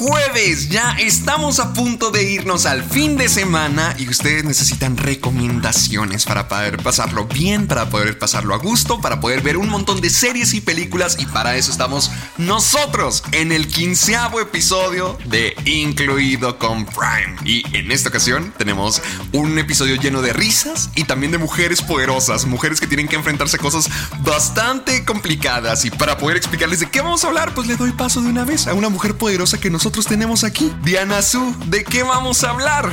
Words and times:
jueves, 0.00 0.70
ya 0.70 0.96
estamos 0.98 1.60
a 1.60 1.74
punto 1.74 2.10
de 2.10 2.22
irnos 2.22 2.64
al 2.64 2.82
fin 2.82 3.18
de 3.18 3.28
semana 3.28 3.94
y 3.98 4.08
ustedes 4.08 4.44
necesitan 4.44 4.96
recomendaciones 4.96 6.24
para 6.24 6.48
poder 6.48 6.78
pasarlo 6.78 7.26
bien, 7.26 7.66
para 7.66 7.90
poder 7.90 8.18
pasarlo 8.18 8.54
a 8.54 8.56
gusto, 8.56 9.02
para 9.02 9.20
poder 9.20 9.42
ver 9.42 9.58
un 9.58 9.68
montón 9.68 10.00
de 10.00 10.08
series 10.08 10.54
y 10.54 10.62
películas. 10.62 11.18
Y 11.18 11.26
para 11.26 11.54
eso 11.56 11.70
estamos 11.70 12.10
nosotros 12.38 13.22
en 13.32 13.52
el 13.52 13.68
quinceavo 13.68 14.40
episodio 14.40 15.18
de 15.26 15.54
Incluido 15.66 16.58
con 16.58 16.86
Prime. 16.86 17.36
Y 17.44 17.62
en 17.76 17.92
esta 17.92 18.08
ocasión 18.08 18.54
tenemos 18.56 19.02
un 19.32 19.58
episodio 19.58 19.96
lleno 19.96 20.22
de 20.22 20.32
risas 20.32 20.88
y 20.94 21.04
también 21.04 21.30
de 21.30 21.36
mujeres 21.36 21.82
poderosas, 21.82 22.46
mujeres 22.46 22.80
que 22.80 22.86
tienen 22.86 23.06
que 23.06 23.16
enfrentarse 23.16 23.58
a 23.58 23.60
cosas 23.60 23.90
bastante 24.20 25.04
complicadas. 25.04 25.84
Y 25.84 25.90
para 25.90 26.16
poder 26.16 26.38
explicarles 26.38 26.80
de 26.80 26.88
qué 26.88 27.02
vamos 27.02 27.22
a 27.24 27.26
hablar, 27.26 27.52
pues 27.54 27.68
le 27.68 27.76
doy 27.76 27.92
paso 27.92 28.22
de 28.22 28.30
una 28.30 28.46
vez 28.46 28.66
a 28.66 28.72
una 28.72 28.88
mujer 28.88 29.14
poderosa 29.18 29.60
que 29.60 29.68
nosotros 29.68 29.89
tenemos 29.90 30.44
aquí. 30.44 30.72
Diana 30.82 31.20
Su, 31.20 31.54
¿de 31.66 31.84
qué 31.84 32.02
vamos 32.02 32.44
a 32.44 32.50
hablar? 32.50 32.92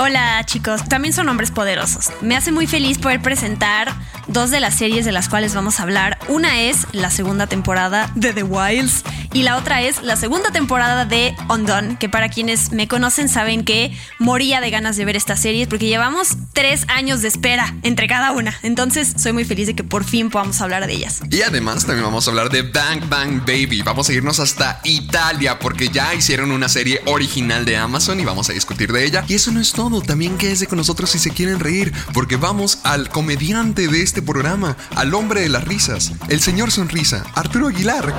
Hola 0.00 0.42
chicos, 0.44 0.88
también 0.88 1.12
son 1.12 1.28
hombres 1.28 1.50
poderosos. 1.50 2.10
Me 2.20 2.36
hace 2.36 2.52
muy 2.52 2.66
feliz 2.66 2.98
poder 2.98 3.20
presentar 3.20 3.92
dos 4.28 4.50
de 4.50 4.60
las 4.60 4.74
series 4.74 5.04
de 5.04 5.12
las 5.12 5.28
cuales 5.28 5.54
vamos 5.54 5.80
a 5.80 5.82
hablar. 5.82 6.18
Una 6.28 6.60
es 6.60 6.86
la 6.92 7.10
segunda 7.10 7.46
temporada 7.48 8.10
de 8.14 8.32
The 8.32 8.44
Wilds 8.44 9.02
y 9.32 9.42
la 9.42 9.56
otra 9.56 9.82
es 9.82 10.02
la 10.02 10.16
segunda 10.16 10.52
temporada 10.52 11.04
de 11.04 11.34
Undone, 11.48 11.96
que 11.98 12.08
para 12.08 12.28
quienes 12.28 12.70
me 12.70 12.86
conocen 12.86 13.28
saben 13.28 13.64
que 13.64 13.96
moría 14.18 14.60
de 14.60 14.70
ganas 14.70 14.96
de 14.96 15.04
ver 15.04 15.16
estas 15.16 15.40
series 15.40 15.66
porque 15.66 15.86
llevamos 15.86 16.36
tres 16.52 16.84
años 16.88 17.20
de 17.22 17.28
espera 17.28 17.74
entre 17.82 18.06
cada 18.06 18.30
una. 18.30 18.56
Entonces 18.62 19.14
soy 19.16 19.32
muy 19.32 19.44
feliz 19.44 19.66
de 19.66 19.74
que 19.74 19.84
por 19.84 20.04
fin 20.04 20.30
podamos 20.30 20.60
hablar 20.60 20.86
de 20.86 20.92
ellas. 20.92 21.20
Y 21.28 21.42
además 21.42 21.86
también 21.86 22.04
vamos 22.04 22.26
a 22.28 22.30
hablar 22.30 22.50
de 22.50 22.62
Bang 22.62 23.08
Bang 23.08 23.40
Baby. 23.40 23.82
Vamos 23.82 24.08
a 24.08 24.12
irnos 24.12 24.38
hasta 24.38 24.80
Italia 24.84 25.58
porque 25.58 25.88
ya 25.88 26.14
hicieron 26.14 26.37
una 26.44 26.68
serie 26.68 27.00
original 27.06 27.64
de 27.64 27.76
Amazon 27.76 28.20
y 28.20 28.24
vamos 28.24 28.48
a 28.48 28.52
discutir 28.52 28.92
de 28.92 29.04
ella. 29.04 29.24
Y 29.28 29.34
eso 29.34 29.50
no 29.50 29.60
es 29.60 29.72
todo, 29.72 30.00
también 30.00 30.38
quédense 30.38 30.66
con 30.66 30.78
nosotros 30.78 31.10
si 31.10 31.18
se 31.18 31.30
quieren 31.30 31.60
reír 31.60 31.92
porque 32.14 32.36
vamos 32.36 32.78
al 32.84 33.08
comediante 33.08 33.88
de 33.88 34.02
este 34.02 34.22
programa, 34.22 34.76
al 34.94 35.14
hombre 35.14 35.40
de 35.40 35.48
las 35.48 35.64
risas, 35.64 36.12
el 36.28 36.40
señor 36.40 36.70
sonrisa, 36.70 37.24
Arturo 37.34 37.68
Aguilar. 37.68 38.14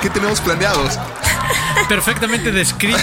¿Qué 0.00 0.10
tenemos 0.10 0.40
planeados? 0.40 0.98
Perfectamente 1.88 2.50
descrito. 2.50 2.98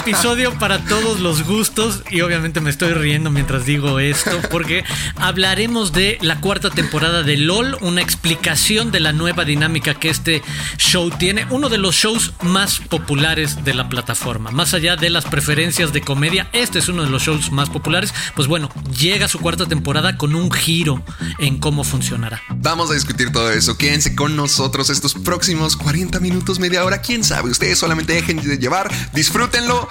Episodio 0.00 0.56
para 0.58 0.84
todos 0.84 1.18
los 1.18 1.42
gustos. 1.42 2.02
Y 2.08 2.20
obviamente 2.20 2.60
me 2.60 2.70
estoy 2.70 2.92
riendo 2.92 3.30
mientras 3.30 3.66
digo 3.66 3.98
esto. 3.98 4.40
Porque 4.50 4.84
hablaremos 5.16 5.92
de 5.92 6.18
la 6.20 6.40
cuarta 6.40 6.70
temporada 6.70 7.24
de 7.24 7.36
LOL. 7.36 7.76
Una 7.80 8.00
explicación 8.00 8.92
de 8.92 9.00
la 9.00 9.12
nueva 9.12 9.44
dinámica 9.44 9.94
que 9.94 10.08
este 10.08 10.42
show 10.78 11.10
tiene. 11.10 11.46
Uno 11.50 11.68
de 11.68 11.78
los 11.78 11.96
shows 11.96 12.32
más 12.42 12.78
populares 12.78 13.64
de 13.64 13.74
la 13.74 13.88
plataforma. 13.88 14.52
Más 14.52 14.72
allá 14.72 14.94
de 14.94 15.10
las 15.10 15.24
preferencias 15.24 15.92
de 15.92 16.00
comedia. 16.00 16.48
Este 16.52 16.78
es 16.78 16.88
uno 16.88 17.02
de 17.02 17.10
los 17.10 17.22
shows 17.22 17.50
más 17.50 17.70
populares. 17.70 18.14
Pues 18.36 18.46
bueno, 18.46 18.68
llega 18.96 19.26
su 19.26 19.40
cuarta 19.40 19.66
temporada 19.66 20.16
con 20.16 20.36
un 20.36 20.50
giro 20.52 21.02
en 21.38 21.58
cómo 21.58 21.82
funcionará. 21.82 22.40
Vamos 22.50 22.90
a 22.90 22.94
discutir 22.94 23.32
todo 23.32 23.50
eso. 23.50 23.76
Quédense 23.76 24.14
con 24.14 24.36
nosotros 24.36 24.90
estos 24.90 25.14
próximos 25.14 25.76
40 25.76 26.20
minutos, 26.20 26.60
media 26.60 26.84
hora. 26.84 27.00
Quién 27.00 27.24
sabe, 27.24 27.50
ustedes 27.50 27.78
solamente 27.78 28.01
dejen 28.06 28.36
de 28.36 28.58
llevar, 28.58 28.90
disfrútenlo. 29.12 29.88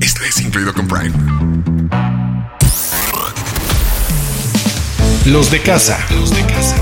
Esto 0.00 0.22
es 0.24 0.40
incluido 0.40 0.72
con 0.74 0.88
Prime. 0.88 1.12
Los 5.26 5.52
de 5.52 5.62
casa. 5.62 6.04
Los 6.10 6.34
de 6.34 6.44
casa. 6.46 6.74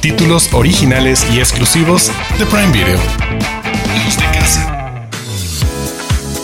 Títulos 0.00 0.48
originales 0.52 1.24
y 1.32 1.38
exclusivos 1.38 2.10
de 2.36 2.46
Prime 2.46 2.72
Video. 2.72 2.98
Los 4.04 4.16
de 4.16 4.24
casa. 4.36 5.06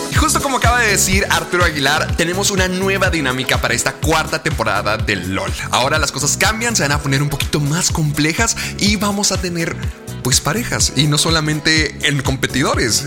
Y 0.09 0.15
justo 0.15 0.41
como 0.41 0.57
acaba 0.57 0.79
de 0.79 0.91
decir 0.91 1.25
Arturo 1.29 1.65
Aguilar, 1.65 2.15
tenemos 2.15 2.49
una 2.49 2.69
nueva 2.69 3.09
dinámica 3.09 3.59
para 3.59 3.73
esta 3.73 3.91
cuarta 3.91 4.41
temporada 4.41 4.95
de 4.95 5.17
LOL. 5.17 5.51
Ahora 5.71 5.99
las 5.99 6.13
cosas 6.13 6.37
cambian, 6.37 6.77
se 6.77 6.83
van 6.83 6.93
a 6.93 6.99
poner 6.99 7.21
un 7.21 7.29
poquito 7.29 7.59
más 7.59 7.91
complejas 7.91 8.55
y 8.79 8.95
vamos 8.95 9.33
a 9.33 9.41
tener 9.41 9.75
pues 10.23 10.41
parejas 10.41 10.93
y 10.95 11.07
no 11.07 11.17
solamente 11.17 11.95
en 12.07 12.21
competidores. 12.21 13.05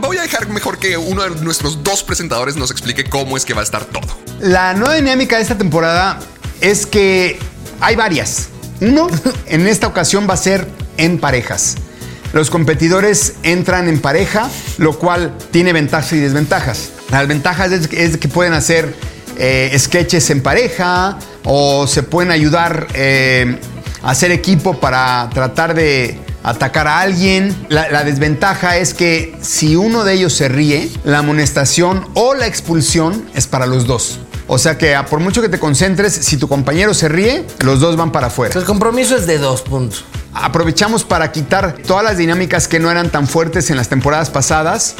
Voy 0.00 0.18
a 0.18 0.22
dejar 0.22 0.48
mejor 0.48 0.78
que 0.78 0.96
uno 0.96 1.22
de 1.22 1.30
nuestros 1.42 1.82
dos 1.82 2.02
presentadores 2.02 2.56
nos 2.56 2.70
explique 2.70 3.04
cómo 3.04 3.36
es 3.36 3.44
que 3.44 3.54
va 3.54 3.62
a 3.62 3.64
estar 3.64 3.84
todo. 3.84 4.06
La 4.40 4.74
nueva 4.74 4.94
dinámica 4.94 5.36
de 5.36 5.42
esta 5.42 5.58
temporada 5.58 6.20
es 6.60 6.86
que 6.86 7.38
hay 7.80 7.96
varias. 7.96 8.48
Uno, 8.80 9.08
en 9.46 9.66
esta 9.66 9.86
ocasión 9.86 10.28
va 10.28 10.34
a 10.34 10.38
ser 10.38 10.68
en 10.96 11.18
parejas. 11.18 11.76
Los 12.32 12.50
competidores 12.50 13.34
entran 13.42 13.88
en 13.88 14.00
pareja, 14.00 14.50
lo 14.76 14.98
cual 14.98 15.34
tiene 15.50 15.72
ventajas 15.72 16.12
y 16.12 16.20
desventajas. 16.20 16.90
Las 17.10 17.26
ventajas 17.26 17.72
es, 17.72 17.92
es 17.92 18.18
que 18.18 18.28
pueden 18.28 18.52
hacer 18.52 18.94
eh, 19.38 19.74
sketches 19.78 20.30
en 20.30 20.42
pareja 20.42 21.18
o 21.44 21.86
se 21.86 22.02
pueden 22.02 22.32
ayudar 22.32 22.88
eh, 22.94 23.58
a 24.02 24.10
hacer 24.10 24.32
equipo 24.32 24.80
para 24.80 25.30
tratar 25.32 25.74
de 25.74 26.18
atacar 26.50 26.86
a 26.86 27.00
alguien. 27.00 27.54
La, 27.68 27.90
la, 27.90 28.04
desventaja 28.04 28.76
es 28.76 28.94
que 28.94 29.36
si 29.40 29.76
uno 29.76 30.04
de 30.04 30.14
ellos 30.14 30.32
se 30.32 30.48
ríe, 30.48 30.90
la 31.04 31.18
amonestación 31.18 32.06
o 32.14 32.34
la 32.34 32.46
expulsión 32.46 33.24
es 33.34 33.46
para 33.46 33.66
los 33.66 33.86
dos. 33.86 34.20
O 34.50 34.56
sea 34.58 34.78
que 34.78 34.96
por 35.10 35.20
mucho 35.20 35.42
que 35.42 35.50
te 35.50 35.58
concentres, 35.58 36.14
si 36.14 36.38
tu 36.38 36.48
compañero 36.48 36.94
se 36.94 37.08
ríe, 37.08 37.44
los 37.60 37.80
dos 37.80 37.96
van 37.96 38.12
para 38.12 38.28
afuera. 38.28 38.58
El 38.58 38.64
compromiso 38.64 39.14
es 39.14 39.26
de 39.26 39.38
dos 39.38 39.60
puntos. 39.60 40.04
Aprovechamos 40.32 41.04
para 41.04 41.30
quitar 41.32 41.74
todas 41.86 42.02
las 42.02 42.16
dinámicas 42.16 42.66
que 42.66 42.80
no 42.80 42.90
eran 42.90 43.10
tan 43.10 43.28
fuertes 43.28 43.70
en 43.70 43.76
las 43.76 43.88
temporadas 43.88 44.30
pasadas, 44.30 44.94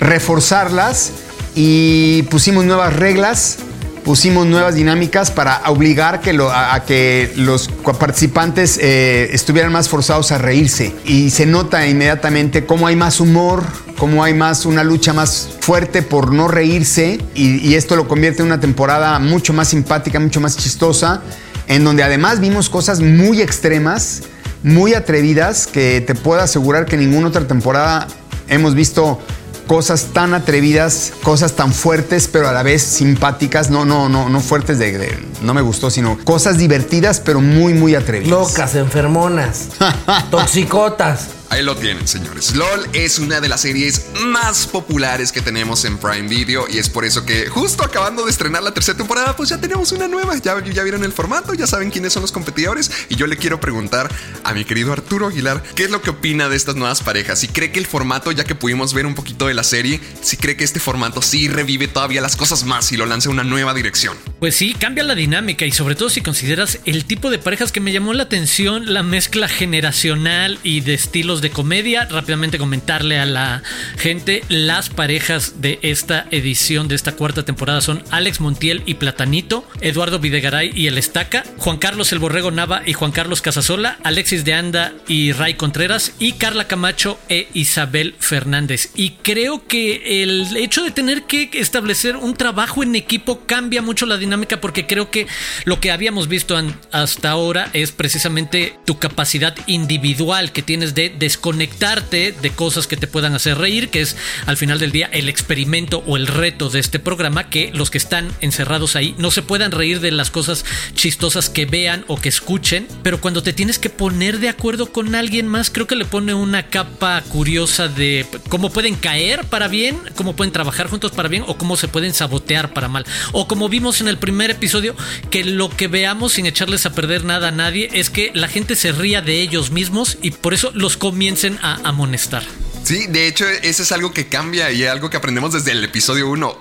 reforzarlas 0.00 1.12
y 1.54 2.22
pusimos 2.24 2.64
nuevas 2.64 2.94
reglas 2.94 3.58
pusimos 4.06 4.46
nuevas 4.46 4.76
dinámicas 4.76 5.32
para 5.32 5.62
obligar 5.66 6.20
a, 6.52 6.84
que 6.86 7.32
los 7.34 7.66
participantes 7.98 8.78
eh, 8.80 9.30
estuvieran 9.32 9.72
más 9.72 9.88
forzados 9.88 10.30
a 10.30 10.38
reírse. 10.38 10.94
Y 11.04 11.30
se 11.30 11.44
nota 11.44 11.84
inmediatamente 11.88 12.66
cómo 12.66 12.86
hay 12.86 12.94
más 12.94 13.18
humor, 13.18 13.64
cómo 13.98 14.22
hay 14.22 14.32
más 14.32 14.64
una 14.64 14.84
lucha 14.84 15.12
más 15.12 15.48
fuerte 15.60 16.02
por 16.02 16.32
no 16.32 16.46
reírse. 16.46 17.20
Y, 17.34 17.56
y 17.68 17.74
esto 17.74 17.96
lo 17.96 18.06
convierte 18.06 18.42
en 18.42 18.46
una 18.46 18.60
temporada 18.60 19.18
mucho 19.18 19.52
más 19.52 19.66
simpática, 19.66 20.20
mucho 20.20 20.40
más 20.40 20.56
chistosa, 20.56 21.22
en 21.66 21.82
donde 21.82 22.04
además 22.04 22.38
vimos 22.38 22.68
cosas 22.68 23.00
muy 23.00 23.42
extremas, 23.42 24.22
muy 24.62 24.94
atrevidas, 24.94 25.66
que 25.66 26.00
te 26.00 26.14
puedo 26.14 26.40
asegurar 26.40 26.86
que 26.86 26.94
en 26.94 27.10
ninguna 27.10 27.26
otra 27.26 27.48
temporada 27.48 28.06
hemos 28.46 28.76
visto 28.76 29.20
cosas 29.66 30.08
tan 30.12 30.34
atrevidas, 30.34 31.12
cosas 31.22 31.52
tan 31.54 31.72
fuertes, 31.72 32.28
pero 32.28 32.48
a 32.48 32.52
la 32.52 32.62
vez 32.62 32.82
simpáticas, 32.82 33.70
no, 33.70 33.84
no, 33.84 34.08
no, 34.08 34.28
no 34.28 34.40
fuertes 34.40 34.78
de, 34.78 34.96
de, 34.96 35.18
no 35.42 35.54
me 35.54 35.60
gustó, 35.60 35.90
sino 35.90 36.18
cosas 36.24 36.58
divertidas, 36.58 37.20
pero 37.20 37.40
muy, 37.40 37.74
muy 37.74 37.94
atrevidas. 37.94 38.30
Locas, 38.30 38.74
enfermonas, 38.74 39.68
toxicotas. 40.30 41.35
Ahí 41.48 41.62
lo 41.62 41.76
tienen, 41.76 42.08
señores. 42.08 42.54
LOL 42.56 42.88
es 42.92 43.18
una 43.18 43.40
de 43.40 43.48
las 43.48 43.60
series 43.60 44.06
más 44.26 44.66
populares 44.66 45.30
que 45.30 45.40
tenemos 45.40 45.84
en 45.84 45.96
Prime 45.96 46.28
Video 46.28 46.66
y 46.68 46.78
es 46.78 46.88
por 46.88 47.04
eso 47.04 47.24
que 47.24 47.46
justo 47.46 47.84
acabando 47.84 48.24
de 48.24 48.30
estrenar 48.30 48.62
la 48.62 48.74
tercera 48.74 48.98
temporada, 48.98 49.36
pues 49.36 49.48
ya 49.50 49.60
tenemos 49.60 49.92
una 49.92 50.08
nueva. 50.08 50.36
Ya, 50.36 50.62
ya 50.64 50.82
vieron 50.82 51.04
el 51.04 51.12
formato, 51.12 51.54
ya 51.54 51.66
saben 51.66 51.90
quiénes 51.90 52.12
son 52.12 52.22
los 52.22 52.32
competidores 52.32 52.90
y 53.08 53.16
yo 53.16 53.26
le 53.26 53.36
quiero 53.36 53.60
preguntar 53.60 54.10
a 54.42 54.54
mi 54.54 54.64
querido 54.64 54.92
Arturo 54.92 55.28
Aguilar 55.28 55.62
qué 55.74 55.84
es 55.84 55.90
lo 55.90 56.02
que 56.02 56.10
opina 56.10 56.48
de 56.48 56.56
estas 56.56 56.74
nuevas 56.74 57.02
parejas. 57.02 57.38
Si 57.38 57.48
cree 57.48 57.70
que 57.70 57.78
el 57.78 57.86
formato, 57.86 58.32
ya 58.32 58.44
que 58.44 58.54
pudimos 58.54 58.92
ver 58.92 59.06
un 59.06 59.14
poquito 59.14 59.46
de 59.46 59.54
la 59.54 59.62
serie, 59.62 60.00
si 60.22 60.36
cree 60.36 60.56
que 60.56 60.64
este 60.64 60.80
formato 60.80 61.22
sí 61.22 61.48
revive 61.48 61.86
todavía 61.86 62.20
las 62.20 62.36
cosas 62.36 62.64
más 62.64 62.90
y 62.90 62.96
lo 62.96 63.06
lanza 63.06 63.30
una 63.30 63.44
nueva 63.44 63.72
dirección. 63.72 64.16
Pues 64.40 64.56
sí, 64.56 64.74
cambia 64.74 65.04
la 65.04 65.14
dinámica 65.14 65.64
y 65.64 65.72
sobre 65.72 65.94
todo 65.94 66.10
si 66.10 66.22
consideras 66.22 66.80
el 66.84 67.04
tipo 67.04 67.30
de 67.30 67.38
parejas 67.38 67.72
que 67.72 67.80
me 67.80 67.92
llamó 67.92 68.12
la 68.14 68.24
atención, 68.24 68.92
la 68.92 69.02
mezcla 69.02 69.48
generacional 69.48 70.58
y 70.62 70.80
de 70.80 70.94
estilos 70.94 71.35
de 71.40 71.50
comedia. 71.50 72.06
Rápidamente 72.06 72.58
comentarle 72.58 73.18
a 73.18 73.26
la 73.26 73.62
gente, 73.98 74.42
las 74.48 74.88
parejas 74.88 75.60
de 75.60 75.78
esta 75.82 76.26
edición, 76.30 76.88
de 76.88 76.94
esta 76.94 77.12
cuarta 77.12 77.44
temporada 77.44 77.80
son 77.80 78.02
Alex 78.10 78.40
Montiel 78.40 78.82
y 78.86 78.94
Platanito, 78.94 79.66
Eduardo 79.80 80.18
Videgaray 80.18 80.72
y 80.74 80.86
El 80.86 80.98
Estaca, 80.98 81.44
Juan 81.58 81.78
Carlos 81.78 82.12
El 82.12 82.18
Borrego 82.18 82.50
Nava 82.50 82.82
y 82.84 82.92
Juan 82.92 83.12
Carlos 83.12 83.42
Casasola, 83.42 83.98
Alexis 84.02 84.44
de 84.44 84.54
Anda 84.54 84.92
y 85.08 85.32
Ray 85.32 85.54
Contreras 85.54 86.12
y 86.18 86.32
Carla 86.32 86.66
Camacho 86.66 87.18
e 87.28 87.48
Isabel 87.54 88.14
Fernández. 88.18 88.90
Y 88.94 89.10
creo 89.22 89.66
que 89.66 90.22
el 90.22 90.56
hecho 90.56 90.82
de 90.82 90.90
tener 90.90 91.24
que 91.24 91.50
establecer 91.54 92.16
un 92.16 92.34
trabajo 92.34 92.82
en 92.82 92.94
equipo 92.94 93.40
cambia 93.46 93.82
mucho 93.82 94.06
la 94.06 94.16
dinámica 94.16 94.60
porque 94.60 94.86
creo 94.86 95.10
que 95.10 95.26
lo 95.64 95.80
que 95.80 95.90
habíamos 95.90 96.28
visto 96.28 96.56
hasta 96.92 97.30
ahora 97.30 97.70
es 97.72 97.92
precisamente 97.92 98.78
tu 98.84 98.98
capacidad 98.98 99.54
individual 99.66 100.52
que 100.52 100.62
tienes 100.62 100.94
de 100.94 101.10
desconectarte 101.26 102.30
de 102.30 102.50
cosas 102.50 102.86
que 102.86 102.96
te 102.96 103.08
puedan 103.08 103.34
hacer 103.34 103.58
reír, 103.58 103.88
que 103.88 104.00
es 104.00 104.16
al 104.46 104.56
final 104.56 104.78
del 104.78 104.92
día 104.92 105.10
el 105.12 105.28
experimento 105.28 106.04
o 106.06 106.16
el 106.16 106.28
reto 106.28 106.70
de 106.70 106.78
este 106.78 107.00
programa, 107.00 107.50
que 107.50 107.72
los 107.74 107.90
que 107.90 107.98
están 107.98 108.30
encerrados 108.40 108.94
ahí 108.94 109.16
no 109.18 109.32
se 109.32 109.42
puedan 109.42 109.72
reír 109.72 109.98
de 109.98 110.12
las 110.12 110.30
cosas 110.30 110.64
chistosas 110.94 111.50
que 111.50 111.66
vean 111.66 112.04
o 112.06 112.16
que 112.16 112.28
escuchen, 112.28 112.86
pero 113.02 113.20
cuando 113.20 113.42
te 113.42 113.52
tienes 113.52 113.80
que 113.80 113.90
poner 113.90 114.38
de 114.38 114.48
acuerdo 114.48 114.92
con 114.92 115.16
alguien 115.16 115.48
más, 115.48 115.68
creo 115.70 115.88
que 115.88 115.96
le 115.96 116.04
pone 116.04 116.32
una 116.32 116.68
capa 116.68 117.20
curiosa 117.22 117.88
de 117.88 118.24
cómo 118.48 118.70
pueden 118.70 118.94
caer 118.94 119.46
para 119.46 119.66
bien, 119.66 119.98
cómo 120.14 120.36
pueden 120.36 120.52
trabajar 120.52 120.88
juntos 120.88 121.10
para 121.10 121.28
bien 121.28 121.42
o 121.48 121.58
cómo 121.58 121.76
se 121.76 121.88
pueden 121.88 122.14
sabotear 122.14 122.72
para 122.72 122.86
mal. 122.86 123.04
O 123.32 123.48
como 123.48 123.68
vimos 123.68 124.00
en 124.00 124.06
el 124.06 124.18
primer 124.18 124.52
episodio, 124.52 124.94
que 125.30 125.44
lo 125.44 125.70
que 125.70 125.88
veamos 125.88 126.34
sin 126.34 126.46
echarles 126.46 126.86
a 126.86 126.92
perder 126.92 127.24
nada 127.24 127.48
a 127.48 127.52
nadie 127.52 127.88
es 127.92 128.10
que 128.10 128.30
la 128.32 128.46
gente 128.46 128.76
se 128.76 128.92
ría 128.92 129.22
de 129.22 129.40
ellos 129.40 129.72
mismos 129.72 130.18
y 130.22 130.30
por 130.30 130.54
eso 130.54 130.70
los 130.72 130.96
comiencen 131.16 131.58
a 131.62 131.76
amonestar. 131.82 132.42
Sí, 132.84 133.06
de 133.06 133.26
hecho, 133.26 133.48
eso 133.48 133.82
es 133.82 133.90
algo 133.90 134.12
que 134.12 134.28
cambia 134.28 134.70
y 134.70 134.84
algo 134.84 135.08
que 135.08 135.16
aprendemos 135.16 135.54
desde 135.54 135.72
el 135.72 135.82
episodio 135.82 136.28
1. 136.28 136.58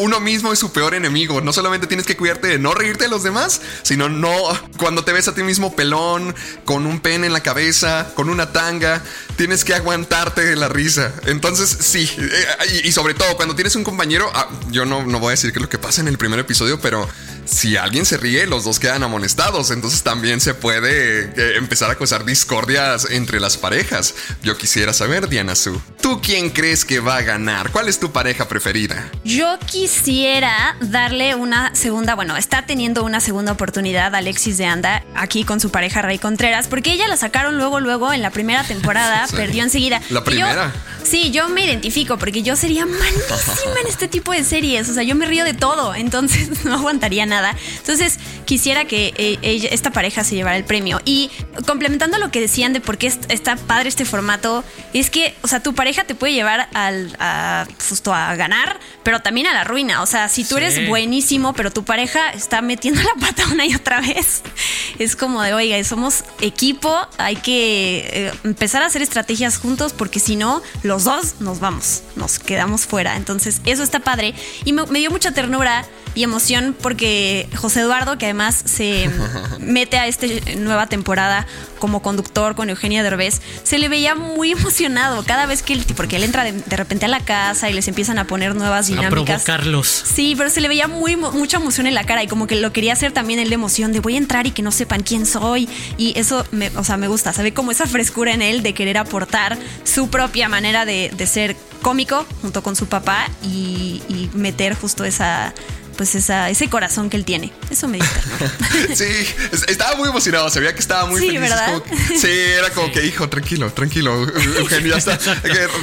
Uno 0.00 0.20
mismo 0.20 0.52
es 0.52 0.58
su 0.58 0.70
peor 0.70 0.94
enemigo. 0.94 1.40
No 1.40 1.50
solamente 1.54 1.86
tienes 1.86 2.04
que 2.04 2.14
cuidarte 2.14 2.46
de 2.46 2.58
no 2.58 2.74
reírte 2.74 3.04
de 3.04 3.10
los 3.10 3.22
demás, 3.22 3.62
sino 3.82 4.10
no 4.10 4.30
cuando 4.76 5.02
te 5.02 5.14
ves 5.14 5.28
a 5.28 5.34
ti 5.34 5.42
mismo 5.42 5.74
pelón, 5.74 6.34
con 6.66 6.84
un 6.84 7.00
pene 7.00 7.26
en 7.26 7.32
la 7.32 7.40
cabeza, 7.40 8.12
con 8.14 8.28
una 8.28 8.52
tanga, 8.52 9.02
tienes 9.36 9.64
que 9.64 9.72
aguantarte 9.72 10.44
de 10.44 10.56
la 10.56 10.68
risa. 10.68 11.14
Entonces, 11.24 11.74
sí, 11.80 12.08
eh, 12.18 12.82
y, 12.84 12.92
sobre 12.92 13.14
todo 13.14 13.34
cuando 13.36 13.54
tienes 13.54 13.74
un 13.76 13.82
compañero, 13.82 14.30
ah, 14.34 14.50
yo 14.70 14.84
no, 14.84 15.06
no 15.06 15.20
voy 15.20 15.28
a 15.28 15.30
decir 15.30 15.54
que 15.54 15.60
lo 15.60 15.70
que 15.70 15.78
pasa 15.78 16.02
en 16.02 16.08
el 16.08 16.18
primer 16.18 16.38
episodio, 16.38 16.78
pero 16.80 17.08
si 17.46 17.76
alguien 17.76 18.04
se 18.04 18.16
ríe, 18.16 18.46
los 18.46 18.64
dos 18.64 18.78
quedan 18.78 19.02
amonestados. 19.02 19.70
Entonces 19.70 20.02
también 20.02 20.40
se 20.40 20.54
puede 20.54 21.24
eh, 21.24 21.56
empezar 21.56 21.90
a 21.90 21.94
causar 21.94 22.24
discordias 22.24 23.08
entre 23.10 23.40
las 23.40 23.56
parejas. 23.56 24.14
Yo 24.42 24.56
quisiera 24.58 24.92
saber, 24.92 25.28
Diana 25.28 25.54
Su, 25.54 25.80
¿tú 26.02 26.20
quién 26.20 26.50
crees 26.50 26.84
que 26.84 27.00
va 27.00 27.16
a 27.16 27.22
ganar? 27.22 27.70
¿Cuál 27.70 27.88
es 27.88 27.98
tu 27.98 28.12
pareja 28.12 28.48
preferida? 28.48 29.10
Yo 29.24 29.58
quisiera 29.66 30.76
darle 30.80 31.34
una 31.34 31.74
segunda, 31.74 32.14
bueno, 32.14 32.36
está 32.36 32.66
teniendo 32.66 33.04
una 33.04 33.20
segunda 33.20 33.52
oportunidad 33.52 34.14
Alexis 34.14 34.58
de 34.58 34.66
Anda 34.66 35.04
aquí 35.14 35.44
con 35.44 35.60
su 35.60 35.70
pareja 35.70 36.02
Ray 36.02 36.18
Contreras, 36.18 36.66
porque 36.68 36.92
ella 36.92 37.08
la 37.08 37.16
sacaron 37.16 37.56
luego, 37.56 37.80
luego 37.80 38.12
en 38.12 38.22
la 38.22 38.30
primera 38.30 38.64
temporada, 38.64 39.26
perdió 39.36 39.62
enseguida. 39.62 40.02
La 40.10 40.24
primera. 40.24 40.72
sí, 41.04 41.30
yo 41.30 41.48
me 41.48 41.64
identifico 41.64 42.18
porque 42.18 42.42
yo 42.42 42.56
sería 42.56 42.86
malísima 42.86 43.80
en 43.80 43.86
este 43.88 44.08
tipo 44.08 44.32
de 44.32 44.44
series. 44.44 44.88
O 44.88 44.94
sea, 44.94 45.02
yo 45.02 45.14
me 45.14 45.26
río 45.26 45.44
de 45.44 45.54
todo, 45.54 45.94
entonces 45.94 46.46
no 46.64 46.74
aguantaría 46.74 47.26
nada. 47.26 47.35
Entonces, 47.78 48.18
quisiera 48.44 48.84
que 48.84 49.12
eh, 49.16 49.68
esta 49.70 49.90
pareja 49.90 50.24
se 50.24 50.34
llevara 50.34 50.56
el 50.56 50.64
premio. 50.64 51.00
Y 51.04 51.30
complementando 51.66 52.18
lo 52.18 52.30
que 52.30 52.40
decían 52.40 52.72
de 52.72 52.80
por 52.80 52.98
qué 52.98 53.06
está 53.06 53.56
padre 53.56 53.88
este 53.88 54.04
formato, 54.04 54.64
es 54.92 55.10
que, 55.10 55.34
o 55.42 55.48
sea, 55.48 55.60
tu 55.60 55.74
pareja 55.74 56.04
te 56.04 56.14
puede 56.14 56.32
llevar 56.32 56.68
al, 56.74 57.16
a, 57.18 57.66
justo 57.88 58.14
a 58.14 58.34
ganar, 58.36 58.78
pero 59.02 59.20
también 59.20 59.46
a 59.46 59.52
la 59.52 59.64
ruina. 59.64 60.02
O 60.02 60.06
sea, 60.06 60.28
si 60.28 60.44
tú 60.44 60.56
eres 60.56 60.88
buenísimo, 60.88 61.52
pero 61.52 61.70
tu 61.70 61.84
pareja 61.84 62.30
está 62.30 62.62
metiendo 62.62 63.02
la 63.02 63.14
pata 63.20 63.44
una 63.52 63.66
y 63.66 63.74
otra 63.74 64.00
vez, 64.00 64.42
es 64.98 65.16
como 65.16 65.42
de, 65.42 65.54
oiga, 65.54 65.82
somos 65.84 66.24
equipo, 66.40 66.94
hay 67.18 67.36
que 67.36 68.08
eh, 68.12 68.32
empezar 68.44 68.82
a 68.82 68.86
hacer 68.86 69.02
estrategias 69.02 69.58
juntos 69.58 69.92
porque 69.92 70.20
si 70.20 70.36
no, 70.36 70.62
los 70.82 71.04
dos 71.04 71.40
nos 71.40 71.60
vamos, 71.60 72.02
nos 72.16 72.38
quedamos 72.38 72.86
fuera. 72.86 73.16
Entonces, 73.16 73.60
eso 73.64 73.82
está 73.82 74.00
padre. 74.00 74.34
Y 74.64 74.72
me 74.72 74.98
dio 74.98 75.10
mucha 75.10 75.32
ternura 75.32 75.84
y 76.16 76.24
emoción 76.24 76.74
porque 76.80 77.46
José 77.54 77.80
Eduardo, 77.80 78.16
que 78.18 78.24
además 78.24 78.60
se 78.64 79.08
mete 79.60 79.98
a 79.98 80.08
esta 80.08 80.26
nueva 80.56 80.86
temporada 80.88 81.46
como 81.78 82.00
conductor 82.00 82.54
con 82.54 82.70
Eugenia 82.70 83.02
Derbez, 83.02 83.42
se 83.62 83.78
le 83.78 83.88
veía 83.88 84.14
muy 84.14 84.52
emocionado 84.52 85.22
cada 85.24 85.44
vez 85.44 85.62
que 85.62 85.74
él, 85.74 85.84
porque 85.94 86.16
él 86.16 86.24
entra 86.24 86.42
de, 86.44 86.76
repente 86.76 87.04
a 87.04 87.08
la 87.08 87.20
casa 87.20 87.68
y 87.68 87.74
les 87.74 87.86
empiezan 87.86 88.18
a 88.18 88.26
poner 88.26 88.54
nuevas 88.54 88.86
dinámicas. 88.86 89.42
A 89.42 89.44
provocarlos. 89.44 89.86
Sí, 89.86 90.34
pero 90.36 90.48
se 90.48 90.62
le 90.62 90.68
veía 90.68 90.88
muy 90.88 91.16
mucha 91.16 91.58
emoción 91.58 91.86
en 91.86 91.94
la 91.94 92.04
cara 92.04 92.22
y 92.24 92.28
como 92.28 92.46
que 92.46 92.56
lo 92.56 92.72
quería 92.72 92.94
hacer 92.94 93.12
también 93.12 93.38
el 93.38 93.50
de 93.50 93.54
emoción 93.54 93.92
de 93.92 94.00
voy 94.00 94.14
a 94.14 94.18
entrar 94.18 94.46
y 94.46 94.52
que 94.52 94.62
no 94.62 94.72
sepan 94.72 95.02
quién 95.02 95.26
soy 95.26 95.68
y 95.98 96.18
eso 96.18 96.46
me, 96.50 96.70
o 96.76 96.84
sea, 96.84 96.96
me 96.96 97.08
gusta, 97.08 97.34
se 97.34 97.42
ve 97.42 97.52
como 97.52 97.70
esa 97.72 97.86
frescura 97.86 98.32
en 98.32 98.40
él 98.40 98.62
de 98.62 98.72
querer 98.72 98.96
aportar 98.96 99.58
su 99.84 100.08
propia 100.08 100.48
manera 100.48 100.86
de, 100.86 101.10
ser 101.26 101.56
cómico 101.82 102.24
junto 102.40 102.62
con 102.62 102.74
su 102.74 102.86
papá 102.86 103.28
y 103.42 104.30
meter 104.32 104.74
justo 104.74 105.04
esa 105.04 105.52
pues 105.96 106.14
esa, 106.14 106.50
ese 106.50 106.68
corazón 106.68 107.10
que 107.10 107.16
él 107.16 107.24
tiene. 107.24 107.52
Eso 107.70 107.88
me 107.88 107.98
dice. 107.98 108.94
sí, 108.94 109.62
estaba 109.68 109.96
muy 109.96 110.08
emocionado, 110.08 110.48
se 110.50 110.60
veía 110.60 110.74
que 110.74 110.80
estaba 110.80 111.06
muy 111.06 111.20
sí, 111.20 111.26
feliz. 111.26 111.40
¿verdad? 111.40 111.82
sí, 112.20 112.28
era 112.28 112.70
como 112.70 112.92
que, 112.92 113.04
hijo, 113.06 113.28
tranquilo, 113.28 113.72
tranquilo, 113.72 114.22
Eugenio, 114.58 114.96
ya 114.96 115.12
está. 115.14 115.34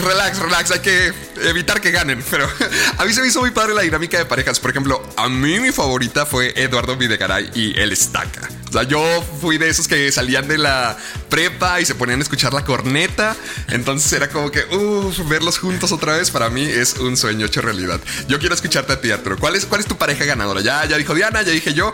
relax, 0.05 0.39
relax, 0.39 0.71
hay 0.71 0.79
que 0.79 1.13
evitar 1.43 1.81
que 1.81 1.91
ganen. 1.91 2.23
Pero 2.29 2.47
a 2.97 3.05
mí 3.05 3.13
se 3.13 3.21
me 3.21 3.27
hizo 3.27 3.41
muy 3.41 3.51
padre 3.51 3.73
la 3.73 3.81
dinámica 3.81 4.17
de 4.17 4.25
parejas. 4.25 4.59
Por 4.59 4.71
ejemplo, 4.71 5.07
a 5.17 5.29
mí 5.29 5.59
mi 5.59 5.71
favorita 5.71 6.25
fue 6.25 6.53
Eduardo 6.55 6.95
Videgaray 6.95 7.49
y 7.53 7.79
el 7.79 7.91
Estaca. 7.91 8.49
O 8.69 8.71
sea, 8.73 8.83
yo 8.83 9.23
fui 9.39 9.59
de 9.59 9.69
esos 9.69 9.87
que 9.87 10.11
salían 10.11 10.47
de 10.47 10.57
la 10.57 10.97
prepa 11.29 11.79
y 11.79 11.85
se 11.85 11.93
ponían 11.93 12.19
a 12.19 12.23
escuchar 12.23 12.53
la 12.53 12.65
corneta. 12.65 13.35
Entonces 13.69 14.11
era 14.13 14.29
como 14.29 14.49
que, 14.49 14.65
uff, 14.75 15.27
verlos 15.29 15.59
juntos 15.59 15.91
otra 15.91 16.17
vez 16.17 16.31
para 16.31 16.49
mí 16.49 16.63
es 16.63 16.95
un 16.95 17.15
sueño 17.15 17.45
hecho 17.45 17.61
realidad. 17.61 17.99
Yo 18.27 18.39
quiero 18.39 18.55
escucharte 18.55 18.93
a 18.93 18.99
ti, 18.99 19.11
Arturo. 19.11 19.37
¿Cuál 19.37 19.55
es, 19.55 19.67
cuál 19.67 19.81
es 19.81 19.87
tu 19.87 19.95
pareja 20.03 20.25
ganadora? 20.25 20.59
Ya, 20.59 20.85
ya 20.85 20.97
dijo 20.97 21.15
Diana, 21.15 21.43
ya 21.43 21.51
dije 21.51 21.73
yo. 21.73 21.93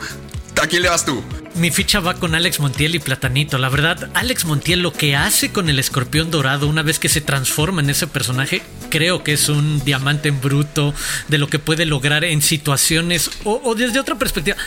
¿A 0.59 0.67
quién 0.67 0.81
le 0.81 0.89
vas 0.89 1.05
tú? 1.05 1.23
Mi 1.55 1.71
ficha 1.71 1.99
va 1.99 2.15
con 2.15 2.35
Alex 2.35 2.59
Montiel 2.59 2.95
y 2.95 2.99
Platanito. 2.99 3.57
La 3.57 3.69
verdad, 3.69 4.09
Alex 4.13 4.45
Montiel 4.45 4.81
lo 4.81 4.91
que 4.91 5.15
hace 5.15 5.51
con 5.51 5.69
el 5.69 5.77
escorpión 5.77 6.31
dorado 6.31 6.67
una 6.67 6.81
vez 6.81 6.99
que 6.99 7.07
se 7.07 7.21
transforma 7.21 7.81
en 7.81 7.89
ese 7.89 8.07
personaje, 8.07 8.61
creo 8.89 9.23
que 9.23 9.33
es 9.33 9.47
un 9.47 9.83
diamante 9.85 10.27
en 10.27 10.41
bruto 10.41 10.93
de 11.27 11.37
lo 11.37 11.47
que 11.47 11.59
puede 11.59 11.85
lograr 11.85 12.23
en 12.23 12.41
situaciones 12.41 13.29
o, 13.43 13.61
o, 13.63 13.75
desde 13.75 13.99
otra 13.99 14.15
perspectiva. 14.15 14.57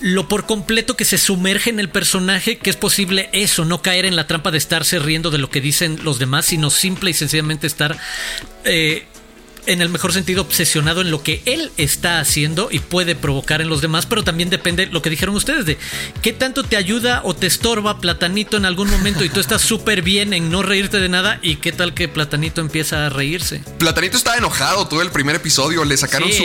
Lo 0.00 0.28
por 0.28 0.46
completo 0.46 0.96
que 0.96 1.04
se 1.04 1.18
sumerge 1.18 1.70
en 1.70 1.80
el 1.80 1.88
personaje, 1.88 2.58
que 2.58 2.70
es 2.70 2.76
posible 2.76 3.28
eso, 3.32 3.64
no 3.64 3.82
caer 3.82 4.04
en 4.04 4.16
la 4.16 4.26
trampa 4.26 4.50
de 4.50 4.58
estarse 4.58 4.98
riendo 5.00 5.30
de 5.30 5.38
lo 5.38 5.50
que 5.50 5.60
dicen 5.60 5.98
los 6.04 6.18
demás, 6.18 6.46
sino 6.46 6.70
simple 6.70 7.10
y 7.10 7.14
sencillamente 7.14 7.66
estar... 7.66 7.98
Eh, 8.64 9.06
en 9.66 9.82
el 9.82 9.88
mejor 9.88 10.12
sentido 10.12 10.42
obsesionado 10.42 11.00
en 11.00 11.10
lo 11.10 11.22
que 11.22 11.42
él 11.46 11.72
está 11.76 12.20
haciendo 12.20 12.68
y 12.70 12.78
puede 12.78 13.14
provocar 13.14 13.60
en 13.60 13.68
los 13.68 13.80
demás, 13.80 14.06
pero 14.06 14.24
también 14.24 14.50
depende 14.50 14.86
lo 14.86 15.02
que 15.02 15.10
dijeron 15.10 15.34
ustedes 15.34 15.66
de 15.66 15.78
qué 16.22 16.32
tanto 16.32 16.64
te 16.64 16.76
ayuda 16.76 17.20
o 17.24 17.34
te 17.34 17.46
estorba 17.46 18.00
Platanito 18.00 18.56
en 18.56 18.64
algún 18.64 18.90
momento 18.90 19.24
y 19.24 19.28
tú 19.28 19.40
estás 19.40 19.62
súper 19.74 20.02
bien 20.02 20.32
en 20.32 20.50
no 20.50 20.62
reírte 20.62 21.00
de 21.00 21.08
nada 21.08 21.38
y 21.42 21.56
qué 21.56 21.72
tal 21.72 21.94
que 21.94 22.08
Platanito 22.08 22.60
empieza 22.60 23.06
a 23.06 23.08
reírse. 23.08 23.62
Platanito 23.78 24.16
estaba 24.16 24.36
enojado 24.36 24.86
todo 24.88 25.02
el 25.02 25.10
primer 25.10 25.36
episodio, 25.36 25.84
le 25.84 25.96
sacaron 25.96 26.30
su, 26.32 26.44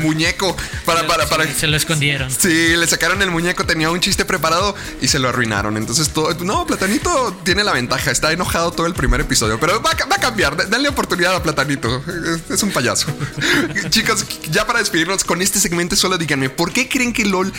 muñeco 0.00 0.56
para, 0.84 1.06
para, 1.06 1.28
para... 1.28 1.46
se 1.52 1.66
lo 1.66 1.76
escondieron. 1.76 2.30
Sí, 2.30 2.76
le 2.76 2.86
sacaron 2.86 3.22
el 3.22 3.30
muñeco, 3.30 3.64
tenía 3.64 3.90
un 3.90 4.00
chiste 4.00 4.24
preparado 4.24 4.74
y 5.00 5.08
se 5.08 5.18
lo 5.18 5.28
arruinaron. 5.28 5.76
Entonces 5.76 6.10
todo... 6.10 6.34
No, 6.44 6.66
Platanito 6.66 7.40
tiene 7.44 7.64
la 7.64 7.72
ventaja, 7.72 8.10
está 8.10 8.32
enojado 8.32 8.72
todo 8.72 8.86
el 8.86 8.94
primer 8.94 9.20
episodio, 9.20 9.58
pero 9.58 9.80
va, 9.82 9.90
va 10.10 10.16
a 10.16 10.20
cambiar, 10.20 10.68
dale 10.68 10.88
oportunidad 10.88 11.34
a 11.34 11.42
Platanito 11.42 12.02
es 12.54 12.62
un 12.62 12.70
payaso. 12.70 13.06
Chicos, 13.90 14.26
ya 14.50 14.66
para 14.66 14.78
despedirnos 14.78 15.24
con 15.24 15.42
este 15.42 15.58
segmento, 15.58 15.96
solo 15.96 16.18
díganme, 16.18 16.50
¿por 16.50 16.72
qué 16.72 16.88
creen 16.88 17.12
que 17.12 17.24
LOL 17.24 17.52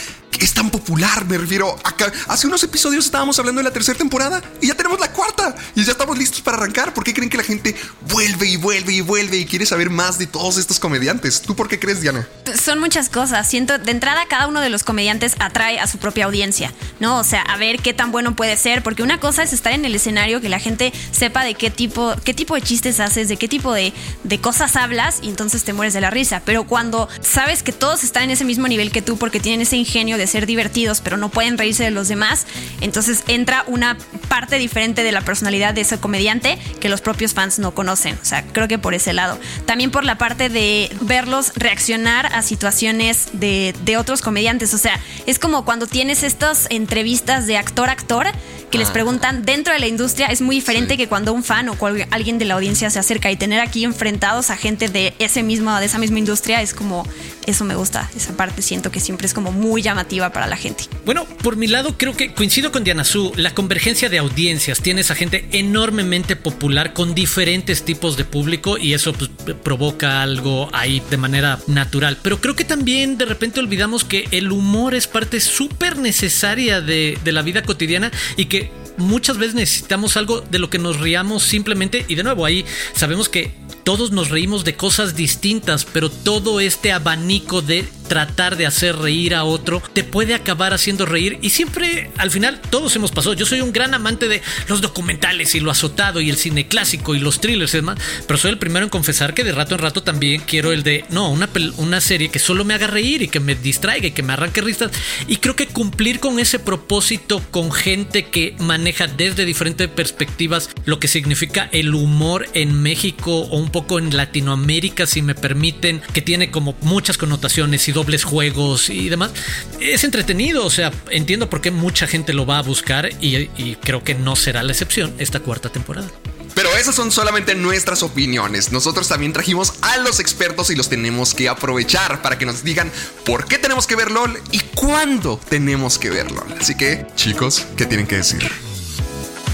es 0.45 0.53
tan 0.53 0.69
popular? 0.69 1.25
Me 1.25 1.37
refiero, 1.37 1.77
acá, 1.83 2.11
hace 2.27 2.47
unos 2.47 2.63
episodios 2.63 3.05
estábamos 3.05 3.37
hablando 3.39 3.59
de 3.59 3.63
la 3.63 3.73
tercera 3.73 3.97
temporada 3.97 4.41
y 4.59 4.67
ya 4.67 4.75
tenemos 4.75 4.99
la 4.99 5.11
cuarta 5.11 5.55
y 5.75 5.83
ya 5.83 5.91
estamos 5.91 6.17
listos 6.17 6.41
para 6.41 6.57
arrancar. 6.57 6.93
¿Por 6.93 7.03
qué 7.03 7.13
creen 7.13 7.29
que 7.29 7.37
la 7.37 7.43
gente 7.43 7.75
vuelve 8.09 8.47
y 8.47 8.57
vuelve 8.57 8.93
y 8.93 9.01
vuelve 9.01 9.37
y 9.37 9.45
quiere 9.45 9.65
saber 9.65 9.89
más 9.89 10.17
de 10.17 10.27
todos 10.27 10.57
estos 10.57 10.79
comediantes? 10.79 11.41
¿Tú 11.41 11.55
por 11.55 11.67
qué 11.67 11.79
crees, 11.79 12.01
Diana? 12.01 12.27
Son 12.59 12.79
muchas 12.79 13.09
cosas. 13.09 13.47
Siento, 13.47 13.77
de 13.77 13.91
entrada, 13.91 14.25
cada 14.27 14.47
uno 14.47 14.61
de 14.61 14.69
los 14.69 14.83
comediantes 14.83 15.35
atrae 15.39 15.79
a 15.79 15.87
su 15.87 15.97
propia 15.97 16.25
audiencia, 16.25 16.73
¿no? 16.99 17.19
O 17.19 17.23
sea, 17.23 17.41
a 17.41 17.57
ver 17.57 17.79
qué 17.81 17.93
tan 17.93 18.11
bueno 18.11 18.35
puede 18.35 18.57
ser, 18.57 18.83
porque 18.83 19.03
una 19.03 19.19
cosa 19.19 19.43
es 19.43 19.53
estar 19.53 19.73
en 19.73 19.85
el 19.85 19.95
escenario, 19.95 20.41
que 20.41 20.49
la 20.49 20.59
gente 20.59 20.93
sepa 21.11 21.43
de 21.43 21.55
qué 21.55 21.69
tipo, 21.69 22.15
qué 22.23 22.33
tipo 22.33 22.55
de 22.55 22.61
chistes 22.61 22.99
haces, 22.99 23.27
de 23.27 23.37
qué 23.37 23.47
tipo 23.47 23.73
de, 23.73 23.93
de 24.23 24.41
cosas 24.41 24.75
hablas 24.75 25.19
y 25.21 25.29
entonces 25.29 25.63
te 25.63 25.73
mueres 25.73 25.93
de 25.93 26.01
la 26.01 26.09
risa. 26.09 26.41
Pero 26.45 26.65
cuando 26.65 27.07
sabes 27.21 27.63
que 27.63 27.71
todos 27.71 28.03
están 28.03 28.23
en 28.23 28.31
ese 28.31 28.45
mismo 28.45 28.67
nivel 28.67 28.91
que 28.91 29.01
tú 29.01 29.17
porque 29.17 29.39
tienen 29.39 29.61
ese 29.61 29.77
ingenio 29.77 30.17
de 30.17 30.27
ser 30.31 30.45
divertidos, 30.45 31.01
pero 31.01 31.17
no 31.17 31.29
pueden 31.29 31.57
reírse 31.57 31.83
de 31.83 31.91
los 31.91 32.07
demás, 32.07 32.47
entonces 32.79 33.23
entra 33.27 33.63
una 33.67 33.97
parte 34.27 34.57
diferente 34.57 35.03
de 35.03 35.11
la 35.11 35.21
personalidad 35.21 35.73
de 35.73 35.81
ese 35.81 35.99
comediante 35.99 36.57
que 36.79 36.89
los 36.89 37.01
propios 37.01 37.33
fans 37.33 37.59
no 37.59 37.73
conocen. 37.73 38.17
O 38.21 38.25
sea, 38.25 38.43
creo 38.43 38.67
que 38.67 38.79
por 38.79 38.93
ese 38.93 39.13
lado. 39.13 39.37
También 39.65 39.91
por 39.91 40.03
la 40.03 40.17
parte 40.17 40.49
de 40.49 40.89
verlos 41.01 41.51
reaccionar 41.55 42.27
a 42.27 42.41
situaciones 42.41 43.29
de, 43.33 43.75
de 43.83 43.97
otros 43.97 44.21
comediantes. 44.21 44.73
O 44.73 44.77
sea, 44.77 44.99
es 45.25 45.39
como 45.39 45.65
cuando 45.65 45.87
tienes 45.87 46.23
estas 46.23 46.67
entrevistas 46.69 47.47
de 47.47 47.57
actor-actor 47.57 48.27
que 48.71 48.77
les 48.77 48.89
preguntan 48.89 49.43
dentro 49.43 49.73
de 49.73 49.79
la 49.79 49.87
industria 49.87 50.27
es 50.27 50.41
muy 50.41 50.55
diferente 50.55 50.97
que 50.97 51.07
cuando 51.07 51.33
un 51.33 51.43
fan 51.43 51.69
o 51.69 51.77
alguien 52.09 52.39
de 52.39 52.45
la 52.45 52.53
audiencia 52.55 52.89
se 52.89 52.99
acerca 52.99 53.29
y 53.29 53.35
tener 53.35 53.59
aquí 53.59 53.83
enfrentados 53.83 54.49
a 54.49 54.57
gente 54.57 54.87
de 54.87 55.13
ese 55.19 55.43
mismo 55.43 55.77
de 55.77 55.85
esa 55.85 55.99
misma 55.99 56.19
industria 56.19 56.61
es 56.61 56.73
como 56.73 57.05
eso 57.45 57.65
me 57.65 57.75
gusta, 57.75 58.09
esa 58.15 58.35
parte 58.37 58.61
siento 58.61 58.91
que 58.91 58.99
siempre 58.99 59.27
es 59.27 59.33
como 59.33 59.51
muy 59.51 59.81
llamativa 59.81 60.31
para 60.31 60.47
la 60.47 60.55
gente. 60.55 60.85
Bueno, 61.05 61.25
por 61.25 61.55
mi 61.55 61.67
lado 61.67 61.97
creo 61.97 62.15
que 62.15 62.33
coincido 62.33 62.71
con 62.71 62.83
Diana 62.83 63.03
Su, 63.03 63.33
la 63.35 63.53
convergencia 63.53 64.09
de 64.09 64.19
audiencias, 64.19 64.79
tienes 64.81 65.11
a 65.11 65.15
gente 65.15 65.47
enormemente 65.51 66.35
popular 66.35 66.93
con 66.93 67.13
diferentes 67.13 67.83
tipos 67.83 68.15
de 68.15 68.25
público 68.25 68.77
y 68.77 68.93
eso 68.93 69.13
pues, 69.13 69.31
provoca 69.63 70.21
algo 70.21 70.69
ahí 70.73 71.01
de 71.09 71.17
manera 71.17 71.59
natural, 71.67 72.17
pero 72.21 72.39
creo 72.39 72.55
que 72.55 72.65
también 72.65 73.17
de 73.17 73.25
repente 73.25 73.59
olvidamos 73.59 74.03
que 74.03 74.27
el 74.31 74.51
humor 74.51 74.95
es 74.95 75.07
parte 75.07 75.39
súper 75.39 75.97
necesaria 75.97 76.81
de, 76.81 77.17
de 77.23 77.31
la 77.31 77.41
vida 77.41 77.63
cotidiana 77.63 78.11
y 78.37 78.45
que 78.45 78.71
muchas 78.97 79.37
veces 79.37 79.55
necesitamos 79.55 80.17
algo 80.17 80.41
de 80.41 80.59
lo 80.59 80.69
que 80.69 80.79
nos 80.79 80.99
riamos 80.99 81.43
simplemente. 81.43 82.05
Y 82.07 82.15
de 82.15 82.23
nuevo 82.23 82.45
ahí 82.45 82.65
sabemos 82.93 83.29
que 83.29 83.51
todos 83.83 84.11
nos 84.11 84.29
reímos 84.29 84.63
de 84.63 84.75
cosas 84.75 85.15
distintas, 85.15 85.85
pero 85.85 86.09
todo 86.09 86.59
este 86.59 86.91
abanico 86.91 87.61
de 87.61 87.87
tratar 88.11 88.57
de 88.57 88.65
hacer 88.65 88.97
reír 88.97 89.33
a 89.33 89.45
otro 89.45 89.81
te 89.93 90.03
puede 90.03 90.33
acabar 90.33 90.73
haciendo 90.73 91.05
reír 91.05 91.39
y 91.41 91.51
siempre 91.51 92.11
al 92.17 92.29
final 92.29 92.59
todos 92.59 92.93
hemos 92.97 93.09
pasado. 93.09 93.35
Yo 93.35 93.45
soy 93.45 93.61
un 93.61 93.71
gran 93.71 93.93
amante 93.93 94.27
de 94.27 94.41
los 94.67 94.81
documentales 94.81 95.55
y 95.55 95.61
lo 95.61 95.71
azotado 95.71 96.19
y 96.19 96.29
el 96.29 96.35
cine 96.35 96.67
clásico 96.67 97.15
y 97.15 97.21
los 97.21 97.39
thrillers 97.39 97.73
y 97.73 97.77
demás, 97.77 97.99
pero 98.27 98.37
soy 98.37 98.51
el 98.51 98.57
primero 98.57 98.83
en 98.83 98.89
confesar 98.89 99.33
que 99.33 99.45
de 99.45 99.53
rato 99.53 99.75
en 99.75 99.79
rato 99.79 100.03
también 100.03 100.41
quiero 100.45 100.73
el 100.73 100.83
de 100.83 101.05
no, 101.09 101.29
una, 101.29 101.47
una 101.77 102.01
serie 102.01 102.27
que 102.27 102.39
solo 102.39 102.65
me 102.65 102.73
haga 102.73 102.87
reír 102.87 103.21
y 103.21 103.29
que 103.29 103.39
me 103.39 103.55
distraiga 103.55 104.07
y 104.07 104.11
que 104.11 104.23
me 104.23 104.33
arranque 104.33 104.59
risas 104.59 104.91
y 105.29 105.37
creo 105.37 105.55
que 105.55 105.67
cumplir 105.67 106.19
con 106.19 106.37
ese 106.37 106.59
propósito 106.59 107.41
con 107.49 107.71
gente 107.71 108.25
que 108.25 108.57
maneja 108.59 109.07
desde 109.07 109.45
diferentes 109.45 109.87
perspectivas 109.87 110.69
lo 110.83 110.99
que 110.99 111.07
significa 111.07 111.69
el 111.71 111.95
humor 111.95 112.49
en 112.55 112.73
México 112.81 113.37
o 113.37 113.57
un 113.57 113.69
poco 113.69 113.99
en 113.99 114.17
Latinoamérica 114.17 115.07
si 115.07 115.21
me 115.21 115.33
permiten 115.33 116.01
que 116.11 116.21
tiene 116.21 116.51
como 116.51 116.75
muchas 116.81 117.17
connotaciones 117.17 117.87
y 117.87 118.00
dobles 118.01 118.23
juegos 118.23 118.89
y 118.89 119.09
demás. 119.09 119.31
Es 119.79 120.03
entretenido, 120.03 120.65
o 120.65 120.71
sea, 120.71 120.91
entiendo 121.11 121.51
por 121.51 121.61
qué 121.61 121.69
mucha 121.69 122.07
gente 122.07 122.33
lo 122.33 122.47
va 122.47 122.57
a 122.57 122.63
buscar 122.63 123.09
y, 123.21 123.49
y 123.57 123.77
creo 123.79 124.03
que 124.03 124.15
no 124.15 124.35
será 124.35 124.63
la 124.63 124.71
excepción 124.71 125.13
esta 125.19 125.39
cuarta 125.39 125.69
temporada. 125.69 126.09
Pero 126.55 126.75
esas 126.75 126.95
son 126.95 127.11
solamente 127.11 127.53
nuestras 127.53 128.01
opiniones. 128.01 128.71
Nosotros 128.71 129.07
también 129.07 129.33
trajimos 129.33 129.73
a 129.83 129.97
los 129.97 130.19
expertos 130.19 130.71
y 130.71 130.75
los 130.75 130.89
tenemos 130.89 131.35
que 131.35 131.47
aprovechar 131.47 132.23
para 132.23 132.39
que 132.39 132.45
nos 132.45 132.63
digan 132.63 132.91
por 133.23 133.45
qué 133.45 133.59
tenemos 133.59 133.85
que 133.85 133.95
ver 133.95 134.09
LOL 134.09 134.37
y 134.51 134.59
cuándo 134.75 135.39
tenemos 135.47 135.99
que 135.99 136.09
ver 136.09 136.31
LOL. 136.31 136.55
Así 136.59 136.75
que, 136.75 137.05
chicos, 137.15 137.67
¿qué 137.77 137.85
tienen 137.85 138.07
que 138.07 138.17
decir? 138.17 138.49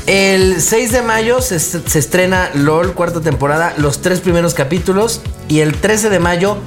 El 0.07 0.61
6 0.61 0.93
de 0.93 1.01
mayo 1.01 1.41
se, 1.41 1.59
se 1.59 1.99
estrena 1.99 2.49
LOL, 2.53 2.93
cuarta 2.93 3.19
temporada, 3.19 3.75
los 3.77 4.01
tres 4.01 4.21
primeros 4.21 4.53
capítulos. 4.53 5.21
Y 5.49 5.59
el 5.59 5.75
13 5.75 6.09
de 6.09 6.19
mayo 6.19 6.57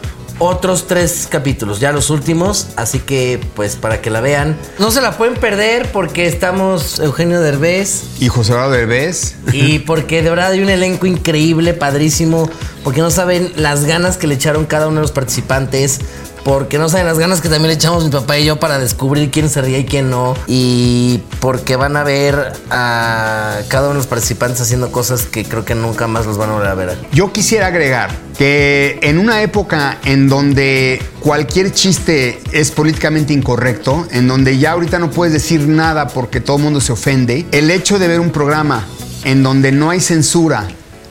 otros 0.40 0.86
tres 0.86 1.28
capítulos, 1.30 1.78
ya 1.80 1.92
los 1.92 2.10
últimos, 2.10 2.68
así 2.76 2.98
que 2.98 3.38
pues 3.54 3.76
para 3.76 4.00
que 4.00 4.10
la 4.10 4.20
vean. 4.20 4.56
No 4.78 4.90
se 4.90 5.00
la 5.00 5.16
pueden 5.16 5.34
perder 5.34 5.92
porque 5.92 6.26
estamos 6.26 6.98
Eugenio 6.98 7.40
Derbez. 7.40 8.04
Y 8.18 8.28
José 8.28 8.52
Eduardo 8.52 8.72
Derbez. 8.72 9.36
Y 9.52 9.80
porque 9.80 10.22
de 10.22 10.30
verdad 10.30 10.50
hay 10.50 10.62
un 10.62 10.70
elenco 10.70 11.06
increíble, 11.06 11.74
padrísimo, 11.74 12.50
porque 12.82 13.02
no 13.02 13.10
saben 13.10 13.52
las 13.56 13.84
ganas 13.84 14.16
que 14.16 14.26
le 14.26 14.34
echaron 14.34 14.64
cada 14.64 14.88
uno 14.88 14.96
de 14.96 15.02
los 15.02 15.12
participantes. 15.12 16.00
Porque 16.44 16.78
no 16.78 16.88
saben 16.88 17.06
las 17.06 17.18
ganas 17.18 17.40
que 17.40 17.48
también 17.48 17.68
le 17.68 17.74
echamos 17.74 18.04
mi 18.04 18.10
papá 18.10 18.38
y 18.38 18.44
yo 18.44 18.58
para 18.58 18.78
descubrir 18.78 19.30
quién 19.30 19.48
se 19.50 19.60
ría 19.62 19.78
y 19.78 19.84
quién 19.84 20.10
no. 20.10 20.34
Y 20.46 21.22
porque 21.40 21.76
van 21.76 21.96
a 21.96 22.04
ver 22.04 22.52
a 22.70 23.58
cada 23.68 23.84
uno 23.84 23.94
de 23.94 23.98
los 23.98 24.06
participantes 24.06 24.60
haciendo 24.60 24.90
cosas 24.90 25.26
que 25.26 25.44
creo 25.44 25.64
que 25.64 25.74
nunca 25.74 26.06
más 26.06 26.26
los 26.26 26.38
van 26.38 26.50
a 26.50 26.52
volver 26.54 26.68
a 26.68 26.74
ver. 26.74 26.98
Yo 27.12 27.32
quisiera 27.32 27.66
agregar 27.66 28.10
que 28.38 28.98
en 29.02 29.18
una 29.18 29.42
época 29.42 29.98
en 30.04 30.28
donde 30.28 31.02
cualquier 31.20 31.72
chiste 31.72 32.40
es 32.52 32.70
políticamente 32.70 33.32
incorrecto, 33.32 34.06
en 34.10 34.26
donde 34.26 34.58
ya 34.58 34.72
ahorita 34.72 34.98
no 34.98 35.10
puedes 35.10 35.34
decir 35.34 35.68
nada 35.68 36.08
porque 36.08 36.40
todo 36.40 36.56
el 36.56 36.62
mundo 36.62 36.80
se 36.80 36.92
ofende, 36.92 37.46
el 37.52 37.70
hecho 37.70 37.98
de 37.98 38.08
ver 38.08 38.20
un 38.20 38.30
programa 38.30 38.86
en 39.24 39.42
donde 39.42 39.72
no 39.72 39.90
hay 39.90 40.00
censura, 40.00 40.66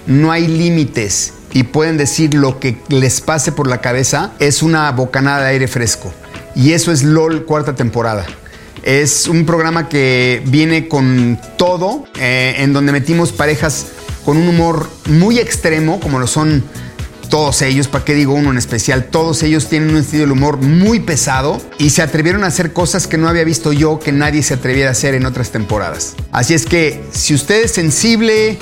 no 0.07 0.31
hay 0.31 0.47
límites 0.47 1.33
y 1.53 1.63
pueden 1.63 1.97
decir 1.97 2.33
lo 2.33 2.59
que 2.59 2.77
les 2.89 3.21
pase 3.21 3.51
por 3.51 3.67
la 3.67 3.81
cabeza 3.81 4.31
es 4.39 4.61
una 4.61 4.91
bocanada 4.91 5.43
de 5.43 5.49
aire 5.49 5.67
fresco. 5.67 6.13
Y 6.55 6.73
eso 6.73 6.91
es 6.91 7.03
LOL 7.03 7.45
cuarta 7.45 7.75
temporada. 7.75 8.25
Es 8.83 9.27
un 9.27 9.45
programa 9.45 9.89
que 9.89 10.41
viene 10.45 10.87
con 10.87 11.39
todo, 11.57 12.05
eh, 12.19 12.55
en 12.59 12.73
donde 12.73 12.91
metimos 12.91 13.31
parejas 13.31 13.87
con 14.25 14.37
un 14.37 14.47
humor 14.47 14.89
muy 15.05 15.39
extremo, 15.39 15.99
como 15.99 16.19
lo 16.19 16.27
son 16.27 16.63
todos 17.29 17.61
ellos, 17.61 17.87
¿para 17.87 18.03
qué 18.03 18.15
digo 18.15 18.33
uno 18.33 18.49
en 18.49 18.57
especial? 18.57 19.05
Todos 19.05 19.43
ellos 19.43 19.67
tienen 19.67 19.91
un 19.91 19.97
estilo 19.97 20.25
de 20.25 20.31
humor 20.31 20.57
muy 20.57 20.99
pesado 20.99 21.61
y 21.77 21.91
se 21.91 22.01
atrevieron 22.01 22.43
a 22.43 22.47
hacer 22.47 22.73
cosas 22.73 23.05
que 23.05 23.17
no 23.17 23.29
había 23.29 23.43
visto 23.43 23.71
yo, 23.71 23.99
que 23.99 24.11
nadie 24.11 24.41
se 24.41 24.55
atreviera 24.55 24.89
a 24.89 24.91
hacer 24.93 25.13
en 25.13 25.25
otras 25.25 25.51
temporadas. 25.51 26.15
Así 26.31 26.55
es 26.55 26.65
que 26.65 27.03
si 27.11 27.35
usted 27.35 27.65
es 27.65 27.71
sensible, 27.71 28.57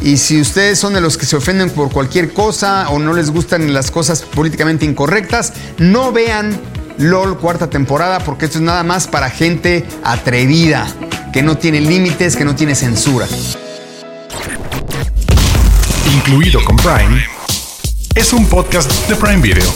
y 0.00 0.16
si 0.16 0.40
ustedes 0.40 0.78
son 0.78 0.94
de 0.94 1.00
los 1.00 1.16
que 1.16 1.26
se 1.26 1.36
ofenden 1.36 1.70
por 1.70 1.90
cualquier 1.90 2.32
cosa 2.32 2.88
o 2.90 2.98
no 2.98 3.12
les 3.12 3.30
gustan 3.30 3.72
las 3.72 3.90
cosas 3.90 4.22
políticamente 4.22 4.84
incorrectas, 4.84 5.52
no 5.78 6.12
vean 6.12 6.58
LOL 6.98 7.38
cuarta 7.38 7.70
temporada 7.70 8.20
porque 8.20 8.46
esto 8.46 8.58
es 8.58 8.64
nada 8.64 8.82
más 8.84 9.06
para 9.08 9.30
gente 9.30 9.84
atrevida, 10.04 10.86
que 11.32 11.42
no 11.42 11.58
tiene 11.58 11.80
límites, 11.80 12.36
que 12.36 12.44
no 12.44 12.54
tiene 12.54 12.74
censura. 12.74 13.26
Incluido 16.14 16.64
con 16.64 16.76
Prime, 16.76 17.24
es 18.14 18.32
un 18.32 18.46
podcast 18.46 18.90
de 19.08 19.16
Prime 19.16 19.42
Video. 19.42 19.72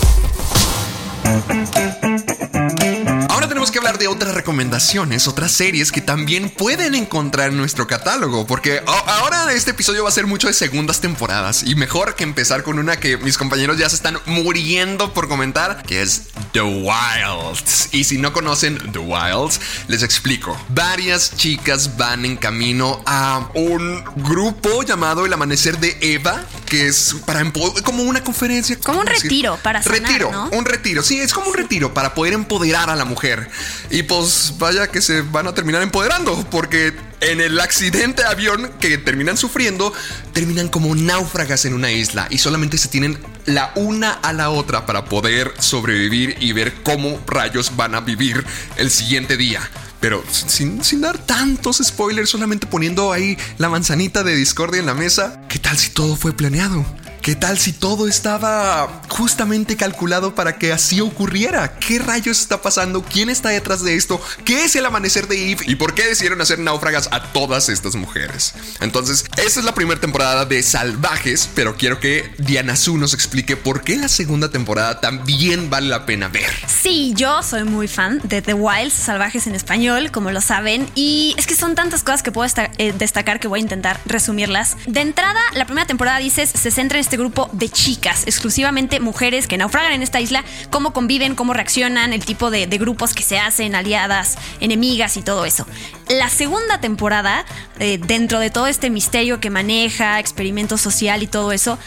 Tenemos 3.62 3.70
que 3.70 3.78
hablar 3.78 3.98
de 3.98 4.08
otras 4.08 4.34
recomendaciones, 4.34 5.28
otras 5.28 5.52
series 5.52 5.92
que 5.92 6.00
también 6.00 6.50
pueden 6.50 6.96
encontrar 6.96 7.50
en 7.50 7.58
nuestro 7.58 7.86
catálogo, 7.86 8.44
porque 8.44 8.82
ahora 8.84 9.52
este 9.52 9.70
episodio 9.70 10.02
va 10.02 10.08
a 10.08 10.12
ser 10.12 10.26
mucho 10.26 10.48
de 10.48 10.52
segundas 10.52 11.00
temporadas 11.00 11.62
y 11.62 11.76
mejor 11.76 12.16
que 12.16 12.24
empezar 12.24 12.64
con 12.64 12.80
una 12.80 12.96
que 12.96 13.18
mis 13.18 13.38
compañeros 13.38 13.78
ya 13.78 13.88
se 13.88 13.94
están 13.94 14.18
muriendo 14.26 15.14
por 15.14 15.28
comentar, 15.28 15.84
que 15.84 16.02
es 16.02 16.22
The 16.50 16.62
Wilds. 16.62 17.90
Y 17.92 18.02
si 18.02 18.18
no 18.18 18.32
conocen 18.32 18.78
The 18.90 18.98
Wilds, 18.98 19.60
les 19.86 20.02
explico. 20.02 20.60
Varias 20.70 21.36
chicas 21.36 21.96
van 21.96 22.24
en 22.24 22.38
camino 22.38 23.00
a 23.06 23.48
un 23.54 24.02
grupo 24.16 24.82
llamado 24.82 25.24
El 25.24 25.32
Amanecer 25.32 25.78
de 25.78 25.96
Eva, 26.00 26.42
que 26.66 26.88
es 26.88 27.14
para 27.24 27.44
como 27.84 28.02
una 28.02 28.24
conferencia. 28.24 28.76
Como 28.80 28.98
un 28.98 29.06
retiro 29.06 29.56
para 29.62 29.84
sanar, 29.84 30.00
Retiro, 30.00 30.32
¿no? 30.32 30.50
un 30.50 30.64
retiro. 30.64 31.04
Sí, 31.04 31.20
es 31.20 31.32
como 31.32 31.46
un 31.46 31.54
retiro 31.54 31.94
para 31.94 32.12
poder 32.14 32.32
empoderar 32.32 32.90
a 32.90 32.96
la 32.96 33.04
mujer. 33.04 33.51
Y 33.90 34.02
pues 34.04 34.54
vaya 34.58 34.88
que 34.88 35.00
se 35.00 35.22
van 35.22 35.46
a 35.46 35.54
terminar 35.54 35.82
empoderando, 35.82 36.46
porque 36.50 36.92
en 37.20 37.40
el 37.40 37.58
accidente 37.60 38.22
de 38.22 38.28
avión 38.28 38.72
que 38.80 38.98
terminan 38.98 39.36
sufriendo, 39.36 39.92
terminan 40.32 40.68
como 40.68 40.94
náufragas 40.94 41.64
en 41.64 41.74
una 41.74 41.90
isla 41.92 42.26
y 42.30 42.38
solamente 42.38 42.78
se 42.78 42.88
tienen 42.88 43.18
la 43.46 43.72
una 43.76 44.12
a 44.12 44.32
la 44.32 44.50
otra 44.50 44.86
para 44.86 45.04
poder 45.04 45.52
sobrevivir 45.58 46.36
y 46.40 46.52
ver 46.52 46.74
cómo 46.82 47.20
rayos 47.26 47.76
van 47.76 47.94
a 47.94 48.00
vivir 48.00 48.44
el 48.76 48.90
siguiente 48.90 49.36
día. 49.36 49.60
Pero 50.00 50.24
sin, 50.30 50.82
sin, 50.82 51.00
dar 51.00 51.16
tantos 51.16 51.80
spoilers, 51.82 52.28
solamente 52.28 52.66
poniendo 52.66 53.12
ahí 53.12 53.38
la 53.58 53.68
manzanita 53.68 54.24
de 54.24 54.34
discordia 54.34 54.80
en 54.80 54.86
la 54.86 54.94
mesa, 54.94 55.40
¿qué 55.48 55.60
tal 55.60 55.78
si 55.78 55.90
todo 55.90 56.16
fue 56.16 56.32
planeado? 56.32 56.84
¿Qué 57.22 57.36
tal 57.36 57.56
si 57.56 57.72
todo 57.72 58.08
estaba 58.08 59.00
justamente 59.08 59.76
calculado 59.76 60.34
para 60.34 60.58
que 60.58 60.72
así 60.72 61.00
ocurriera? 61.00 61.78
¿Qué 61.78 62.00
rayos 62.00 62.40
está 62.40 62.60
pasando? 62.62 63.04
¿Quién 63.04 63.30
está 63.30 63.50
detrás 63.50 63.84
de 63.84 63.94
esto? 63.94 64.20
¿Qué 64.44 64.64
es 64.64 64.74
el 64.74 64.84
amanecer 64.84 65.28
de 65.28 65.52
Eve? 65.52 65.64
¿Y 65.68 65.76
por 65.76 65.94
qué 65.94 66.04
decidieron 66.04 66.40
hacer 66.40 66.58
náufragas 66.58 67.08
a 67.12 67.32
todas 67.32 67.68
estas 67.68 67.94
mujeres? 67.94 68.54
Entonces, 68.80 69.24
esta 69.36 69.60
es 69.60 69.64
la 69.64 69.72
primera 69.72 70.00
temporada 70.00 70.46
de 70.46 70.64
Salvajes, 70.64 71.48
pero 71.54 71.76
quiero 71.76 72.00
que 72.00 72.28
Diana 72.38 72.74
Su 72.74 72.98
nos 72.98 73.14
explique 73.14 73.56
por 73.56 73.82
qué 73.82 73.94
la 73.94 74.08
segunda 74.08 74.50
temporada 74.50 75.00
también 75.00 75.70
vale 75.70 75.90
la 75.90 76.04
pena 76.06 76.26
ver. 76.26 76.50
Sí, 76.66 77.12
yo 77.14 77.44
soy 77.44 77.62
muy 77.62 77.86
fan 77.86 78.20
de 78.24 78.42
The 78.42 78.54
Wilds, 78.54 78.94
Salvajes 78.94 79.46
en 79.46 79.54
español, 79.54 80.10
como 80.10 80.32
lo 80.32 80.40
saben, 80.40 80.90
y 80.96 81.36
es 81.38 81.46
que 81.46 81.54
son 81.54 81.76
tantas 81.76 82.02
cosas 82.02 82.24
que 82.24 82.32
puedo 82.32 82.52
eh, 82.78 82.92
destacar 82.98 83.38
que 83.38 83.46
voy 83.46 83.60
a 83.60 83.62
intentar 83.62 84.00
resumirlas. 84.06 84.76
De 84.88 85.02
entrada, 85.02 85.40
la 85.54 85.66
primera 85.66 85.86
temporada 85.86 86.18
dices 86.18 86.50
se 86.50 86.72
centra 86.72 86.98
en 86.98 87.11
este 87.12 87.20
grupo 87.20 87.50
de 87.52 87.68
chicas, 87.68 88.22
exclusivamente 88.24 88.98
mujeres 88.98 89.46
que 89.46 89.58
naufragan 89.58 89.92
en 89.92 90.02
esta 90.02 90.18
isla, 90.18 90.46
cómo 90.70 90.94
conviven, 90.94 91.34
cómo 91.34 91.52
reaccionan, 91.52 92.14
el 92.14 92.24
tipo 92.24 92.50
de, 92.50 92.64
grupos 92.78 93.12
que 93.12 93.22
se 93.22 93.38
hacen, 93.38 93.74
aliadas, 93.74 94.38
enemigas 94.60 95.18
y 95.18 95.22
todo 95.22 95.44
eso. 95.44 95.66
La 96.08 96.30
segunda 96.30 96.80
temporada, 96.80 97.44
eh, 97.78 97.98
dentro 97.98 98.38
de 98.38 98.48
todo 98.48 98.66
este 98.66 98.88
misterio 98.88 99.40
que 99.40 99.50
maneja, 99.50 100.20
experimento 100.20 100.78
social 100.78 101.22
y 101.22 101.26
todo 101.26 101.52
eso, 101.52 101.78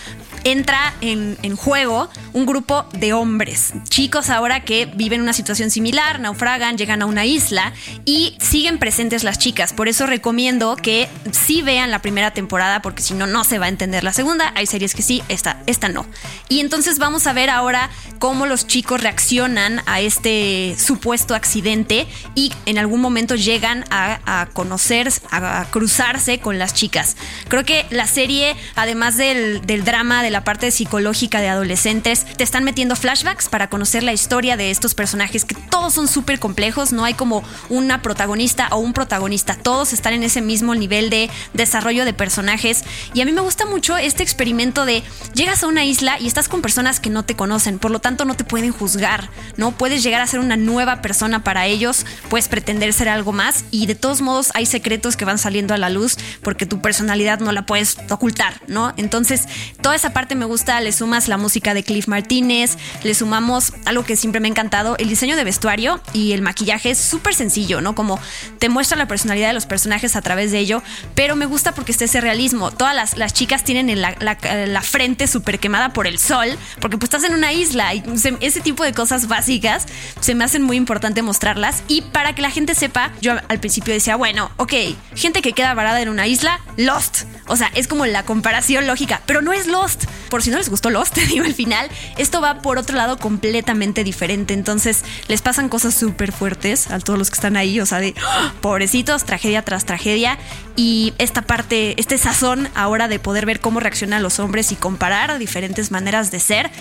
entra 0.46 0.94
en, 1.02 1.36
juego 1.56 2.10
un 2.34 2.46
grupo 2.46 2.86
de 2.94 3.14
hombres, 3.14 3.74
chicos 3.90 4.30
ahora 4.30 4.64
que 4.64 4.86
viven 4.86 5.22
una 5.22 5.34
situación 5.34 5.72
similar, 5.72 6.20
naufragan, 6.20 6.78
llegan 6.78 7.02
a 7.02 7.06
una 7.06 7.26
isla 7.26 7.74
y 8.06 8.38
siguen 8.40 8.78
presentes 8.78 9.24
las 9.24 9.40
chicas. 9.40 9.74
Por 9.74 9.88
eso 9.88 10.06
recomiendo 10.06 10.76
que 10.76 11.10
sí 11.32 11.62
vean 11.62 11.92
la 11.92 12.00
primera 12.00 12.32
temporada 12.32 12.82
porque 12.82 13.02
si 13.02 13.14
no, 13.14 13.26
no 13.26 13.44
se 13.44 13.58
va 13.58 13.66
a 13.66 13.70
entender 13.70 14.04
la 14.04 14.14
segunda. 14.14 14.52
Hay 14.56 14.68
series 14.68 14.94
que 14.94 15.02
sí, 15.02 15.24
esta, 15.30 15.62
esta 15.66 15.90
no. 15.90 16.06
Y 16.48 16.60
entonces 16.60 17.00
vamos 17.00 17.26
a 17.26 17.34
ver 17.34 17.50
ahora 17.50 17.90
cómo 18.20 18.46
los 18.46 18.68
chicos 18.68 19.02
reaccionan 19.02 19.82
a 19.86 20.02
este 20.02 20.76
supuesto 20.78 21.36
accidente 21.36 22.08
y 22.36 22.52
en 22.66 22.78
algún 22.78 23.02
momento 23.02 23.36
llegan 23.36 23.86
a, 23.90 24.48
conocer, 24.54 25.10
a, 25.32 25.66
cruzarse 25.72 26.40
con 26.40 26.60
las 26.60 26.74
chicas. 26.74 27.16
Creo 27.48 27.64
que 27.64 27.86
la 27.90 28.08
serie, 28.08 28.56
además 28.76 29.18
del, 29.18 29.62
drama, 29.84 30.24
la 30.36 30.44
parte 30.44 30.70
psicológica 30.70 31.40
de 31.40 31.48
adolescentes, 31.48 32.26
te 32.26 32.44
están 32.44 32.66
metiendo 32.66 32.98
flashbacks 32.98 33.48
para 33.48 33.70
conocer 33.70 34.04
la 34.04 34.12
historia 34.12 34.58
de 34.58 34.70
estos 34.70 34.94
personajes 34.94 35.46
que 35.46 35.56
todos 35.56 35.94
son 35.94 36.10
súper 36.10 36.40
complejos, 36.40 36.92
no 36.92 37.06
hay 37.06 37.14
como 37.14 37.42
una 37.70 38.02
protagonista 38.02 38.68
o 38.72 38.80
un 38.80 38.92
protagonista, 38.92 39.56
todos 39.56 39.94
están 39.94 40.12
en 40.12 40.24
ese 40.24 40.42
mismo 40.42 40.76
nivel 40.76 41.10
de 41.10 41.30
desarrollo 41.54 42.04
de 42.04 42.12
personajes 42.12 42.84
y 43.14 43.22
a 43.22 43.26
mí 43.26 43.32
me 43.32 43.40
gusta 43.40 43.66
mucho 43.66 43.96
este 43.96 44.24
experimento 44.24 44.84
de 44.84 45.04
llegas 45.34 45.64
a 45.64 45.68
una 45.68 45.86
isla 45.86 46.20
y 46.20 46.28
estás 46.28 46.50
con 46.50 46.62
personas 46.62 47.00
que 47.00 47.10
no 47.10 47.24
te 47.24 47.38
conocen, 47.38 47.80
por 47.80 47.92
lo 47.92 48.00
tanto 48.00 48.26
no 48.26 48.34
te 48.34 48.44
pueden 48.44 48.74
juzgar, 48.74 49.30
¿no? 49.56 49.72
Puedes 49.72 50.04
llegar 50.04 50.20
a 50.20 50.28
ser 50.28 50.42
una 50.42 50.58
nueva 50.58 51.02
persona 51.02 51.46
para 51.46 51.66
ellos, 51.66 52.06
puedes 52.28 52.50
pretender 52.50 52.92
ser 52.92 53.08
algo 53.08 53.32
más 53.32 53.64
y 53.72 53.86
de 53.86 53.96
todos 53.96 54.20
modos 54.20 54.52
hay 54.54 54.66
secretos 54.66 55.16
que 55.16 55.24
van 55.24 55.38
saliendo 55.38 55.74
a 55.74 55.78
la 55.78 55.90
luz 55.90 56.18
porque 56.42 56.66
tu 56.66 56.82
personalidad 56.82 57.40
no 57.40 57.54
la 57.54 57.66
puedes 57.66 57.98
ocultar, 58.10 58.62
¿no? 58.68 58.94
Entonces, 58.98 59.48
toda 59.80 59.96
esa 59.96 60.12
parte 60.12 60.25
me 60.34 60.46
gusta, 60.46 60.82
le 60.82 60.92
sumas 60.92 61.28
la 61.28 61.38
música 61.38 61.76
de 61.76 61.84
Cliff 61.84 62.08
Martínez, 62.08 62.78
le 63.04 63.14
sumamos 63.14 63.74
algo 63.86 64.04
que 64.04 64.16
siempre 64.16 64.42
me 64.42 64.48
ha 64.48 64.52
encantado, 64.52 64.96
el 64.98 65.08
diseño 65.08 65.36
de 65.36 65.44
vestuario 65.44 66.02
y 66.14 66.32
el 66.32 66.42
maquillaje 66.42 66.90
es 66.90 66.98
súper 66.98 67.36
sencillo, 67.36 67.82
¿no? 67.82 67.94
Como 67.94 68.20
te 68.58 68.70
muestra 68.70 68.98
la 68.98 69.08
personalidad 69.08 69.50
de 69.50 69.54
los 69.54 69.68
personajes 69.68 70.16
a 70.16 70.22
través 70.24 70.52
de 70.52 70.58
ello, 70.58 70.82
pero 71.14 71.36
me 71.36 71.46
gusta 71.46 71.74
porque 71.74 71.92
está 71.92 72.06
ese 72.06 72.22
realismo. 72.22 72.72
Todas 72.72 73.16
las, 73.16 73.34
chicas 73.34 73.64
tienen 73.64 74.02
la, 74.02 74.16
la, 74.20 74.82
frente 74.82 75.28
súper 75.28 75.60
quemada 75.60 75.94
por 75.94 76.08
el 76.08 76.18
sol, 76.18 76.48
porque 76.80 76.98
pues 76.98 77.14
estás 77.14 77.24
en 77.26 77.36
una 77.36 77.54
isla 77.54 77.94
y 77.94 78.04
ese 78.40 78.62
tipo 78.62 78.84
de 78.84 78.94
cosas 78.94 79.28
básicas 79.28 79.86
se 80.22 80.34
me 80.34 80.44
hacen 80.44 80.64
muy 80.64 80.78
importante 80.78 81.22
mostrarlas 81.22 81.84
y 81.88 82.02
para 82.02 82.34
que 82.34 82.42
la 82.42 82.50
gente 82.50 82.74
sepa, 82.74 83.12
yo 83.22 83.34
al 83.48 83.60
principio 83.60 83.94
decía, 83.94 84.16
bueno, 84.16 84.52
ok, 84.58 84.74
gente 85.16 85.42
que 85.42 85.54
queda 85.54 85.74
varada 85.74 86.02
en 86.02 86.10
una 86.10 86.28
isla, 86.28 86.62
Lost. 86.78 87.24
O 87.48 87.56
sea, 87.56 87.72
es 87.76 87.88
como 87.88 88.06
la 88.06 88.24
comparación 88.24 88.88
lógica, 88.88 89.22
pero 89.26 89.42
no 89.42 89.54
es 89.54 89.68
Lost. 89.68 90.06
Por 90.30 90.42
si 90.42 90.50
no 90.50 90.58
les 90.58 90.70
gustó 90.70 90.90
Lost, 90.90 91.14
te 91.16 91.26
digo 91.26 91.46
al 91.46 91.54
final, 91.54 91.90
esto 92.18 92.42
va 92.42 92.62
por 92.62 92.78
otro 92.78 92.96
lado 92.96 93.18
completamente 93.18 94.04
diferente. 94.04 94.54
Entonces 94.54 95.04
les 95.28 95.42
pasan 95.42 95.70
cosas 95.70 95.94
súper 95.94 96.32
fuertes 96.32 96.92
a 96.92 97.00
todos 97.00 97.20
los 97.20 97.30
que 97.30 97.36
están 97.36 97.58
ahí, 97.58 97.80
o 97.80 97.86
sea, 97.86 98.00
de 98.00 98.14
¡ah! 98.24 98.54
pobrecitos, 98.62 99.24
tragedia 99.26 99.64
tras 99.64 99.86
tragedia. 99.86 100.38
Y 100.76 101.14
esta 101.18 101.42
parte, 101.42 102.00
este 102.00 102.18
sazón 102.18 102.70
ahora 102.76 103.08
de 103.08 103.20
poder 103.20 103.46
ver 103.46 103.60
cómo 103.60 103.80
reaccionan 103.80 104.24
los 104.24 104.40
hombres 104.40 104.72
y 104.72 104.76
comparar 104.76 105.38
diferentes 105.40 105.92
maneras 105.92 106.32
de 106.32 106.40
ser, 106.40 106.72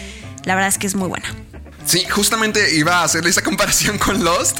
la 0.45 0.55
verdad 0.55 0.69
es 0.69 0.79
que 0.79 0.87
es 0.87 0.95
muy 0.95 1.09
buena. 1.09 1.29
Sí, 1.87 2.05
justamente 2.09 2.77
iba 2.77 3.01
a 3.01 3.05
hacerle 3.05 3.31
esa 3.31 3.43
comparación 3.43 3.99
con 3.99 4.25
Lost, 4.25 4.59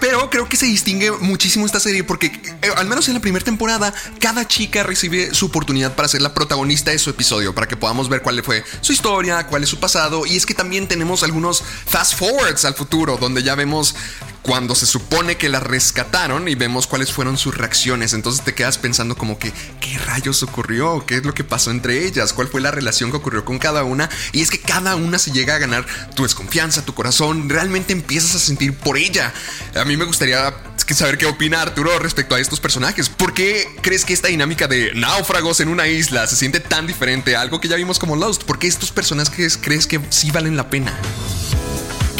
pero 0.00 0.28
creo 0.28 0.48
que 0.48 0.56
se 0.56 0.66
distingue 0.66 1.10
muchísimo 1.10 1.64
esta 1.64 1.80
serie 1.80 2.04
porque, 2.04 2.26
eh, 2.26 2.70
al 2.76 2.86
menos 2.86 3.08
en 3.08 3.14
la 3.14 3.20
primera 3.20 3.44
temporada, 3.44 3.92
cada 4.20 4.46
chica 4.46 4.82
recibe 4.82 5.34
su 5.34 5.46
oportunidad 5.46 5.94
para 5.94 6.08
ser 6.08 6.20
la 6.20 6.34
protagonista 6.34 6.90
de 6.90 6.98
su 6.98 7.10
episodio, 7.10 7.54
para 7.54 7.66
que 7.66 7.76
podamos 7.76 8.08
ver 8.08 8.22
cuál 8.22 8.42
fue 8.42 8.64
su 8.80 8.92
historia, 8.92 9.46
cuál 9.46 9.62
es 9.62 9.68
su 9.70 9.80
pasado, 9.80 10.26
y 10.26 10.36
es 10.36 10.44
que 10.44 10.54
también 10.54 10.88
tenemos 10.88 11.22
algunos 11.22 11.62
fast 11.86 12.14
forwards 12.18 12.64
al 12.64 12.74
futuro, 12.74 13.16
donde 13.16 13.42
ya 13.42 13.54
vemos 13.54 13.94
cuando 14.42 14.74
se 14.74 14.86
supone 14.86 15.36
que 15.36 15.48
la 15.48 15.60
rescataron 15.60 16.48
y 16.48 16.54
vemos 16.54 16.86
cuáles 16.86 17.12
fueron 17.12 17.38
sus 17.38 17.56
reacciones. 17.56 18.12
Entonces 18.12 18.44
te 18.44 18.54
quedas 18.54 18.78
pensando 18.78 19.16
como 19.16 19.38
que, 19.38 19.52
¿qué 19.80 19.98
rayos 19.98 20.42
ocurrió? 20.42 21.04
¿Qué 21.06 21.16
es 21.16 21.24
lo 21.24 21.34
que 21.34 21.44
pasó 21.44 21.70
entre 21.70 22.04
ellas? 22.04 22.32
¿Cuál 22.32 22.48
fue 22.48 22.60
la 22.60 22.70
relación 22.70 23.10
que 23.10 23.16
ocurrió 23.16 23.44
con 23.44 23.58
cada 23.58 23.84
una? 23.84 24.10
Y 24.32 24.42
es 24.42 24.50
que 24.50 24.60
cada 24.60 24.96
una 24.96 25.18
se 25.18 25.32
llega 25.32 25.54
a 25.54 25.58
ganar 25.58 25.86
tu 26.14 26.24
desconfianza, 26.24 26.84
tu 26.84 26.94
corazón, 26.94 27.48
realmente 27.48 27.92
empiezas 27.92 28.34
a 28.34 28.38
sentir 28.38 28.76
por 28.76 28.98
ella. 28.98 29.32
A 29.74 29.84
mí 29.84 29.96
me 29.96 30.04
gustaría 30.04 30.54
saber 30.94 31.18
qué 31.18 31.26
opina 31.26 31.62
Arturo 31.62 31.98
respecto 31.98 32.34
a 32.34 32.40
estos 32.40 32.60
personajes. 32.60 33.08
¿Por 33.08 33.34
qué 33.34 33.66
crees 33.80 34.04
que 34.04 34.12
esta 34.12 34.28
dinámica 34.28 34.68
de 34.68 34.92
náufragos 34.94 35.60
en 35.60 35.68
una 35.68 35.86
isla 35.88 36.26
se 36.26 36.36
siente 36.36 36.60
tan 36.60 36.86
diferente 36.86 37.36
a 37.36 37.40
algo 37.40 37.60
que 37.60 37.68
ya 37.68 37.76
vimos 37.76 37.98
como 37.98 38.16
Lost? 38.16 38.44
¿Por 38.44 38.58
qué 38.58 38.66
estos 38.66 38.92
personajes 38.92 39.58
crees 39.60 39.86
que 39.86 40.00
sí 40.10 40.30
valen 40.30 40.56
la 40.56 40.68
pena? 40.68 40.92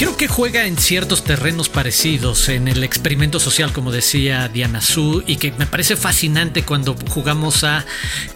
Creo 0.03 0.17
que 0.17 0.27
juega 0.27 0.67
en 0.67 0.79
ciertos 0.79 1.23
terrenos 1.23 1.69
parecidos, 1.69 2.49
en 2.49 2.67
el 2.67 2.83
experimento 2.83 3.39
social, 3.39 3.73
como 3.73 3.93
decía 3.93 4.49
Diana 4.49 4.81
Su, 4.81 5.23
y 5.29 5.37
que 5.37 5.53
me 5.53 5.65
parece 5.65 5.95
fascinante 5.95 6.65
cuando 6.65 6.97
jugamos 7.09 7.63
a 7.63 7.87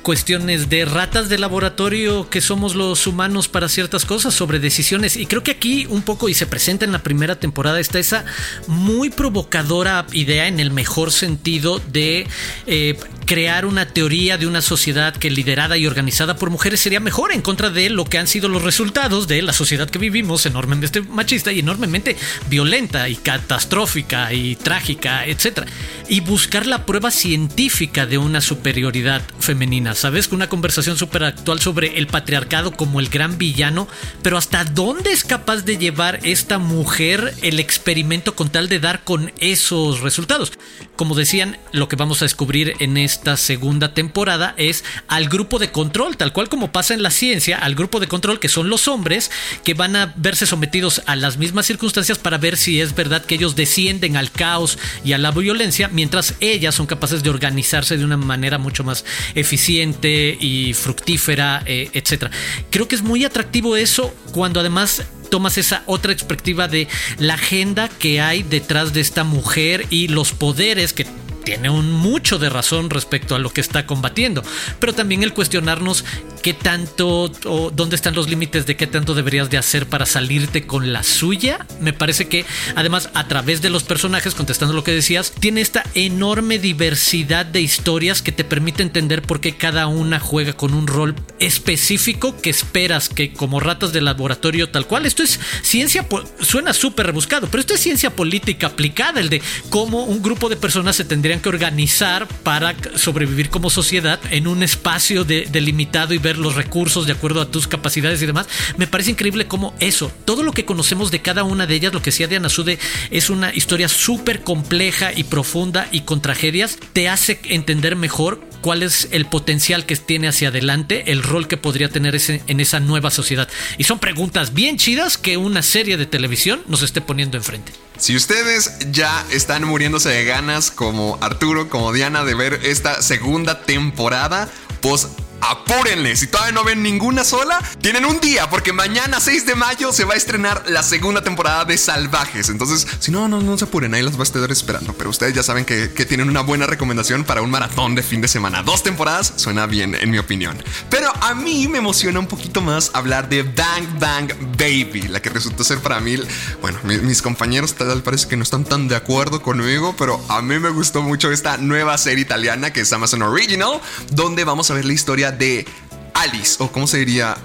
cuestiones 0.03 0.69
de 0.69 0.85
ratas 0.85 1.29
de 1.29 1.39
laboratorio 1.39 2.31
que 2.31 2.41
somos 2.41 2.77
los 2.77 3.09
humanos 3.09 3.49
para 3.49 3.69
ciertas 3.69 4.05
cosas, 4.05 4.33
sobre 4.33 4.61
decisiones. 4.61 5.17
Y 5.17 5.27
creo 5.27 5.43
que 5.43 5.51
aquí 5.51 5.87
un 5.87 6.03
poco, 6.03 6.29
y 6.29 6.35
se 6.35 6.47
presenta 6.47 6.85
en 6.85 6.93
la 6.93 7.03
primera 7.03 7.41
temporada, 7.41 7.81
está 7.81 7.99
esa 7.99 8.25
muy 8.69 9.11
provocadora 9.11 10.07
idea, 10.13 10.47
en 10.47 10.61
el 10.61 10.71
mejor 10.71 11.11
sentido, 11.11 11.81
de 11.81 12.29
eh, 12.69 12.97
crear 13.27 13.67
una 13.67 13.87
teoría 13.87 14.39
de 14.39 14.47
una 14.47 14.63
sociedad 14.63 15.17
que 15.17 15.31
liderada 15.31 15.77
y 15.77 15.89
organizada 15.89 16.37
por 16.37 16.51
mujeres 16.51 16.79
sería 16.79 17.01
mejor 17.01 17.33
en 17.33 17.43
contra 17.43 17.71
de 17.71 17.91
lo 17.91 18.05
que 18.05 18.19
han 18.19 18.29
sido 18.29 18.49
los 18.49 18.63
resultados 18.63 19.27
de 19.27 19.43
la 19.43 19.53
sociedad 19.53 19.91
que 19.91 19.99
vivimos, 19.99 20.47
enormemente 20.47 21.03
machista 21.03 21.56
y 21.57 21.61
enormemente 21.61 22.17
violenta 22.49 23.09
y 23.09 23.17
catastrófica 23.17 24.33
y 24.33 24.57
trágica, 24.57 25.27
etc. 25.27 25.67
Y 26.09 26.21
buscar 26.21 26.67
la 26.67 26.87
prueba 26.87 27.11
científica 27.11 28.07
de 28.07 28.19
una 28.19 28.41
superioridad 28.41 29.23
femenina, 29.41 29.95
¿sabes? 29.95 30.29
Una 30.33 30.49
conversación 30.49 30.97
súper 30.97 31.25
actual 31.25 31.61
sobre 31.61 31.99
el 31.99 32.07
patriarcado 32.07 32.73
como 32.73 33.01
el 33.01 33.09
gran 33.09 33.39
villano, 33.39 33.89
pero 34.23 34.37
hasta 34.37 34.65
dónde 34.65 35.13
es 35.13 35.25
capaz 35.25 35.63
de 35.65 35.79
llevar 35.79 36.21
esta 36.23 36.59
mujer 36.59 37.35
el 37.43 37.59
experimento 37.59 38.35
con 38.35 38.51
tal 38.51 38.69
de 38.69 38.81
dar 38.81 39.05
con 39.05 39.33
esos 39.41 40.01
resultados. 40.01 40.53
Como 40.97 41.15
decían, 41.15 41.59
lo 41.73 41.89
que 41.89 41.97
vamos 41.97 42.23
a 42.23 42.25
descubrir 42.25 42.75
en 42.79 42.97
esta 42.97 43.37
segunda 43.37 43.95
temporada 43.95 44.55
es 44.57 44.85
al 45.09 45.29
grupo 45.29 45.59
de 45.59 45.71
control, 45.71 46.17
tal 46.17 46.33
cual 46.33 46.49
como 46.49 46.73
pasa 46.73 46.95
en 46.95 47.03
la 47.03 47.11
ciencia, 47.11 47.59
al 47.59 47.75
grupo 47.75 48.01
de 48.01 48.09
control 48.09 48.41
que 48.41 48.49
son 48.49 48.69
los 48.69 48.89
hombres 48.89 49.31
que 49.65 49.75
van 49.75 49.97
a 49.97 50.15
verse 50.17 50.47
sometidos 50.47 51.03
a 51.07 51.17
las 51.17 51.37
mismas 51.37 51.46
circunstancias 51.67 52.19
para 52.19 52.39
ver 52.39 52.57
si 52.57 52.81
es 52.81 52.95
verdad 52.95 53.25
que 53.25 53.37
ellos 53.37 53.57
descienden 53.57 54.17
al 54.17 54.31
caos 54.31 54.79
y 55.05 55.13
a 55.13 55.19
la 55.19 55.31
violencia, 55.31 55.89
mientras 55.89 56.35
ellas 56.41 56.75
son 56.75 56.87
capaces 56.87 57.23
de 57.23 57.31
organizarse 57.31 57.97
de 57.97 58.05
una 58.05 58.17
manera 58.17 58.59
mucho 58.59 58.85
más 58.85 59.05
eficiente 59.35 60.37
y 60.41 60.75
fructífera, 60.75 61.63
eh, 61.67 61.91
etc. 61.93 62.31
Creo 62.71 62.89
que 62.89 62.95
es 62.95 63.03
muy 63.03 63.25
atractivo 63.25 63.77
eso 63.77 64.15
cuando 64.33 64.61
además 64.61 65.03
tomas 65.31 65.59
esa 65.59 65.83
otra 65.87 66.13
perspectiva 66.13 66.69
de 66.69 66.89
la 67.19 67.35
agenda 67.35 67.89
que 67.89 68.21
hay 68.21 68.43
detrás 68.43 68.93
de 68.93 69.01
esta 69.01 69.25
mujer 69.25 69.87
y 69.91 70.09
los 70.09 70.33
poderes 70.33 70.93
que 70.93 71.07
tiene 71.45 71.71
un 71.71 71.93
mucho 71.93 72.39
de 72.39 72.49
razón 72.49 72.91
respecto 72.91 73.37
a 73.37 73.39
lo 73.39 73.51
que 73.51 73.61
está 73.61 73.87
combatiendo, 73.87 74.43
pero 74.81 74.95
también 74.95 75.23
el 75.23 75.33
cuestionarnos 75.33 76.05
qué 76.47 76.55
tanto 76.55 77.29
o 77.47 77.73
dónde 77.73 77.97
están 77.97 78.15
los 78.15 78.29
límites 78.29 78.67
de 78.67 78.77
qué 78.77 78.87
tanto 78.87 79.15
deberías 79.15 79.51
de 79.51 79.59
hacer 79.59 79.89
para 79.89 80.07
salirte 80.07 80.65
con 80.65 80.93
la 80.93 81.03
suya. 81.03 81.67
Me 81.81 81.93
parece 81.93 82.29
que 82.29 82.45
además 82.77 83.11
a 83.15 83.27
través 83.27 83.63
de 83.63 83.69
los 83.69 83.83
personajes, 83.83 84.37
contestando 84.37 84.73
lo 84.73 84.85
que 84.85 84.93
decías, 84.93 85.33
tiene 85.41 85.61
esta 85.61 85.83
enorme 85.95 86.61
diversidad 86.61 87.47
de 87.47 87.63
historias 87.63 88.23
que 88.23 88.31
te 88.31 88.45
permite 88.45 88.85
entender 88.85 89.23
por 89.23 89.41
qué 89.41 89.57
cada 89.57 89.89
una 89.89 90.21
juega 90.21 90.53
con 90.53 90.73
un 90.73 90.87
rol 90.87 91.17
específico 91.41 92.41
que 92.41 92.51
esperas 92.51 93.09
que 93.09 93.33
como 93.33 93.59
ratas 93.59 93.93
de 93.93 94.03
laboratorio 94.03 94.69
tal 94.69 94.87
cual. 94.87 95.05
Esto 95.05 95.25
es 95.25 95.41
ciencia, 95.63 96.07
suena 96.43 96.73
súper 96.75 97.07
rebuscado, 97.07 97.49
pero 97.49 97.61
esto 97.61 97.75
es 97.75 97.81
ciencia 97.81 98.11
política 98.15 98.69
aplicada, 98.69 99.19
el 99.19 99.31
de 99.31 99.43
cómo 99.69 100.05
un 100.05 100.23
grupo 100.23 100.49
de 100.49 100.55
personas 100.55 100.95
se 100.95 101.05
tendría 101.05 101.43
que 101.43 101.49
organizar 101.49 102.29
para 102.45 102.77
sobrevivir 102.95 103.51
como 103.51 103.69
sociedad 103.69 104.21
en 104.31 104.47
un 104.47 104.63
espacio 104.63 105.25
delimitado 105.25 106.15
y 106.15 106.19
ver 106.19 106.36
los 106.37 106.55
recursos 106.55 107.07
de 107.07 107.13
acuerdo 107.13 107.41
a 107.41 107.51
tus 107.51 107.67
capacidades 107.67 108.23
y 108.23 108.27
demás. 108.27 108.47
Me 108.77 108.87
parece 108.87 109.11
increíble 109.11 109.47
cómo 109.47 109.75
eso, 109.81 110.11
todo 110.25 110.43
lo 110.43 110.53
que 110.53 110.65
conocemos 110.65 111.11
de 111.11 111.23
cada 111.23 111.45
una 111.45 111.67
de 111.67 111.75
ellas, 111.75 111.93
lo 111.93 112.01
que 112.01 112.11
decía 112.11 112.29
Diana 112.29 112.49
Sude, 112.49 112.79
es 113.11 113.31
una 113.31 113.55
historia 113.55 113.89
súper 113.89 114.43
compleja 114.43 115.13
y 115.15 115.25
profunda 115.25 115.89
y 115.93 116.03
con 116.03 116.23
tragedias, 116.23 116.79
te 116.93 117.09
hace 117.09 117.41
entender 117.45 117.97
mejor 117.97 118.41
cuál 118.61 118.83
es 118.83 119.09
el 119.13 119.27
potencial 119.27 119.87
que 119.87 119.97
tiene 119.97 120.29
hacia 120.29 120.49
adelante, 120.49 121.13
el 121.13 121.23
rol 121.23 121.47
que 121.49 121.57
podría 121.57 121.89
tener 121.89 122.15
ese, 122.15 122.43
en 122.47 122.61
esa 122.61 122.81
nueva 122.81 123.11
sociedad. 123.11 123.49
Y 123.79 123.85
son 123.85 123.99
preguntas 123.99 124.55
bien 124.55 124.77
chidas 124.77 125.19
que 125.19 125.37
una 125.37 125.63
serie 125.63 125.97
de 125.97 126.07
televisión 126.07 126.63
nos 126.67 126.83
esté 126.83 127.01
poniendo 127.01 127.37
enfrente. 127.37 127.73
Si 127.99 128.15
ustedes 128.15 128.79
ya 128.91 129.25
están 129.31 129.65
muriéndose 129.65 130.11
de 130.11 130.25
ganas 130.25 130.71
como 130.71 131.19
Arturo, 131.21 131.69
como 131.69 131.93
Diana, 131.93 132.25
de 132.25 132.35
ver 132.35 132.61
esta 132.65 133.01
segunda 133.03 133.63
temporada, 133.63 134.51
pues 134.81 135.09
apúrenle. 135.41 136.17
Si 136.17 136.27
todavía 136.27 136.53
no 136.53 136.65
ven 136.65 136.83
ninguna 136.83 137.25
sola, 137.25 137.61
tienen 137.81 138.05
un 138.05 138.21
día, 138.21 138.49
porque 138.51 138.73
mañana 138.73 139.21
6 139.21 139.47
de 139.47 139.55
mayo 139.55 139.93
se 139.93 140.05
va 140.05 140.15
a 140.15 140.17
estrenar 140.17 140.65
la 140.69 140.83
segunda 140.83 141.23
temporada 141.23 141.65
de 141.65 141.79
Salvajes. 141.79 142.49
Entonces, 142.49 142.87
si 143.01 143.11
no, 143.11 143.29
no, 143.29 143.41
no 143.41 143.57
se 143.59 143.65
apuren, 143.65 143.95
ahí 143.95 144.03
los 144.03 144.15
va 144.17 144.21
a 144.21 144.23
estar 144.25 144.51
esperando. 144.51 144.93
Pero 144.95 145.11
ustedes 145.11 145.35
ya 145.35 145.43
saben 145.43 145.65
que, 145.65 145.93
que 145.93 146.05
tienen 146.05 146.29
una 146.29 146.41
buena 146.41 146.67
recomendación 146.67 147.25
para 147.25 147.43
un 147.43 147.51
maratón 147.51 147.95
de 147.95 148.03
fin 148.03 148.21
de 148.21 148.29
semana. 148.29 148.63
Dos 148.63 148.83
temporadas 148.83 149.33
suena 149.37 149.67
bien, 149.67 149.95
en 149.95 150.11
mi 150.11 150.19
opinión. 150.19 150.63
Pero 150.91 151.13
a 151.23 151.35
mí 151.35 151.69
me 151.69 151.79
emociona 151.79 152.19
un 152.19 152.27
poquito 152.27 152.61
más 152.61 152.91
hablar 152.95 153.29
de 153.29 153.43
Bang 153.43 153.99
Bang 153.99 154.33
Baby, 154.59 155.09
la 155.09 155.21
que 155.21 155.31
resultó 155.31 155.65
ser 155.65 155.79
para 155.79 156.01
mí, 156.01 156.17
bueno, 156.61 156.79
mi- 156.85 156.99
mis 156.99 157.23
compañeros 157.23 157.75
tal 157.75 158.03
parece 158.03 158.29
que 158.29 158.37
no 158.37 158.43
están 158.43 158.65
tan 158.65 158.89
de 158.89 158.97
acuerdo 158.97 159.43
conmigo, 159.43 159.95
pero 159.99 160.25
a 160.29 160.43
mí 160.43 160.59
me 160.59 160.71
gustó 160.71 161.03
mucho 161.03 161.31
esta 161.31 161.57
nueva 161.57 161.97
serie 161.99 162.23
italiana 162.23 162.73
que 162.73 162.81
es 162.81 162.93
Amazon 162.93 163.23
Original, 163.23 163.81
donde 164.11 164.45
vamos 164.45 164.71
a 164.71 164.75
ver 164.75 164.85
la 164.85 164.93
historia 164.93 165.26
de 165.33 165.67
Alice, 166.15 166.57
o 166.59 166.71
cómo 166.71 166.87
se 166.87 166.99
diría, 166.99 167.37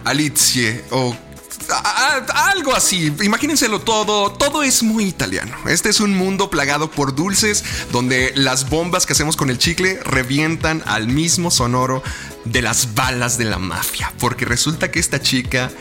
o 0.92 1.16
algo 2.34 2.76
así. 2.76 3.14
Imagínenselo 3.22 3.80
todo. 3.80 4.32
Todo 4.32 4.64
es 4.64 4.84
muy 4.84 5.06
italiano. 5.06 5.56
Este 5.68 5.90
es 5.90 6.00
un 6.00 6.16
mundo 6.16 6.50
plagado 6.50 6.92
por 6.92 7.16
dulces 7.16 7.64
donde 7.92 8.32
las 8.36 8.70
bombas 8.70 9.06
que 9.06 9.14
hacemos 9.14 9.36
con 9.36 9.50
el 9.50 9.58
chicle 9.58 10.00
revientan 10.04 10.84
al 10.86 11.08
mismo 11.08 11.52
sonoro 11.52 12.04
de 12.46 12.62
las 12.62 12.94
balas 12.94 13.38
de 13.38 13.46
la 13.46 13.58
mafia. 13.58 14.12
Porque 14.20 14.46
resulta 14.46 14.92
que 14.92 15.00
esta 15.00 15.22
chica 15.22 15.72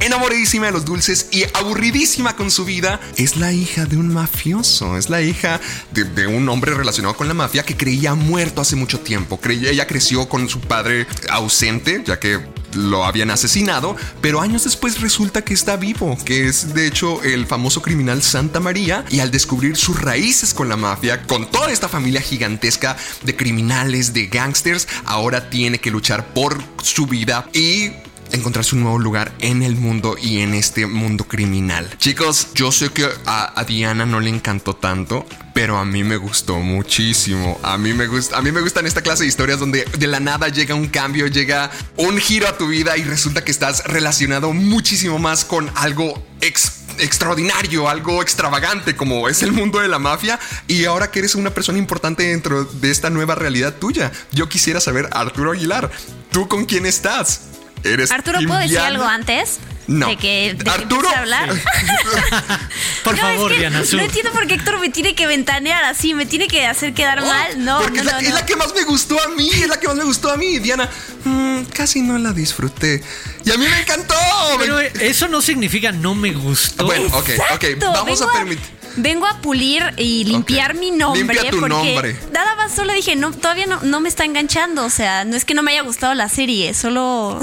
enamoradísima 0.00 0.66
de 0.66 0.72
los 0.72 0.84
dulces 0.84 1.28
y 1.30 1.44
aburridísima 1.54 2.36
con 2.36 2.50
su 2.50 2.64
vida, 2.64 3.00
es 3.16 3.36
la 3.36 3.52
hija 3.52 3.86
de 3.86 3.96
un 3.96 4.12
mafioso, 4.12 4.96
es 4.96 5.10
la 5.10 5.22
hija 5.22 5.60
de, 5.92 6.26
un 6.26 6.48
hombre 6.48 6.74
relacionado 6.74 7.16
con 7.16 7.28
la 7.28 7.34
mafia 7.34 7.64
que 7.64 7.76
creía 7.76 8.14
muerto 8.14 8.60
hace 8.60 8.76
mucho 8.76 9.00
tiempo. 9.00 9.40
Creía, 9.40 9.70
ella 9.70 9.86
creció 9.86 10.28
con 10.28 10.48
su 10.48 10.60
padre 10.60 11.06
ausente, 11.30 12.02
ya 12.04 12.18
que 12.18 12.38
lo 12.74 13.04
habían 13.04 13.30
asesinado, 13.30 13.96
pero 14.20 14.40
años 14.40 14.64
después 14.64 15.00
resulta 15.00 15.42
que 15.42 15.54
está 15.54 15.76
vivo, 15.76 16.16
que 16.24 16.48
es 16.48 16.74
de 16.74 16.86
hecho 16.86 17.22
el 17.22 17.46
famoso 17.46 17.82
criminal 17.82 18.22
Santa 18.22 18.60
María, 18.60 19.04
y 19.10 19.20
al 19.20 19.30
descubrir 19.30 19.76
sus 19.76 20.00
raíces 20.00 20.54
con 20.54 20.68
la 20.68 20.76
mafia, 20.76 21.22
con 21.22 21.50
toda 21.50 21.72
esta 21.72 21.88
familia 21.88 22.20
gigantesca 22.20 22.96
de 23.22 23.36
criminales, 23.36 24.12
de 24.12 24.26
gangsters, 24.26 24.86
ahora 25.04 25.50
tiene 25.50 25.78
que 25.78 25.90
luchar 25.90 26.34
por 26.34 26.62
su 26.82 27.06
vida 27.06 27.48
y 27.52 27.92
encontrarse 28.32 28.74
un 28.74 28.82
nuevo 28.82 28.98
lugar 28.98 29.32
en 29.40 29.62
el 29.62 29.76
mundo 29.76 30.16
y 30.20 30.40
en 30.40 30.54
este 30.54 30.86
mundo 30.86 31.24
criminal. 31.24 31.88
Chicos, 31.98 32.48
yo 32.54 32.72
sé 32.72 32.90
que 32.90 33.08
a, 33.26 33.64
Diana 33.66 34.06
no 34.06 34.20
le 34.20 34.30
encantó 34.30 34.74
tanto, 34.74 35.26
pero 35.54 35.78
a 35.78 35.84
mí 35.84 36.04
me 36.04 36.16
gustó 36.16 36.58
muchísimo. 36.58 37.58
A 37.62 37.78
mí 37.78 37.92
me 37.92 38.06
gusta, 38.06 38.38
a 38.38 38.42
mí 38.42 38.52
me 38.52 38.60
gustan 38.60 38.86
esta 38.86 39.02
clase 39.02 39.22
de 39.24 39.28
historias 39.28 39.58
donde 39.58 39.84
de 39.84 40.06
la 40.06 40.20
nada 40.20 40.48
llega 40.48 40.74
un 40.74 40.88
cambio, 40.88 41.26
llega 41.26 41.70
un 41.96 42.18
giro 42.18 42.48
a 42.48 42.56
tu 42.56 42.68
vida 42.68 42.96
y 42.96 43.02
resulta 43.04 43.44
que 43.44 43.50
estás 43.50 43.84
relacionado 43.84 44.52
muchísimo 44.52 45.18
más 45.18 45.44
con 45.44 45.70
algo 45.74 46.22
ex- 46.40 46.72
extraordinario, 46.98 47.88
algo 47.88 48.22
extravagante 48.22 48.96
como 48.96 49.28
es 49.28 49.42
el 49.42 49.52
mundo 49.52 49.80
de 49.80 49.88
la 49.88 49.98
mafia 49.98 50.38
y 50.66 50.84
ahora 50.84 51.10
que 51.10 51.20
eres 51.20 51.34
una 51.34 51.50
persona 51.50 51.78
importante 51.78 52.24
dentro 52.24 52.64
de 52.64 52.90
esta 52.90 53.10
nueva 53.10 53.34
realidad 53.34 53.74
tuya. 53.74 54.12
Yo 54.32 54.48
quisiera 54.48 54.80
saber, 54.80 55.08
Arturo 55.12 55.52
Aguilar, 55.52 55.90
¿tú 56.30 56.48
con 56.48 56.64
quién 56.64 56.86
estás? 56.86 57.40
¿Eres 57.84 58.10
Arturo, 58.10 58.40
¿puedo 58.46 58.60
decir 58.60 58.78
algo 58.78 59.04
antes? 59.04 59.58
No. 59.86 60.06
De 60.06 60.16
que, 60.18 60.52
de 60.54 60.64
que 60.64 60.70
Arturo. 60.70 61.08
a 61.08 61.18
hablar. 61.20 61.48
Por 63.04 63.16
No, 63.16 63.22
favor, 63.22 63.50
es 63.52 63.56
que 63.56 63.60
Diana 63.68 63.84
Su. 63.86 63.96
No 63.96 64.02
entiendo 64.02 64.32
por 64.32 64.46
qué 64.46 64.54
Héctor 64.54 64.78
me 64.80 64.90
tiene 64.90 65.14
que 65.14 65.26
ventanear 65.26 65.84
así, 65.84 66.12
me 66.12 66.26
tiene 66.26 66.46
que 66.46 66.66
hacer 66.66 66.92
quedar 66.92 67.22
mal. 67.22 67.64
No, 67.64 67.78
Oh, 67.78 67.82
Porque 67.82 68.02
no, 68.02 68.02
es, 68.02 68.06
la, 68.06 68.20
no, 68.20 68.28
es 68.28 68.34
la 68.34 68.44
que 68.44 68.56
más 68.56 68.74
me 68.74 68.84
gustó 68.84 69.18
a 69.22 69.28
mí, 69.28 69.48
es 69.50 69.66
la 69.68 69.78
que 69.80 69.86
más 69.86 69.96
me 69.96 70.04
gustó 70.04 70.30
a 70.30 70.36
mí. 70.36 70.58
Diana, 70.58 70.88
mm, 71.24 71.62
casi 71.74 72.02
no 72.02 72.18
la 72.18 72.32
disfruté. 72.32 73.02
Y 73.44 73.50
a 73.50 73.56
mí 73.56 73.66
me 73.66 73.80
encantó. 73.80 74.14
Pero 74.58 74.78
eso 74.78 75.26
no 75.28 75.40
significa 75.40 75.90
no 75.90 76.14
me 76.14 76.32
gustó. 76.32 76.84
Bueno, 76.84 77.06
ok, 77.06 77.30
ok, 77.54 77.64
Exacto, 77.64 77.92
vamos 77.92 78.18
vengo 78.20 78.30
a 78.30 78.34
permitir. 78.34 78.77
Vengo 78.98 79.26
a 79.26 79.40
pulir 79.40 79.82
y 79.96 80.24
limpiar 80.24 80.74
mi 80.74 80.90
nombre. 80.90 81.22
Limpia 81.22 81.50
tu 81.50 81.60
porque 81.60 81.74
nombre. 81.74 82.16
Nada 82.32 82.56
más 82.56 82.72
solo 82.72 82.92
dije, 82.92 83.14
no, 83.16 83.32
todavía 83.32 83.66
no, 83.66 83.80
no 83.82 84.00
me 84.00 84.08
está 84.08 84.24
enganchando. 84.24 84.84
O 84.84 84.90
sea, 84.90 85.24
no 85.24 85.36
es 85.36 85.44
que 85.44 85.54
no 85.54 85.62
me 85.62 85.72
haya 85.72 85.82
gustado 85.82 86.14
la 86.14 86.28
serie, 86.28 86.74
solo 86.74 87.40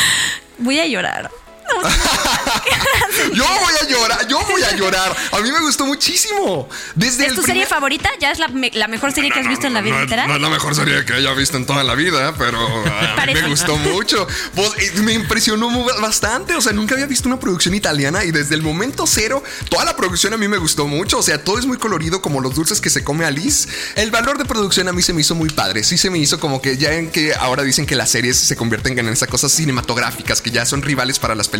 voy 0.58 0.80
a 0.80 0.86
llorar. 0.86 1.30
Yo 3.34 3.44
voy 3.44 3.74
a 3.82 3.88
llorar, 3.88 4.28
yo 4.28 4.40
voy 4.48 4.62
a 4.62 4.74
llorar. 4.76 5.14
A 5.32 5.40
mí 5.40 5.50
me 5.52 5.60
gustó 5.60 5.84
muchísimo. 5.86 6.68
Desde 6.94 7.24
¿Es 7.24 7.30
el 7.30 7.36
tu 7.36 7.42
serie 7.42 7.66
favorita? 7.66 8.08
¿Ya 8.20 8.30
es 8.30 8.38
la, 8.38 8.48
me- 8.48 8.70
la 8.74 8.88
mejor 8.88 9.12
serie 9.12 9.30
que 9.30 9.40
has 9.40 9.48
visto 9.48 9.66
en 9.66 9.74
la 9.74 9.80
vida 9.80 9.96
no, 9.96 10.02
entera? 10.02 10.26
no 10.26 10.34
es 10.36 10.40
la 10.40 10.48
mejor 10.48 10.74
serie 10.74 11.04
que 11.04 11.14
haya 11.14 11.32
visto 11.34 11.56
en 11.56 11.66
toda 11.66 11.84
la 11.84 11.94
vida, 11.94 12.34
pero 12.38 12.58
a 13.18 13.26
mí 13.26 13.34
me 13.34 13.48
gustó 13.48 13.76
mucho. 13.76 14.26
Pues, 14.54 14.70
eh, 14.78 15.00
me 15.02 15.12
impresionó 15.14 15.68
bastante. 16.00 16.54
O 16.54 16.60
sea, 16.60 16.72
nunca 16.72 16.94
había 16.94 17.06
visto 17.06 17.28
una 17.28 17.38
producción 17.40 17.74
italiana 17.74 18.24
y 18.24 18.30
desde 18.30 18.54
el 18.54 18.62
momento 18.62 19.06
cero, 19.06 19.42
toda 19.68 19.84
la 19.84 19.96
producción 19.96 20.32
a 20.32 20.36
mí 20.36 20.48
me 20.48 20.58
gustó 20.58 20.86
mucho. 20.86 21.18
O 21.18 21.22
sea, 21.22 21.42
todo 21.42 21.58
es 21.58 21.66
muy 21.66 21.76
colorido, 21.78 22.22
como 22.22 22.40
los 22.40 22.54
dulces 22.54 22.80
que 22.80 22.90
se 22.90 23.04
come 23.04 23.24
Alice. 23.24 23.68
El 23.96 24.10
valor 24.10 24.38
de 24.38 24.44
producción 24.44 24.88
a 24.88 24.92
mí 24.92 25.02
se 25.02 25.12
me 25.12 25.20
hizo 25.22 25.34
muy 25.34 25.50
padre. 25.50 25.82
Sí 25.84 25.98
se 25.98 26.10
me 26.10 26.18
hizo 26.18 26.38
como 26.40 26.62
que 26.62 26.76
ya 26.78 26.92
en 26.94 27.10
que 27.10 27.34
ahora 27.34 27.62
dicen 27.62 27.84
que 27.86 27.96
las 27.96 28.10
series 28.10 28.36
se 28.38 28.56
convierten 28.56 28.98
en 28.98 29.08
esas 29.08 29.28
cosas 29.28 29.52
cinematográficas 29.52 30.40
que 30.40 30.50
ya 30.50 30.64
son 30.66 30.82
rivales 30.82 31.18
para 31.18 31.34
las 31.34 31.48
películas. 31.48 31.57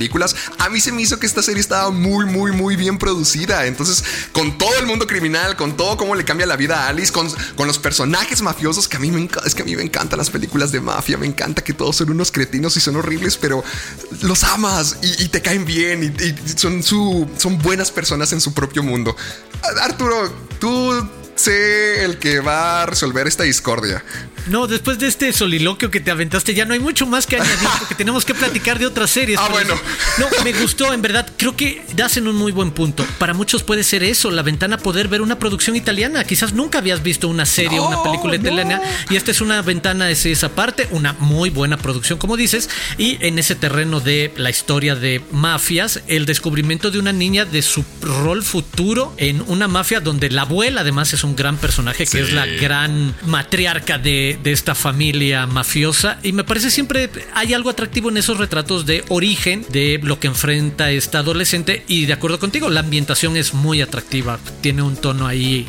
A 0.59 0.69
mí 0.69 0.81
se 0.81 0.93
me 0.93 1.03
hizo 1.03 1.19
que 1.19 1.27
esta 1.27 1.43
serie 1.43 1.61
estaba 1.61 1.91
muy, 1.91 2.27
muy, 2.27 2.53
muy 2.53 2.77
bien 2.77 2.99
producida. 2.99 3.67
Entonces, 3.67 4.05
con 4.33 4.59
todo 4.59 4.77
el 4.79 4.87
mundo 4.87 5.07
criminal, 5.07 5.57
con 5.57 5.77
todo 5.77 5.97
cómo 5.97 6.15
le 6.15 6.25
cambia 6.25 6.47
la 6.47 6.57
vida 6.57 6.85
a 6.85 6.89
Alice, 6.89 7.13
con, 7.13 7.29
con 7.57 7.67
los 7.67 7.79
personajes 7.79 8.43
mafiosos, 8.43 8.89
que 8.89 8.97
a 8.97 9.01
mí 9.01 9.11
me 9.11 9.29
es 9.45 9.55
que 9.55 9.63
a 9.63 9.65
mí 9.65 9.77
me 9.77 9.83
encantan 9.83 10.19
las 10.19 10.31
películas 10.31 10.73
de 10.73 10.81
mafia, 10.81 11.19
me 11.19 11.27
encanta 11.27 11.63
que 11.63 11.73
todos 11.73 11.97
son 11.97 12.11
unos 12.11 12.31
cretinos 12.31 12.77
y 12.77 12.81
son 12.81 12.97
horribles, 12.97 13.37
pero 13.37 13.65
los 14.23 14.45
amas 14.45 14.97
y, 15.03 15.29
te 15.29 15.43
caen 15.43 15.65
bien 15.65 16.03
y, 16.19 16.25
y 16.25 16.35
son, 16.57 16.83
su, 16.83 17.29
son 17.37 17.59
buenas 17.59 17.91
personas 17.91 18.33
en 18.33 18.41
su 18.41 18.55
propio 18.55 18.83
mundo. 18.83 19.15
Arturo, 19.83 20.33
tú 20.59 20.93
sé 21.35 22.05
el 22.05 22.19
que 22.19 22.41
va 22.41 22.83
a 22.83 22.87
resolver 22.87 23.27
esta 23.27 23.45
discordia. 23.45 24.05
No, 24.49 24.67
después 24.67 24.99
de 24.99 25.07
este 25.07 25.33
soliloquio 25.33 25.91
que 25.91 26.01
te 26.01 26.11
aventaste, 26.11 26.55
ya 26.55 26.65
no 26.65 26.75
hay 26.75 26.81
mucho 26.81 27.07
más 27.07 27.27
que 27.27 27.37
añadir 27.37 27.69
porque 27.79 27.95
tenemos 27.95 28.25
que 28.25 28.35
platicar 28.35 28.79
de 28.79 28.87
otras 28.87 29.11
series. 29.11 29.39
Ah, 29.41 29.49
bueno. 29.51 29.75
No, 30.19 30.27
me 30.45 30.53
gustó, 30.53 30.93
en 30.93 31.03
verdad. 31.03 31.27
Creo 31.37 31.57
que 31.57 31.83
das 31.95 32.17
en 32.17 32.29
un 32.29 32.37
muy 32.37 32.53
buen 32.53 32.71
punto. 32.71 33.05
Para 33.19 33.35
muchos 33.35 33.63
puede 33.63 33.85
ser 33.85 34.03
eso, 34.03 34.31
la 34.31 34.43
ventana 34.43 34.79
poder 34.79 35.09
ver 35.09 35.21
una 35.23 35.39
producción 35.39 35.77
italiana. 35.77 36.25
Quizás 36.25 36.53
nunca 36.53 36.79
habías 36.79 37.03
visto 37.03 37.29
una 37.29 37.47
serie 37.47 37.79
o 37.81 37.87
una 37.87 37.97
No, 37.97 38.03
película 38.03 38.35
no. 38.37 38.41
italiana. 38.43 38.81
Y 39.11 39.17
esta 39.17 39.31
es 39.31 39.41
una 39.41 39.61
ventana 39.63 40.07
de 40.07 40.13
esa 40.13 40.49
parte, 40.51 40.89
una 40.91 41.13
muy 41.15 41.51
buena 41.51 41.77
producción, 41.77 42.19
como 42.19 42.37
dices. 42.37 42.69
Y 42.97 43.19
en 43.25 43.39
ese 43.39 43.55
terreno 43.55 44.01
de 44.01 44.33
la 44.37 44.51
historia 44.51 44.95
de 44.95 45.23
mafias, 45.33 46.01
el 46.07 46.27
descubrimiento 46.27 46.91
de 46.91 46.99
una 46.99 47.13
niña 47.13 47.45
de 47.45 47.63
su 47.63 47.85
rol 48.03 48.43
futuro 48.43 49.15
en 49.19 49.43
una 49.47 49.69
mafia 49.69 50.01
donde 50.01 50.31
la 50.31 50.43
abuela 50.43 50.81
además 50.83 51.13
es 51.13 51.25
un 51.25 51.37
gran 51.37 51.57
personaje 51.57 52.05
que 52.05 52.09
Sí. 52.09 52.19
es 52.19 52.33
la 52.33 52.47
gran 52.47 53.15
matriarca 53.27 53.99
de, 53.99 54.38
de 54.43 54.53
esta 54.53 54.75
familia 54.75 55.47
mafiosa. 55.47 56.19
Y 56.23 56.33
me 56.33 56.45
parece 56.45 56.71
siempre 56.71 57.11
hay 57.35 57.55
algo 57.55 57.71
atractivo 57.71 58.11
en 58.11 58.17
esos 58.17 58.39
retratos 58.39 58.87
de 58.87 59.05
origen 59.09 59.65
de 59.71 60.01
lo 60.03 60.21
que 60.21 60.29
enfrenta 60.29 60.91
esta 60.91 61.21
adolescente. 61.21 61.85
Y 61.89 62.07
de 62.07 62.13
acuerdo 62.13 62.39
contigo, 62.39 62.71
la 62.71 62.81
ambientación 62.81 63.37
es 63.37 63.55
muy 63.55 63.81
atractiva. 63.81 64.39
Tiene 64.61 64.83
un 64.83 64.97
tono 64.97 65.27
ahí 65.27 65.67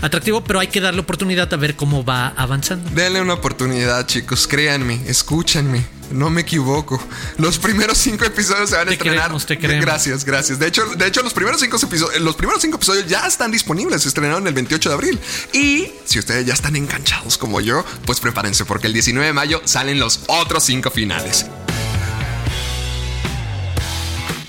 atractivo, 0.00 0.42
pero 0.44 0.60
hay 0.60 0.68
que 0.68 0.80
darle 0.80 1.00
oportunidad 1.00 1.52
a 1.52 1.56
ver 1.56 1.76
cómo 1.76 2.04
va 2.04 2.28
avanzando. 2.28 2.90
Denle 2.90 3.20
una 3.20 3.34
oportunidad, 3.34 4.06
chicos. 4.06 4.46
Créanme, 4.46 5.00
escúchanme. 5.06 5.99
No 6.10 6.30
me 6.30 6.40
equivoco. 6.42 7.02
Los 7.38 7.58
primeros 7.58 7.98
cinco 7.98 8.24
episodios 8.24 8.70
se 8.70 8.76
van 8.76 8.86
a 8.86 8.90
Te 8.90 8.94
estrenar. 8.94 9.18
te. 9.46 9.80
Gracias, 9.80 10.24
gracias. 10.24 10.58
De 10.58 10.66
hecho, 10.66 10.84
de 10.96 11.06
hecho, 11.06 11.22
los 11.22 11.32
primeros 11.32 11.60
cinco 11.60 11.76
episodios, 11.82 12.20
los 12.20 12.36
primeros 12.36 12.60
cinco 12.62 12.76
episodios 12.76 13.06
ya 13.06 13.26
están 13.26 13.50
disponibles. 13.50 14.02
Se 14.02 14.08
estrenaron 14.08 14.46
el 14.46 14.54
28 14.54 14.88
de 14.88 14.94
abril. 14.94 15.20
Y 15.52 15.90
si 16.04 16.18
ustedes 16.18 16.46
ya 16.46 16.54
están 16.54 16.76
enganchados 16.76 17.38
como 17.38 17.60
yo, 17.60 17.84
pues 18.06 18.20
prepárense 18.20 18.64
porque 18.64 18.86
el 18.88 18.92
19 18.92 19.26
de 19.26 19.32
mayo 19.32 19.62
salen 19.64 19.98
los 20.00 20.20
otros 20.26 20.64
cinco 20.64 20.90
finales. 20.90 21.46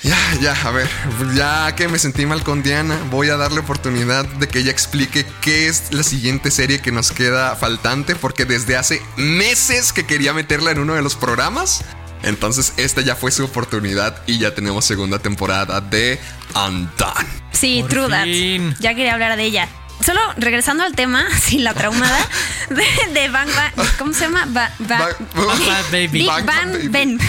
Ya, 0.04 0.18
ya, 0.42 0.54
a 0.64 0.72
ver, 0.72 0.90
ya 1.36 1.76
que 1.76 1.88
me 1.88 2.00
sentí 2.00 2.26
mal 2.26 2.44
con 2.44 2.64
Diana, 2.64 2.98
voy 3.12 3.30
a 3.30 3.38
darle 3.38 3.60
oportunidad 3.60 4.26
de 4.26 4.48
que 4.48 4.60
ella 4.60 4.72
explique 4.72 5.28
qué 5.42 5.68
es 5.68 5.94
la 5.94 6.02
siguiente 6.02 6.50
serie 6.50 6.80
que 6.80 6.92
nos 6.92 7.12
queda 7.12 7.56
faltante, 7.56 8.16
porque 8.16 8.46
desde 8.46 8.78
hace 8.78 9.00
meses 9.16 9.94
que 9.94 10.08
quería 10.08 10.34
meterla 10.34 10.72
en 10.72 10.80
uno 10.80 10.96
de 10.96 11.04
los 11.04 11.16
programas. 11.16 11.86
Entonces, 12.24 12.74
esta 12.78 13.02
ya 13.02 13.16
fue 13.16 13.32
su 13.32 13.46
oportunidad 13.46 14.24
y 14.26 14.40
ya 14.40 14.56
tenemos 14.56 14.86
segunda 14.86 15.20
temporada 15.20 15.82
de 15.82 16.20
Undone. 16.56 17.28
Sí, 17.52 17.82
Por 17.82 17.90
True 17.90 18.10
That. 18.10 18.80
Ya 18.80 18.96
quería 18.96 19.14
hablar 19.14 19.38
de 19.38 19.44
ella. 19.44 19.70
Solo 20.06 20.20
regresando 20.38 20.84
al 20.84 20.94
tema, 20.96 21.26
sin 21.42 21.64
la 21.64 21.74
traumada, 21.74 22.20
de, 22.70 22.86
de 23.14 23.30
Bang 23.30 23.50
Bang, 23.56 23.88
¿cómo 23.98 24.14
se 24.14 24.22
llama? 24.22 24.46
Ba- 24.48 24.72
ba- 24.80 24.98
Bang- 25.00 25.48
Bang 25.48 25.66
Bang 25.68 25.86
Baby. 25.92 26.08
Big 26.08 26.28
Bang 26.28 26.46
Bang 26.46 26.72
Baby. 26.74 26.88
Ben. 26.90 27.20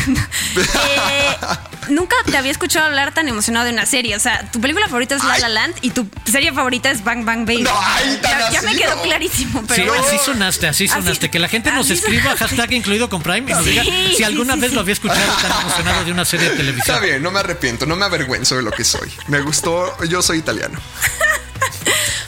Eh, 0.57 1.37
nunca 1.89 2.17
te 2.27 2.37
había 2.37 2.51
escuchado 2.51 2.87
hablar 2.87 3.13
tan 3.13 3.29
emocionado 3.29 3.67
de 3.67 3.73
una 3.73 3.87
serie. 3.87 4.17
O 4.17 4.21
sea, 4.21 4.51
tu 4.51 4.61
película 4.61 4.87
favorita 4.87 5.15
es 5.17 5.25
La 5.25 5.39
La 5.39 5.49
Land 5.49 5.75
y 5.83 5.91
tu 5.91 6.09
serie 6.25 6.53
favorita 6.53 6.91
es 6.91 7.03
Bang 7.05 7.25
Bang 7.25 7.41
Baby. 7.47 7.63
No, 7.63 7.71
ay, 7.83 8.19
tan 8.23 8.39
ya, 8.39 8.51
ya 8.51 8.63
me 8.63 8.77
quedó 8.77 8.97
no. 8.97 9.03
clarísimo, 9.03 9.63
pero 9.67 9.83
Sí, 9.83 9.89
bueno. 9.89 10.05
así 10.07 10.19
sonaste, 10.25 10.67
así 10.69 10.85
Así- 10.85 10.95
sonaste. 10.95 11.31
que 11.31 11.39
la 11.39 11.49
gente 11.49 11.71
nos 11.73 11.91
escriba 11.91 12.23
sonaste. 12.23 12.45
hashtag 12.57 12.73
incluido 12.73 13.09
con 13.09 13.23
Prime 13.23 13.51
y 13.51 13.55
nos 13.55 13.65
Sí, 13.65 13.71
diga 13.71 13.85
si 13.85 14.15
sí, 14.17 14.25
alguna 14.25 14.55
sí, 14.55 14.61
vez 14.61 14.71
sí. 14.71 14.75
lo 14.75 14.81
había 14.83 14.93
escuchado 14.93 15.33
tan 15.43 15.61
emocionado 15.67 16.05
de 16.05 16.13
una 16.13 16.25
serie 16.25 16.47
de 16.47 16.53
Está 16.53 16.65
televisión. 16.65 17.03
bien, 17.03 17.23
no 17.23 17.31
me 17.31 17.41
arrepiento, 17.41 17.87
no 17.87 17.97
me 17.97 18.05
avergüenzo 18.05 18.57
de 18.57 18.63
lo 18.63 18.71
que 18.71 18.85
soy. 18.85 19.11
Me 19.29 19.41
gustó, 19.41 19.97
yo 20.05 20.23
soy 20.23 20.39
italiano. 20.39 20.79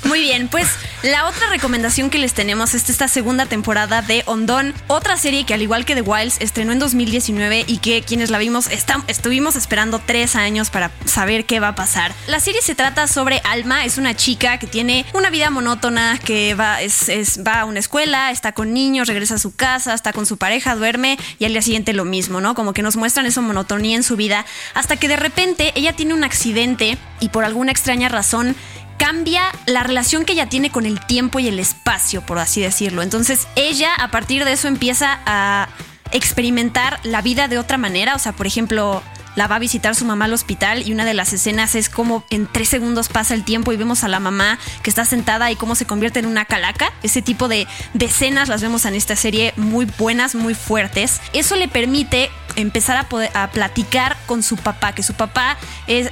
Muy 0.07 0.21
bien, 0.21 0.49
pues 0.49 0.69
la 1.03 1.27
otra 1.27 1.49
recomendación 1.49 2.09
que 2.11 2.19
les 2.19 2.35
tenemos 2.35 2.75
es 2.75 2.89
esta 2.91 3.09
segunda 3.09 3.47
temporada 3.47 4.01
de 4.03 4.23
Ondón, 4.27 4.75
otra 4.87 5.17
serie 5.17 5.45
que 5.45 5.55
al 5.55 5.63
igual 5.63 5.85
que 5.85 5.95
The 5.95 6.03
Wilds 6.03 6.37
estrenó 6.41 6.73
en 6.73 6.79
2019 6.79 7.65
y 7.67 7.79
que 7.79 8.03
quienes 8.03 8.31
la 8.31 8.39
vimos 8.39 8.71
estam- 8.71 9.03
estuvimos 9.09 9.57
esperando 9.57 10.01
tres 10.05 10.37
años 10.37 10.71
para 10.71 10.91
saber 11.07 11.47
qué 11.47 11.59
va 11.59 11.69
a 11.69 11.75
pasar. 11.75 12.13
La 12.27 12.39
serie 12.39 12.61
se 12.63 12.75
trata 12.75 13.07
sobre 13.09 13.41
Alma, 13.45 13.85
es 13.87 13.97
una 13.99 14.15
chica 14.15 14.59
que 14.59 14.67
tiene 14.67 15.05
una 15.15 15.31
vida 15.31 15.49
monótona, 15.51 16.19
que 16.23 16.55
va, 16.55 16.81
es, 16.83 17.09
es- 17.09 17.41
va 17.45 17.61
a 17.61 17.65
una 17.65 17.81
escuela, 17.81 18.31
está 18.31 18.53
con 18.53 18.73
niños, 18.75 19.09
regresa 19.09 19.37
a 19.37 19.39
su 19.39 19.57
casa, 19.57 19.95
está 19.95 20.13
con 20.13 20.27
su 20.27 20.37
pareja, 20.37 20.77
duerme 20.77 21.19
y 21.39 21.47
al 21.47 21.53
día 21.53 21.63
siguiente 21.63 21.93
lo 21.95 22.05
mismo, 22.05 22.41
¿no? 22.43 22.55
Como 22.55 22.73
que 22.75 22.83
nos 22.83 22.97
muestran 22.97 23.25
esa 23.27 23.41
monotonía 23.41 23.97
en 23.97 24.03
su 24.03 24.17
vida 24.17 24.45
hasta 24.75 24.97
que 24.97 25.09
de 25.09 25.17
repente 25.17 25.73
ella 25.75 25.95
tiene 25.95 26.13
un 26.15 26.25
accidente 26.25 26.99
y 27.21 27.31
por 27.31 27.45
alguna 27.45 27.73
extraña 27.73 28.09
razón 28.11 28.55
cambia 28.99 29.53
la 29.67 29.83
relación 29.83 30.25
que 30.25 30.33
ella 30.33 30.49
tiene 30.49 30.71
con 30.71 30.87
el 30.87 31.01
tiempo 31.01 31.39
y 31.39 31.49
el 31.49 31.59
espacio, 31.59 32.23
por 32.23 32.39
así 32.39 32.61
decirlo. 32.61 33.03
Entonces 33.03 33.47
ella 33.57 33.95
a 33.95 34.11
partir 34.11 34.45
de 34.45 34.53
eso 34.53 34.69
empieza 34.69 35.21
a 35.27 35.69
experimentar 36.13 37.01
la 37.03 37.23
vida 37.23 37.49
de 37.49 37.59
otra 37.59 37.77
manera. 37.77 38.15
O 38.15 38.19
sea, 38.19 38.33
por 38.33 38.47
ejemplo, 38.47 39.03
la 39.37 39.47
va 39.47 39.57
a 39.57 39.59
visitar 39.59 39.95
su 39.95 40.05
mamá 40.05 40.27
al 40.27 40.33
hospital 40.33 40.87
y 40.87 40.93
una 40.93 41.05
de 41.05 41.15
las 41.15 41.33
escenas 41.33 41.75
es 41.75 41.89
como 41.89 42.25
en 42.31 42.47
tres 42.47 42.69
segundos 42.69 43.09
pasa 43.09 43.35
el 43.35 43.45
tiempo 43.45 43.73
y 43.73 43.77
vemos 43.77 44.05
a 44.05 44.09
la 44.09 44.21
mamá 44.21 44.59
que 44.83 44.91
está 44.91 45.05
sentada 45.05 45.51
y 45.51 45.57
cómo 45.57 45.75
se 45.75 45.87
convierte 45.87 46.21
en 46.21 46.27
una 46.27 46.45
calaca. 46.45 46.93
Ese 47.03 47.23
tipo 47.23 47.49
de, 47.49 47.67
escenas 47.99 48.49
las 48.49 48.63
vemos 48.63 48.85
en 48.85 48.95
esta 48.95 49.17
serie 49.17 49.53
muy 49.57 49.87
buenas, 49.87 50.35
muy 50.35 50.55
fuertes. 50.55 51.21
Eso 51.33 51.57
le 51.57 51.69
permite 51.69 52.31
empezar 52.57 52.97
a 52.97 53.51
platicar 53.51 54.14
con 54.27 54.43
su 54.43 54.57
papá, 54.57 54.93
que 54.93 55.03
su 55.03 55.15
papá 55.15 55.57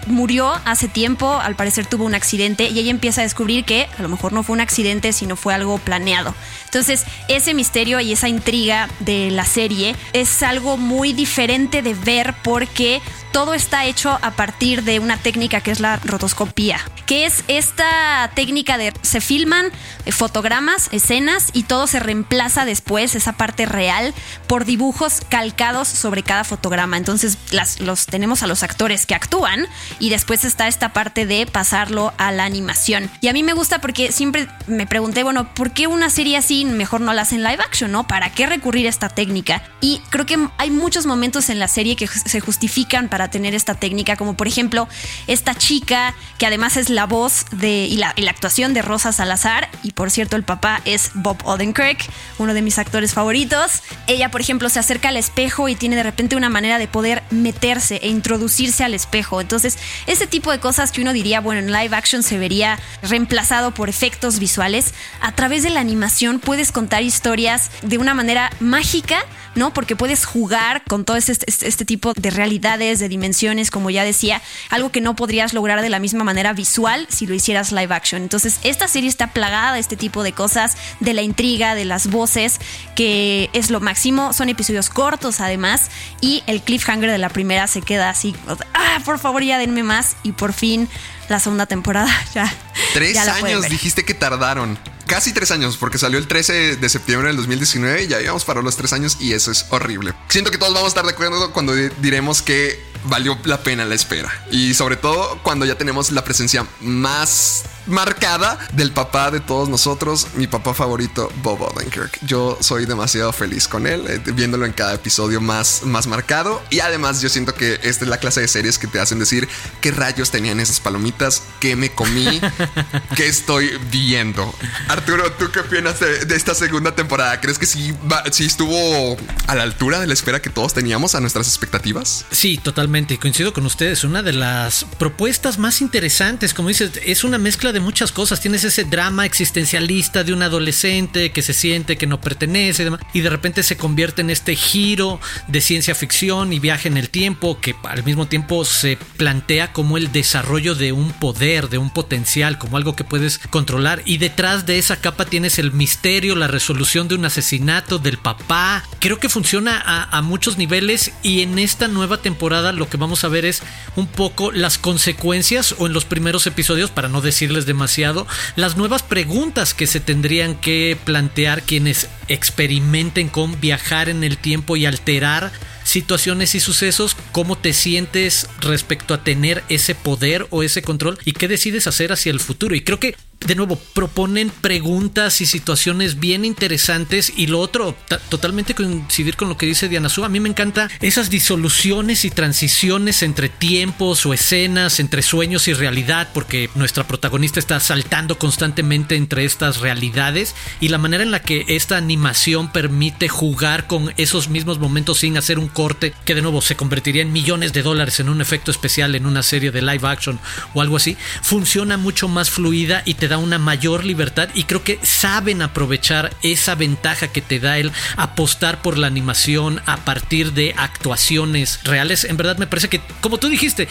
murió 0.06 0.52
hace 0.64 0.88
tiempo, 0.88 1.38
al 1.40 1.56
parecer 1.56 1.86
tuvo 1.86 2.04
un 2.04 2.14
accidente 2.14 2.68
y 2.68 2.78
ella 2.78 2.90
empieza 2.90 3.20
a 3.20 3.24
descubrir 3.24 3.64
que 3.64 3.88
a 3.98 4.02
lo 4.02 4.08
mejor 4.08 4.32
no 4.32 4.42
fue 4.42 4.54
un 4.54 4.60
accidente, 4.60 5.12
sino 5.12 5.36
fue 5.36 5.54
algo 5.54 5.78
planeado. 5.78 6.34
Entonces, 6.72 7.04
ese 7.28 7.52
misterio 7.52 8.00
y 8.00 8.12
esa 8.12 8.28
intriga 8.28 8.88
de 9.00 9.30
la 9.30 9.44
serie 9.44 9.94
es 10.14 10.42
algo 10.42 10.78
muy 10.78 11.12
diferente 11.12 11.82
de 11.82 11.92
ver 11.92 12.34
porque 12.42 13.02
todo 13.30 13.52
está 13.54 13.84
hecho 13.86 14.18
a 14.22 14.30
partir 14.32 14.82
de 14.82 14.98
una 14.98 15.16
técnica 15.16 15.60
que 15.60 15.70
es 15.70 15.80
la 15.80 15.96
rotoscopía, 15.96 16.80
que 17.06 17.24
es 17.26 17.44
esta 17.48 18.30
técnica 18.34 18.78
de 18.78 18.92
se 19.02 19.20
filman 19.20 19.66
eh, 20.04 20.12
fotogramas, 20.12 20.88
escenas 20.92 21.48
y 21.52 21.64
todo 21.64 21.86
se 21.86 21.98
reemplaza 21.98 22.64
después, 22.64 23.14
esa 23.14 23.32
parte 23.32 23.66
real, 23.66 24.14
por 24.46 24.64
dibujos 24.64 25.22
calcados 25.28 25.88
sobre 25.88 26.22
cada 26.22 26.44
fotograma. 26.44 26.96
Entonces 26.96 27.38
las, 27.50 27.80
los 27.80 28.06
tenemos 28.06 28.42
a 28.42 28.46
los 28.46 28.62
actores 28.62 29.06
que 29.06 29.14
actúan 29.14 29.66
y 29.98 30.10
después 30.10 30.44
está 30.44 30.68
esta 30.68 30.92
parte 30.92 31.26
de 31.26 31.46
pasarlo 31.46 32.12
a 32.18 32.32
la 32.32 32.44
animación. 32.44 33.10
Y 33.20 33.28
a 33.28 33.32
mí 33.32 33.42
me 33.42 33.54
gusta 33.54 33.80
porque 33.80 34.12
siempre 34.12 34.48
me 34.66 34.86
pregunté, 34.86 35.22
bueno, 35.22 35.52
¿por 35.54 35.72
qué 35.72 35.86
una 35.86 36.10
serie 36.10 36.36
así 36.36 36.61
mejor 36.64 37.00
no 37.00 37.12
la 37.12 37.22
hacen 37.22 37.42
live 37.42 37.62
action, 37.62 37.92
no? 37.92 38.06
¿Para 38.06 38.30
qué 38.30 38.46
recurrir 38.46 38.86
a 38.86 38.90
esta 38.90 39.08
técnica? 39.08 39.62
Y 39.80 40.00
creo 40.10 40.26
que 40.26 40.38
hay 40.58 40.70
muchos 40.70 41.06
momentos 41.06 41.48
en 41.50 41.58
la 41.58 41.68
serie 41.68 41.96
que 41.96 42.06
se 42.06 42.40
justifican 42.40 43.08
para 43.08 43.30
tener 43.30 43.54
esta 43.54 43.74
técnica, 43.74 44.16
como 44.16 44.36
por 44.36 44.46
ejemplo 44.46 44.88
esta 45.26 45.54
chica 45.54 46.14
que 46.38 46.46
además 46.46 46.76
es 46.76 46.90
la 46.90 47.06
voz 47.06 47.46
de 47.52 47.86
y 47.86 47.96
la, 47.96 48.14
actuación 48.28 48.74
de 48.74 48.82
Rosa 48.82 49.12
Salazar 49.12 49.68
y 49.82 49.92
por 49.92 50.10
cierto 50.10 50.36
el 50.36 50.42
papá 50.42 50.80
es 50.84 51.10
Bob 51.14 51.36
Odenkirk, 51.44 52.08
uno 52.38 52.54
de 52.54 52.62
mis 52.62 52.78
actores 52.78 53.12
favoritos. 53.12 53.82
Ella 54.06 54.30
por 54.30 54.40
ejemplo 54.40 54.68
se 54.68 54.78
acerca 54.78 55.08
al 55.08 55.16
espejo 55.16 55.68
y 55.68 55.74
tiene 55.74 55.96
de 55.96 56.02
repente 56.02 56.36
una 56.36 56.48
manera 56.48 56.78
de 56.78 56.88
poder 56.88 57.22
meterse 57.30 57.96
e 58.02 58.08
introducirse 58.08 58.84
al 58.84 58.94
espejo. 58.94 59.40
Entonces 59.40 59.78
ese 60.06 60.26
tipo 60.26 60.50
de 60.50 60.60
cosas 60.60 60.92
que 60.92 61.02
uno 61.02 61.12
diría, 61.12 61.40
bueno, 61.40 61.60
en 61.60 61.72
live 61.72 61.94
action 61.94 62.22
se 62.22 62.38
vería 62.38 62.78
reemplazado 63.02 63.74
por 63.74 63.88
efectos 63.88 64.38
visuales, 64.38 64.94
a 65.20 65.32
través 65.32 65.62
de 65.62 65.70
la 65.70 65.80
animación 65.80 66.40
puedes 66.52 66.70
contar 66.70 67.02
historias 67.02 67.70
de 67.80 67.96
una 67.96 68.12
manera 68.12 68.50
mágica, 68.60 69.24
¿no? 69.54 69.72
Porque 69.72 69.96
puedes 69.96 70.26
jugar 70.26 70.82
con 70.86 71.06
todo 71.06 71.16
este, 71.16 71.32
este- 71.32 71.66
este 71.66 71.86
tipo 71.86 72.12
de 72.12 72.28
realidades, 72.28 72.98
de 72.98 73.08
dimensiones, 73.08 73.70
como 73.70 73.88
ya 73.88 74.04
decía, 74.04 74.42
algo 74.68 74.92
que 74.92 75.00
no 75.00 75.16
podrías 75.16 75.54
lograr 75.54 75.80
de 75.80 75.88
la 75.88 75.98
misma 75.98 76.24
manera 76.24 76.52
visual 76.52 77.06
si 77.08 77.26
lo 77.26 77.32
hicieras 77.34 77.72
live 77.72 77.94
action. 77.94 78.20
Entonces, 78.20 78.60
esta 78.64 78.86
serie 78.86 79.08
está 79.08 79.28
plagada 79.28 79.72
de 79.72 79.80
este 79.80 79.96
tipo 79.96 80.22
de 80.22 80.32
cosas, 80.32 80.76
de 81.00 81.14
la 81.14 81.22
intriga, 81.22 81.74
de 81.74 81.86
las 81.86 82.08
voces, 82.08 82.58
que 82.96 83.48
es 83.54 83.70
lo 83.70 83.80
máximo. 83.80 84.34
Son 84.34 84.50
episodios 84.50 84.90
cortos 84.90 85.40
además, 85.40 85.90
y 86.20 86.42
el 86.46 86.60
cliffhanger 86.60 87.10
de 87.10 87.16
la 87.16 87.30
primera 87.30 87.66
se 87.66 87.80
queda 87.80 88.10
así, 88.10 88.36
ah, 88.74 88.98
por 89.06 89.18
favor 89.18 89.42
ya 89.42 89.56
denme 89.56 89.84
más, 89.84 90.16
y 90.22 90.32
por 90.32 90.52
fin 90.52 90.86
la 91.32 91.40
segunda 91.40 91.66
temporada 91.66 92.08
ya. 92.34 92.52
Tres 92.94 93.14
ya 93.14 93.34
años 93.34 93.68
dijiste 93.68 94.04
que 94.04 94.14
tardaron. 94.14 94.78
Casi 95.06 95.32
tres 95.32 95.50
años, 95.50 95.76
porque 95.76 95.98
salió 95.98 96.18
el 96.18 96.26
13 96.26 96.76
de 96.76 96.88
septiembre 96.88 97.28
del 97.28 97.36
2019 97.36 98.04
y 98.04 98.06
ya 98.06 98.20
íbamos 98.22 98.44
para 98.44 98.62
los 98.62 98.76
tres 98.76 98.92
años 98.94 99.18
y 99.20 99.32
eso 99.34 99.50
es 99.50 99.66
horrible. 99.70 100.14
Siento 100.28 100.50
que 100.50 100.56
todos 100.58 100.72
vamos 100.72 100.86
a 100.86 100.88
estar 100.88 101.04
de 101.04 101.10
acuerdo 101.10 101.52
cuando 101.52 101.74
di- 101.74 101.90
diremos 102.00 102.40
que 102.40 102.82
valió 103.04 103.36
la 103.44 103.62
pena 103.62 103.84
la 103.84 103.94
espera. 103.94 104.32
Y 104.50 104.72
sobre 104.74 104.96
todo 104.96 105.38
cuando 105.42 105.66
ya 105.66 105.74
tenemos 105.76 106.12
la 106.12 106.24
presencia 106.24 106.64
más 106.80 107.64
marcada 107.86 108.58
del 108.72 108.92
papá 108.92 109.30
de 109.30 109.40
todos 109.40 109.68
nosotros, 109.68 110.28
mi 110.36 110.46
papá 110.46 110.74
favorito, 110.74 111.30
Bob 111.42 111.62
Odenkirk. 111.62 112.18
Yo 112.22 112.58
soy 112.60 112.86
demasiado 112.86 113.32
feliz 113.32 113.68
con 113.68 113.86
él, 113.86 114.04
eh, 114.08 114.20
viéndolo 114.34 114.66
en 114.66 114.72
cada 114.72 114.94
episodio 114.94 115.40
más, 115.40 115.82
más 115.84 116.06
marcado. 116.06 116.62
Y 116.70 116.80
además 116.80 117.20
yo 117.20 117.28
siento 117.28 117.54
que 117.54 117.74
esta 117.82 118.04
es 118.04 118.08
la 118.10 118.18
clase 118.18 118.40
de 118.40 118.48
series 118.48 118.78
que 118.78 118.86
te 118.86 119.00
hacen 119.00 119.18
decir 119.18 119.48
qué 119.80 119.90
rayos 119.90 120.30
tenían 120.30 120.60
esas 120.60 120.80
palomitas, 120.80 121.42
qué 121.60 121.76
me 121.76 121.92
comí, 121.92 122.40
qué 123.16 123.26
estoy 123.28 123.78
viendo. 123.90 124.52
Arturo, 124.88 125.30
¿tú 125.32 125.50
qué 125.52 125.60
opinas 125.60 126.00
de, 126.00 126.24
de 126.24 126.36
esta 126.36 126.54
segunda 126.54 126.94
temporada? 126.94 127.40
¿Crees 127.40 127.58
que 127.58 127.66
sí, 127.66 127.92
va- 128.10 128.22
sí 128.30 128.44
estuvo 128.46 129.16
a 129.46 129.54
la 129.54 129.62
altura 129.62 130.00
de 130.00 130.06
la 130.06 130.14
espera 130.14 130.40
que 130.40 130.50
todos 130.50 130.74
teníamos 130.74 131.14
a 131.14 131.20
nuestras 131.20 131.48
expectativas? 131.48 132.24
Sí, 132.30 132.58
totalmente. 132.62 133.18
Coincido 133.18 133.52
con 133.52 133.66
ustedes. 133.66 134.04
Una 134.04 134.22
de 134.22 134.32
las 134.32 134.84
propuestas 134.98 135.58
más 135.58 135.80
interesantes, 135.80 136.54
como 136.54 136.68
dices, 136.68 136.92
es 137.04 137.24
una 137.24 137.38
mezcla 137.38 137.71
de 137.72 137.80
muchas 137.80 138.12
cosas. 138.12 138.40
Tienes 138.40 138.64
ese 138.64 138.84
drama 138.84 139.26
existencialista 139.26 140.24
de 140.24 140.32
un 140.32 140.42
adolescente 140.42 141.32
que 141.32 141.42
se 141.42 141.52
siente 141.52 141.96
que 141.96 142.06
no 142.06 142.20
pertenece 142.20 142.90
y 143.12 143.20
de 143.20 143.30
repente 143.30 143.62
se 143.62 143.76
convierte 143.76 144.22
en 144.22 144.30
este 144.30 144.56
giro 144.56 145.20
de 145.48 145.60
ciencia 145.60 145.94
ficción 145.94 146.52
y 146.52 146.58
viaje 146.58 146.88
en 146.88 146.96
el 146.96 147.08
tiempo 147.08 147.58
que 147.60 147.74
al 147.84 148.04
mismo 148.04 148.26
tiempo 148.26 148.64
se 148.64 148.98
plantea 149.16 149.72
como 149.72 149.96
el 149.96 150.12
desarrollo 150.12 150.74
de 150.74 150.92
un 150.92 151.12
poder, 151.12 151.68
de 151.68 151.78
un 151.78 151.90
potencial, 151.90 152.58
como 152.58 152.76
algo 152.76 152.96
que 152.96 153.04
puedes 153.04 153.38
controlar. 153.50 154.02
Y 154.04 154.18
detrás 154.18 154.66
de 154.66 154.78
esa 154.78 154.96
capa 154.96 155.24
tienes 155.24 155.58
el 155.58 155.72
misterio, 155.72 156.36
la 156.36 156.48
resolución 156.48 157.08
de 157.08 157.14
un 157.14 157.24
asesinato 157.24 157.98
del 157.98 158.18
papá. 158.18 158.84
Creo 159.00 159.18
que 159.18 159.28
funciona 159.28 159.80
a, 159.84 160.16
a 160.16 160.22
muchos 160.22 160.58
niveles 160.58 161.12
y 161.22 161.42
en 161.42 161.58
esta 161.58 161.88
nueva 161.88 162.18
temporada 162.18 162.72
lo 162.72 162.88
que 162.88 162.96
vamos 162.96 163.24
a 163.24 163.28
ver 163.28 163.44
es 163.44 163.62
un 163.96 164.06
poco 164.06 164.52
las 164.52 164.78
consecuencias 164.78 165.74
o 165.78 165.86
en 165.86 165.92
los 165.92 166.04
primeros 166.04 166.46
episodios, 166.46 166.90
para 166.90 167.08
no 167.08 167.20
decirles 167.20 167.61
demasiado, 167.66 168.26
las 168.56 168.76
nuevas 168.76 169.02
preguntas 169.02 169.74
que 169.74 169.86
se 169.86 170.00
tendrían 170.00 170.54
que 170.54 170.96
plantear 171.04 171.62
quienes 171.62 172.08
experimenten 172.28 173.28
con 173.28 173.60
viajar 173.60 174.08
en 174.08 174.24
el 174.24 174.38
tiempo 174.38 174.76
y 174.76 174.86
alterar 174.86 175.52
situaciones 175.84 176.54
y 176.54 176.60
sucesos, 176.60 177.16
cómo 177.32 177.58
te 177.58 177.72
sientes 177.72 178.48
respecto 178.60 179.14
a 179.14 179.24
tener 179.24 179.62
ese 179.68 179.94
poder 179.94 180.46
o 180.50 180.62
ese 180.62 180.82
control 180.82 181.18
y 181.24 181.32
qué 181.32 181.48
decides 181.48 181.86
hacer 181.86 182.12
hacia 182.12 182.30
el 182.30 182.40
futuro. 182.40 182.74
Y 182.74 182.82
creo 182.82 183.00
que 183.00 183.16
de 183.46 183.54
nuevo, 183.54 183.76
proponen 183.94 184.50
preguntas 184.50 185.40
y 185.40 185.46
situaciones 185.46 186.20
bien 186.20 186.44
interesantes. 186.44 187.32
Y 187.36 187.46
lo 187.46 187.60
otro, 187.60 187.94
ta- 188.08 188.18
totalmente 188.18 188.74
coincidir 188.74 189.36
con 189.36 189.48
lo 189.48 189.56
que 189.56 189.66
dice 189.66 189.88
Diana 189.88 190.08
Su. 190.08 190.24
A 190.24 190.28
mí 190.28 190.40
me 190.40 190.48
encanta 190.48 190.88
esas 191.00 191.30
disoluciones 191.30 192.24
y 192.24 192.30
transiciones 192.30 193.22
entre 193.22 193.48
tiempos 193.48 194.24
o 194.26 194.34
escenas, 194.34 195.00
entre 195.00 195.22
sueños 195.22 195.68
y 195.68 195.74
realidad, 195.74 196.28
porque 196.32 196.70
nuestra 196.74 197.06
protagonista 197.06 197.58
está 197.60 197.80
saltando 197.80 198.38
constantemente 198.38 199.16
entre 199.16 199.44
estas 199.44 199.78
realidades. 199.80 200.54
Y 200.80 200.88
la 200.88 200.98
manera 200.98 201.22
en 201.22 201.30
la 201.30 201.40
que 201.42 201.64
esta 201.68 201.96
animación 201.96 202.72
permite 202.72 203.28
jugar 203.28 203.86
con 203.86 204.12
esos 204.16 204.48
mismos 204.48 204.78
momentos 204.78 205.18
sin 205.18 205.36
hacer 205.36 205.58
un 205.58 205.68
corte, 205.68 206.12
que 206.24 206.34
de 206.34 206.42
nuevo 206.42 206.62
se 206.62 206.76
convertiría 206.76 207.22
en 207.22 207.32
millones 207.32 207.72
de 207.72 207.82
dólares 207.82 208.20
en 208.20 208.28
un 208.28 208.40
efecto 208.40 208.70
especial 208.70 209.14
en 209.14 209.26
una 209.26 209.42
serie 209.42 209.70
de 209.70 209.82
live 209.82 210.06
action 210.08 210.38
o 210.74 210.80
algo 210.82 210.96
así, 210.96 211.16
funciona 211.42 211.96
mucho 211.96 212.28
más 212.28 212.50
fluida 212.50 213.02
y 213.04 213.14
te 213.14 213.28
da 213.32 213.38
una 213.38 213.58
mayor 213.58 214.04
libertad 214.04 214.50
y 214.52 214.64
creo 214.64 214.84
que 214.84 214.98
saben 215.02 215.62
aprovechar 215.62 216.36
esa 216.42 216.74
ventaja 216.74 217.28
que 217.28 217.40
te 217.40 217.60
da 217.60 217.78
el 217.78 217.90
apostar 218.18 218.82
por 218.82 218.98
la 218.98 219.06
animación 219.06 219.80
a 219.86 219.96
partir 220.04 220.52
de 220.52 220.74
actuaciones 220.76 221.80
reales. 221.84 222.24
En 222.24 222.36
verdad 222.36 222.58
me 222.58 222.66
parece 222.66 222.88
que, 222.88 223.00
como 223.22 223.38
tú 223.38 223.48
dijiste, 223.48 223.88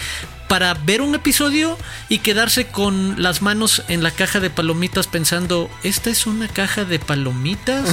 para 0.48 0.76
ver 0.76 1.02
un 1.02 1.16
episodio 1.16 1.76
y 2.08 2.20
quedarse 2.20 2.68
con 2.68 3.20
las 3.20 3.42
manos 3.42 3.82
en 3.88 4.04
la 4.04 4.12
caja 4.12 4.40
de 4.40 4.52
palomitas 4.52 5.08
pensando, 5.08 5.72
¿esta 5.82 6.12
es 6.12 6.28
una 6.28 6.48
caja 6.48 6.86
de 6.86 7.00
palomitas? 7.00 7.90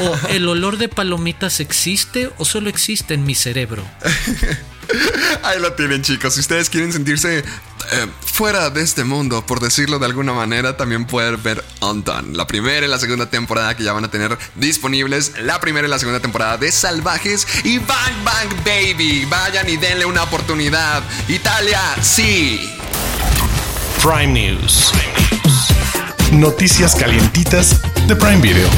¿O 0.00 0.28
el 0.30 0.48
olor 0.48 0.78
de 0.78 0.88
palomitas 0.88 1.60
existe 1.60 2.30
o 2.38 2.46
solo 2.46 2.70
existe 2.70 3.12
en 3.12 3.26
mi 3.26 3.34
cerebro? 3.34 3.84
Ahí 5.42 5.60
lo 5.60 5.74
tienen 5.74 6.00
chicos, 6.00 6.32
si 6.32 6.40
ustedes 6.40 6.70
quieren 6.70 6.94
sentirse 6.94 7.44
eh, 7.90 8.06
fuera 8.20 8.70
de 8.70 8.82
este 8.82 9.04
mundo, 9.04 9.44
por 9.44 9.60
decirlo 9.60 9.98
de 9.98 10.06
alguna 10.06 10.32
manera, 10.32 10.76
también 10.76 11.06
pueden 11.06 11.42
ver 11.42 11.64
Undone, 11.80 12.36
la 12.36 12.46
primera 12.46 12.86
y 12.86 12.88
la 12.88 12.98
segunda 12.98 13.30
temporada 13.30 13.76
que 13.76 13.84
ya 13.84 13.92
van 13.92 14.04
a 14.04 14.10
tener 14.10 14.38
disponibles, 14.54 15.32
la 15.40 15.60
primera 15.60 15.86
y 15.86 15.90
la 15.90 15.98
segunda 15.98 16.20
temporada 16.20 16.56
de 16.56 16.70
Salvajes 16.70 17.46
y 17.64 17.78
Bang 17.78 18.24
Bang 18.24 18.64
Baby, 18.64 19.24
vayan 19.24 19.68
y 19.68 19.76
denle 19.76 20.06
una 20.06 20.22
oportunidad. 20.22 21.02
Italia, 21.28 21.80
sí. 22.00 22.74
Prime 24.02 24.28
News. 24.28 24.92
Noticias 26.32 26.94
calientitas 26.94 27.80
de 28.06 28.14
Prime 28.14 28.40
Video. 28.40 28.68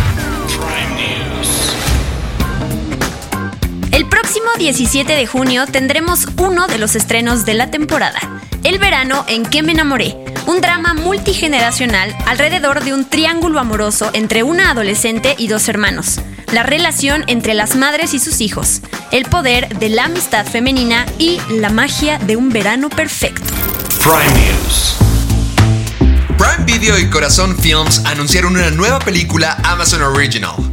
El 3.93 4.07
próximo 4.07 4.47
17 4.57 5.13
de 5.13 5.27
junio 5.27 5.67
tendremos 5.67 6.27
uno 6.39 6.69
de 6.69 6.79
los 6.79 6.95
estrenos 6.95 7.45
de 7.45 7.55
la 7.55 7.71
temporada, 7.71 8.21
El 8.63 8.79
verano 8.79 9.25
en 9.27 9.47
que 9.47 9.63
me 9.63 9.73
enamoré, 9.73 10.17
un 10.47 10.61
drama 10.61 10.93
multigeneracional 10.93 12.15
alrededor 12.27 12.85
de 12.85 12.93
un 12.93 13.09
triángulo 13.09 13.59
amoroso 13.59 14.11
entre 14.13 14.43
una 14.43 14.71
adolescente 14.71 15.35
y 15.39 15.49
dos 15.49 15.69
hermanos, 15.69 16.21
la 16.53 16.63
relación 16.63 17.25
entre 17.27 17.55
las 17.55 17.75
madres 17.77 18.13
y 18.13 18.19
sus 18.19 18.43
hijos, 18.43 18.83
el 19.13 19.25
poder 19.25 19.79
de 19.79 19.89
la 19.89 20.05
amistad 20.05 20.45
femenina 20.45 21.07
y 21.19 21.41
la 21.51 21.71
magia 21.71 22.19
de 22.19 22.37
un 22.37 22.51
verano 22.51 22.91
perfecto. 22.91 23.47
Prime 24.03 24.41
News. 24.41 24.97
Prime 26.37 26.65
Video 26.67 26.99
y 26.99 27.09
Corazón 27.09 27.57
Films 27.59 28.03
anunciaron 28.05 28.57
una 28.57 28.71
nueva 28.71 28.99
película 28.99 29.57
Amazon 29.65 30.03
Original. 30.03 30.70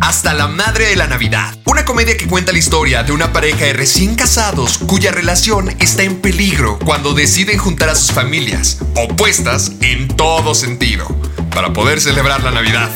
Hasta 0.00 0.34
la 0.34 0.48
Madre 0.48 0.86
de 0.86 0.96
la 0.96 1.06
Navidad. 1.06 1.54
Una 1.66 1.84
comedia 1.84 2.16
que 2.16 2.26
cuenta 2.26 2.52
la 2.52 2.58
historia 2.58 3.02
de 3.02 3.12
una 3.12 3.32
pareja 3.32 3.66
de 3.66 3.72
recién 3.72 4.14
casados 4.14 4.78
cuya 4.78 5.12
relación 5.12 5.70
está 5.78 6.02
en 6.02 6.20
peligro 6.20 6.78
cuando 6.78 7.12
deciden 7.12 7.58
juntar 7.58 7.88
a 7.90 7.94
sus 7.94 8.12
familias, 8.12 8.78
opuestas 8.96 9.72
en 9.82 10.08
todo 10.08 10.54
sentido, 10.54 11.06
para 11.54 11.72
poder 11.72 12.00
celebrar 12.00 12.42
la 12.42 12.50
Navidad. 12.50 12.90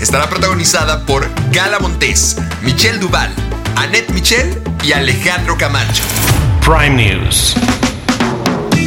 Estará 0.00 0.28
protagonizada 0.28 1.06
por 1.06 1.28
Gala 1.52 1.78
Montes, 1.78 2.36
Michelle 2.62 2.98
Duval, 2.98 3.32
Annette 3.76 4.10
Michel 4.10 4.60
y 4.82 4.92
Alejandro 4.92 5.56
Camacho. 5.56 6.02
Prime 6.60 6.90
News. 6.90 7.54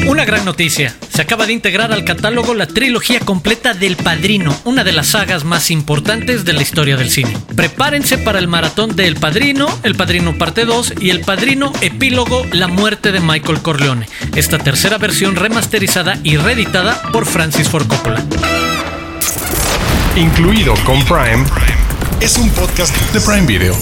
Una 0.07 0.23
gran 0.23 0.45
noticia. 0.45 0.95
Se 1.09 1.23
acaba 1.23 1.47
de 1.47 1.53
integrar 1.53 1.91
al 1.91 2.05
catálogo 2.05 2.53
la 2.53 2.67
trilogía 2.67 3.19
completa 3.19 3.73
del 3.73 3.95
Padrino, 3.95 4.55
una 4.63 4.83
de 4.83 4.91
las 4.91 5.07
sagas 5.07 5.43
más 5.43 5.71
importantes 5.71 6.45
de 6.45 6.53
la 6.53 6.61
historia 6.61 6.95
del 6.95 7.09
cine. 7.09 7.35
Prepárense 7.55 8.19
para 8.19 8.37
el 8.37 8.47
maratón 8.47 8.95
de 8.95 9.07
El 9.07 9.15
Padrino, 9.15 9.67
El 9.81 9.95
Padrino 9.95 10.37
Parte 10.37 10.65
2 10.65 10.93
y 10.99 11.09
El 11.09 11.21
Padrino 11.21 11.73
Epílogo 11.81 12.45
La 12.51 12.67
muerte 12.67 13.11
de 13.11 13.19
Michael 13.19 13.61
Corleone. 13.61 14.07
Esta 14.35 14.59
tercera 14.59 14.99
versión 14.99 15.35
remasterizada 15.35 16.19
y 16.23 16.37
reeditada 16.37 17.01
por 17.11 17.25
Francis 17.25 17.67
Ford 17.67 17.87
Coppola. 17.87 18.23
Incluido 20.15 20.75
con 20.85 21.03
Prime, 21.05 21.45
es 22.21 22.37
un 22.37 22.49
podcast 22.51 22.95
de 23.11 23.21
Prime 23.21 23.47
Video. 23.47 23.75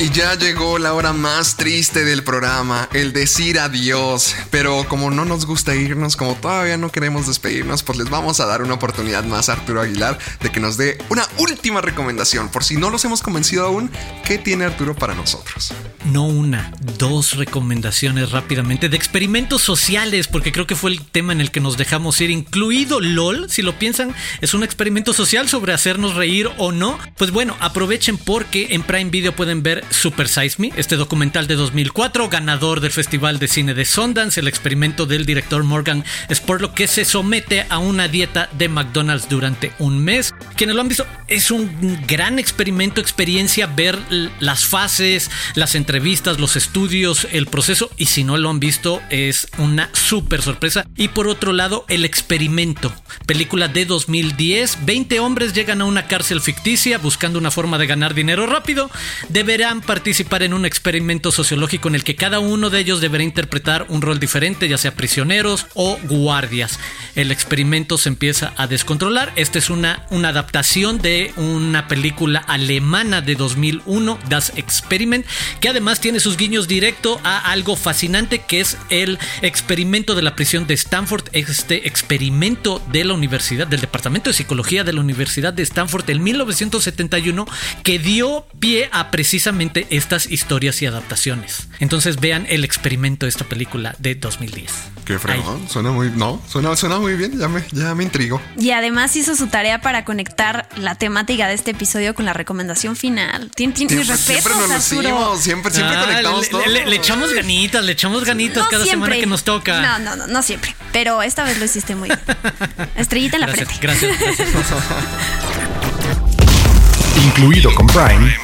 Y 0.00 0.08
ya 0.12 0.34
llegó 0.34 0.78
la 0.78 0.94
hora 0.94 1.12
más 1.12 1.58
triste 1.58 2.06
del 2.06 2.24
programa, 2.24 2.88
el 2.94 3.12
decir 3.12 3.58
adiós. 3.58 4.34
Pero 4.50 4.88
como 4.88 5.10
no 5.10 5.26
nos 5.26 5.44
gusta 5.44 5.74
irnos, 5.74 6.16
como 6.16 6.36
todavía 6.36 6.78
no 6.78 6.90
queremos 6.90 7.26
despedirnos, 7.26 7.82
pues 7.82 7.98
les 7.98 8.08
vamos 8.08 8.40
a 8.40 8.46
dar 8.46 8.62
una 8.62 8.72
oportunidad 8.72 9.24
más 9.24 9.50
a 9.50 9.52
Arturo 9.52 9.82
Aguilar 9.82 10.18
de 10.40 10.50
que 10.50 10.58
nos 10.58 10.78
dé 10.78 10.96
una 11.10 11.28
última 11.36 11.82
recomendación. 11.82 12.48
Por 12.48 12.64
si 12.64 12.78
no 12.78 12.88
los 12.88 13.04
hemos 13.04 13.20
convencido 13.20 13.66
aún, 13.66 13.90
¿qué 14.24 14.38
tiene 14.38 14.64
Arturo 14.64 14.96
para 14.96 15.14
nosotros? 15.14 15.74
No 16.06 16.24
una, 16.24 16.72
dos 16.96 17.34
recomendaciones 17.34 18.30
rápidamente 18.30 18.88
de 18.88 18.96
experimentos 18.96 19.60
sociales, 19.60 20.28
porque 20.28 20.50
creo 20.50 20.66
que 20.66 20.76
fue 20.76 20.92
el 20.92 21.04
tema 21.04 21.34
en 21.34 21.42
el 21.42 21.50
que 21.50 21.60
nos 21.60 21.76
dejamos 21.76 22.18
ir, 22.22 22.30
incluido 22.30 23.00
LOL, 23.00 23.50
si 23.50 23.60
lo 23.60 23.78
piensan, 23.78 24.14
es 24.40 24.54
un 24.54 24.62
experimento 24.62 25.12
social 25.12 25.46
sobre 25.50 25.74
hacernos 25.74 26.14
reír 26.14 26.48
o 26.56 26.72
no. 26.72 26.98
Pues 27.18 27.32
bueno, 27.32 27.54
aprovechen 27.60 28.16
porque 28.16 28.68
en 28.70 28.82
Prime 28.82 29.10
Video 29.10 29.36
pueden 29.36 29.62
ver 29.62 29.84
Super 29.90 30.28
Size 30.28 30.56
Me, 30.58 30.72
este 30.76 30.96
documental 30.96 31.46
de 31.46 31.56
2004, 31.56 32.28
ganador 32.28 32.80
del 32.80 32.90
Festival 32.90 33.38
de 33.38 33.48
Cine 33.48 33.74
de 33.74 33.84
Sundance, 33.84 34.40
el 34.40 34.48
experimento 34.48 35.06
del 35.06 35.26
director 35.26 35.62
Morgan 35.64 36.04
Spurlock 36.32 36.74
que 36.74 36.86
se 36.86 37.04
somete 37.04 37.66
a 37.68 37.78
una 37.78 38.08
dieta 38.08 38.48
de 38.52 38.68
McDonald's 38.68 39.28
durante 39.28 39.72
un 39.78 40.02
mes. 40.02 40.32
Quienes 40.56 40.76
lo 40.76 40.82
han 40.82 40.88
visto, 40.88 41.06
es 41.28 41.50
un 41.50 42.00
gran 42.06 42.38
experimento, 42.38 43.00
experiencia, 43.00 43.66
ver 43.66 43.98
las 44.40 44.64
fases, 44.64 45.30
las 45.54 45.74
entrevistas, 45.74 46.38
los 46.38 46.56
estudios, 46.56 47.26
el 47.32 47.46
proceso, 47.46 47.90
y 47.96 48.06
si 48.06 48.24
no 48.24 48.36
lo 48.36 48.50
han 48.50 48.60
visto, 48.60 49.00
es 49.10 49.48
una 49.58 49.90
súper 49.92 50.42
sorpresa. 50.42 50.86
Y 50.96 51.08
por 51.08 51.28
otro 51.28 51.52
lado, 51.52 51.84
El 51.88 52.04
experimento, 52.04 52.92
película 53.26 53.68
de 53.68 53.84
2010, 53.84 54.84
20 54.84 55.20
hombres 55.20 55.52
llegan 55.52 55.80
a 55.80 55.84
una 55.84 56.06
cárcel 56.06 56.40
ficticia 56.40 56.98
buscando 56.98 57.38
una 57.38 57.50
forma 57.50 57.78
de 57.78 57.86
ganar 57.86 58.14
dinero 58.14 58.46
rápido, 58.46 58.90
deberán 59.28 59.79
participar 59.80 60.42
en 60.42 60.54
un 60.54 60.64
experimento 60.64 61.32
sociológico 61.32 61.88
en 61.88 61.94
el 61.94 62.04
que 62.04 62.16
cada 62.16 62.38
uno 62.38 62.70
de 62.70 62.80
ellos 62.80 63.00
deberá 63.00 63.24
interpretar 63.24 63.86
un 63.88 64.02
rol 64.02 64.18
diferente, 64.18 64.68
ya 64.68 64.78
sea 64.78 64.94
prisioneros 64.94 65.66
o 65.74 65.98
guardias. 66.04 66.78
El 67.14 67.30
experimento 67.30 67.98
se 67.98 68.08
empieza 68.08 68.52
a 68.56 68.66
descontrolar. 68.66 69.32
Esta 69.36 69.58
es 69.58 69.70
una, 69.70 70.06
una 70.10 70.28
adaptación 70.28 71.00
de 71.00 71.32
una 71.36 71.88
película 71.88 72.40
alemana 72.40 73.20
de 73.20 73.34
2001, 73.34 74.18
Das 74.28 74.52
Experiment, 74.56 75.26
que 75.60 75.68
además 75.68 76.00
tiene 76.00 76.20
sus 76.20 76.36
guiños 76.36 76.68
directo 76.68 77.20
a 77.24 77.38
algo 77.50 77.76
fascinante 77.76 78.40
que 78.40 78.60
es 78.60 78.76
el 78.88 79.18
experimento 79.42 80.14
de 80.14 80.22
la 80.22 80.34
prisión 80.34 80.66
de 80.66 80.74
Stanford, 80.74 81.24
este 81.32 81.86
experimento 81.86 82.82
de 82.90 83.04
la 83.04 83.14
universidad, 83.14 83.66
del 83.66 83.80
Departamento 83.80 84.30
de 84.30 84.34
Psicología 84.34 84.84
de 84.84 84.92
la 84.92 85.00
Universidad 85.00 85.52
de 85.52 85.62
Stanford 85.62 86.08
en 86.10 86.22
1971, 86.22 87.46
que 87.82 87.98
dio 87.98 88.46
pie 88.58 88.88
a 88.92 89.10
precisamente 89.10 89.69
estas 89.90 90.26
historias 90.30 90.80
y 90.82 90.86
adaptaciones. 90.86 91.68
Entonces 91.78 92.18
vean 92.20 92.46
el 92.48 92.64
experimento 92.64 93.26
de 93.26 93.30
esta 93.30 93.44
película 93.44 93.94
de 93.98 94.14
2010. 94.14 94.70
Qué 95.04 95.18
fregón, 95.18 95.68
suena 95.68 95.90
muy, 95.90 96.10
no, 96.10 96.40
suena, 96.48 96.76
suena 96.76 96.98
muy 96.98 97.14
bien, 97.14 97.38
ya 97.38 97.48
me, 97.48 97.64
ya 97.72 97.94
me 97.94 98.04
intrigo. 98.04 98.40
Y 98.56 98.70
además 98.70 99.16
hizo 99.16 99.34
su 99.34 99.48
tarea 99.48 99.80
para 99.80 100.04
conectar 100.04 100.68
la 100.76 100.94
temática 100.94 101.48
de 101.48 101.54
este 101.54 101.72
episodio 101.72 102.14
con 102.14 102.24
la 102.26 102.32
recomendación 102.32 102.94
final. 102.96 103.50
Tien, 103.56 103.72
tien, 103.72 103.88
mis 103.96 104.06
respetos, 104.06 104.42
siempre 104.44 104.54
nos 104.54 104.68
decimos, 104.70 105.40
siempre, 105.40 105.72
siempre 105.72 105.96
Ah, 105.96 106.04
conectamos 106.04 106.42
le, 106.42 106.48
todo. 106.48 106.66
le- 106.66 106.86
le 106.86 106.96
echamos 106.96 107.32
ganitas, 107.32 107.84
le 107.84 107.92
echamos 107.92 108.24
ganitas 108.24 108.64
No 108.64 108.70
cada 108.70 108.84
siempre. 108.84 109.06
semana 109.08 109.20
que 109.20 109.26
nos 109.26 109.42
toca. 109.44 109.80
No, 109.80 109.98
no, 109.98 110.16
no, 110.16 110.26
no 110.28 110.42
siempre. 110.42 110.76
Pero 110.92 111.22
esta 111.22 111.42
vez 111.44 111.58
lo 111.58 111.64
hiciste 111.64 111.94
muy 111.96 112.08
bien. 112.08 112.20
Estrellita 112.96 113.36
en 113.36 113.40
la 113.40 113.46
gracias, 113.48 113.68
frente. 113.68 113.86
gracias, 113.86 114.20
gracias. 114.20 114.48
Incluido 117.24 117.74
con 117.74 117.86
Prime, 117.86 118.34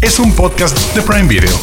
es 0.00 0.18
un 0.18 0.32
podcast 0.34 0.76
de 0.94 1.02
Prime 1.02 1.28
Video. 1.28 1.58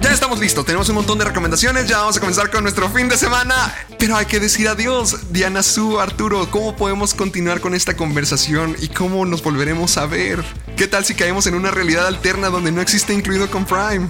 Ya 0.00 0.10
estamos 0.12 0.38
listos, 0.40 0.64
tenemos 0.64 0.88
un 0.88 0.96
montón 0.96 1.18
de 1.18 1.24
recomendaciones, 1.24 1.88
ya 1.88 1.98
vamos 1.98 2.16
a 2.16 2.20
comenzar 2.20 2.50
con 2.50 2.62
nuestro 2.62 2.88
fin 2.90 3.08
de 3.08 3.16
semana, 3.16 3.54
pero 3.98 4.16
hay 4.16 4.26
que 4.26 4.40
decir 4.40 4.68
adiós. 4.68 5.32
Diana 5.32 5.62
Su, 5.62 6.00
Arturo, 6.00 6.50
¿cómo 6.50 6.76
podemos 6.76 7.14
continuar 7.14 7.60
con 7.60 7.74
esta 7.74 7.96
conversación 7.96 8.76
y 8.80 8.88
cómo 8.88 9.24
nos 9.26 9.42
volveremos 9.42 9.96
a 9.98 10.06
ver? 10.06 10.42
¿Qué 10.76 10.86
tal 10.88 11.04
si 11.04 11.14
caemos 11.14 11.46
en 11.46 11.54
una 11.54 11.70
realidad 11.70 12.06
alterna 12.06 12.48
donde 12.48 12.72
no 12.72 12.80
existe 12.80 13.14
incluido 13.14 13.50
con 13.50 13.64
Prime? 13.64 14.08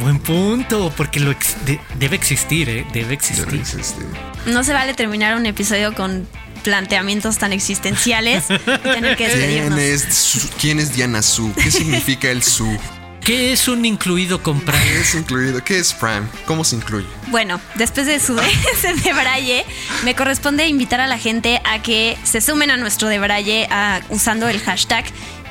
Buen 0.00 0.18
punto, 0.18 0.92
porque 0.96 1.20
lo 1.20 1.30
ex- 1.30 1.56
de- 1.64 1.80
debe 1.98 2.16
existir, 2.16 2.68
¿eh? 2.68 2.86
Debe 2.92 3.14
existir. 3.14 3.46
Debe 3.46 3.58
existir. 3.60 4.04
No 4.46 4.62
se 4.64 4.72
vale 4.72 4.94
terminar 4.94 5.36
un 5.36 5.46
episodio 5.46 5.94
con 5.94 6.26
planteamientos 6.70 7.38
tan 7.38 7.52
existenciales 7.52 8.46
y 8.50 8.58
tener 8.82 9.16
que 9.16 9.28
¿Quién 9.28 9.78
es, 9.78 10.02
Su- 10.12 10.48
¿Quién 10.60 10.80
es 10.80 10.92
Diana 10.92 11.22
Su? 11.22 11.54
¿Qué 11.54 11.70
significa 11.70 12.28
el 12.28 12.42
Su? 12.42 12.76
¿Qué 13.20 13.52
es 13.52 13.68
un 13.68 13.84
incluido 13.84 14.42
con 14.42 14.58
¿Qué 14.58 14.66
Prime? 14.72 14.98
es 15.00 15.14
incluido? 15.14 15.62
¿Qué 15.62 15.78
es 15.78 15.92
Prime? 15.94 16.26
¿Cómo 16.44 16.64
se 16.64 16.74
incluye? 16.74 17.06
Bueno, 17.28 17.60
después 17.76 18.06
de 18.08 18.18
su 18.18 18.36
ese 18.72 18.94
debraye, 19.04 19.64
me 20.04 20.16
corresponde 20.16 20.66
invitar 20.66 21.00
a 21.00 21.06
la 21.06 21.18
gente 21.18 21.60
a 21.64 21.80
que 21.82 22.18
se 22.24 22.40
sumen 22.40 22.72
a 22.72 22.76
nuestro 22.76 23.06
debraye 23.08 23.68
a- 23.70 24.00
usando 24.08 24.48
el 24.48 24.58
hashtag 24.60 25.04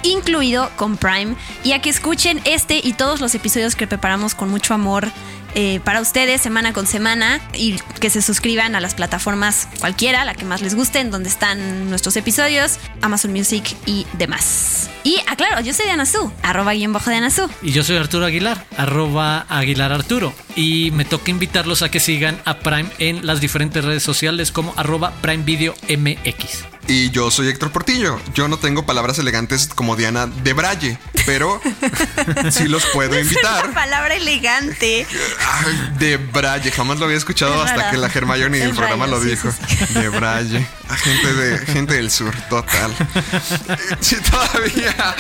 incluido 0.04 0.70
con 0.76 0.98
Prime, 0.98 1.36
y 1.64 1.72
a 1.72 1.82
que 1.82 1.90
escuchen 1.90 2.42
este 2.44 2.80
y 2.84 2.92
todos 2.94 3.22
los 3.22 3.34
episodios 3.36 3.76
que 3.78 3.88
preparamos 3.88 4.36
con 4.36 4.50
mucho 4.50 4.74
amor 4.74 5.10
eh, 5.56 5.80
para 5.84 6.02
ustedes 6.02 6.42
semana 6.42 6.74
con 6.74 6.86
semana 6.86 7.40
y 7.54 7.78
que 8.00 8.10
se 8.10 8.22
suscriban 8.22 8.76
a 8.76 8.82
las 8.82 8.94
plataformas 8.94 9.68
cualquiera, 9.80 10.26
la 10.26 10.36
que 10.36 10.46
más 10.46 10.62
les 10.62 10.76
guste, 10.76 11.00
en 11.00 11.12
donde 11.12 11.30
están 11.30 11.90
nuestros 11.90 12.16
episodios, 12.18 12.78
Amazon 13.02 13.32
Music 13.32 13.76
y 13.86 14.06
demás. 14.14 14.90
Y 15.04 15.18
aclaro, 15.28 15.62
yo 15.62 15.74
soy 15.74 15.86
Diana 15.86 16.06
Su, 16.06 16.32
arroba 16.44 16.74
guion 16.74 16.94
bajo 16.94 17.10
de 17.10 17.32
Su. 17.32 17.50
Y 17.62 17.72
yo 17.72 17.84
soy 17.84 17.98
Arturo 17.98 18.26
Aguilar, 18.26 18.66
arroba 18.78 19.46
Aguilar 19.50 19.92
Arturo. 19.92 20.34
Y 20.56 20.92
me 20.92 21.04
toca 21.06 21.32
invitarlos 21.32 21.82
a 21.82 21.90
que 21.90 22.00
sigan 22.00 22.42
a 22.46 22.60
Prime 22.60 22.90
en 23.00 23.26
las 23.26 23.42
diferentes 23.42 23.84
redes 23.84 24.04
sociales 24.04 24.52
como 24.52 24.74
arroba 24.78 25.12
Prime 25.22 25.44
Video 25.44 25.76
MX. 25.90 26.64
Y 26.88 27.10
yo 27.10 27.32
soy 27.32 27.48
Héctor 27.48 27.72
Portillo. 27.72 28.20
Yo 28.36 28.48
no 28.48 28.58
tengo 28.58 28.86
palabras 28.86 29.18
elegantes 29.18 29.70
como 29.74 29.96
Diana 29.96 30.28
de 30.28 30.54
Braille, 30.54 31.00
pero 31.26 31.60
sí 32.52 32.68
los 32.68 32.86
puedo 32.88 33.20
invitar. 33.20 33.66
Una 33.66 33.74
palabra 33.74 34.16
elegante. 34.16 35.08
Ay, 35.52 35.90
de 35.98 36.18
Braille, 36.18 36.72
jamás 36.72 37.00
lo 37.00 37.06
había 37.06 37.18
escuchado 37.18 37.56
Es 37.66 37.72
hasta 37.72 37.90
que 37.90 37.98
la 37.98 38.08
Hermione 38.08 38.60
del 38.60 38.70
Es 38.70 38.76
programa 38.76 39.08
lo 39.08 39.20
sí, 39.20 39.30
dijo. 39.30 39.52
sí, 39.52 39.78
sí. 39.88 39.94
De 39.96 40.10
Braille. 40.10 40.68
A 40.88 40.96
gente, 40.96 41.34
de, 41.34 41.58
gente 41.66 41.94
del 41.96 42.12
sur, 42.12 42.36
total. 42.50 42.94
Si 44.00 44.18
todavía 44.18 45.16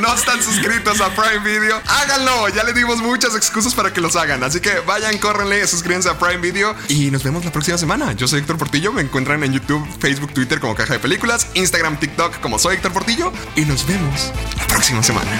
no 0.00 0.14
están 0.14 0.42
suscritos 0.42 1.00
a 1.02 1.14
Prime 1.14 1.40
Video, 1.40 1.78
háganlo. 1.86 2.48
Ya 2.48 2.64
le 2.64 2.72
dimos 2.72 3.02
muchas 3.02 3.36
excusas 3.36 3.74
para 3.74 3.92
que 3.92 4.00
los 4.00 4.16
hagan. 4.16 4.42
Así 4.42 4.60
que 4.60 4.79
vayan, 4.86 5.18
córrenle, 5.18 5.66
suscríbanse 5.66 6.08
a 6.08 6.18
Prime 6.18 6.38
Video 6.38 6.74
y 6.88 7.10
nos 7.10 7.22
vemos 7.22 7.44
la 7.44 7.52
próxima 7.52 7.78
semana. 7.78 8.12
Yo 8.12 8.26
soy 8.28 8.40
Héctor 8.40 8.58
Portillo. 8.58 8.92
Me 8.92 9.02
encuentran 9.02 9.42
en 9.44 9.52
YouTube, 9.52 9.86
Facebook, 10.00 10.32
Twitter 10.32 10.60
como 10.60 10.74
Caja 10.74 10.94
de 10.94 11.00
Películas, 11.00 11.48
Instagram, 11.54 11.98
TikTok 11.98 12.40
como 12.40 12.58
soy 12.58 12.76
Héctor 12.76 12.92
Portillo. 12.92 13.32
Y 13.56 13.64
nos 13.64 13.86
vemos 13.86 14.32
la 14.56 14.66
próxima 14.66 15.02
semana. 15.02 15.30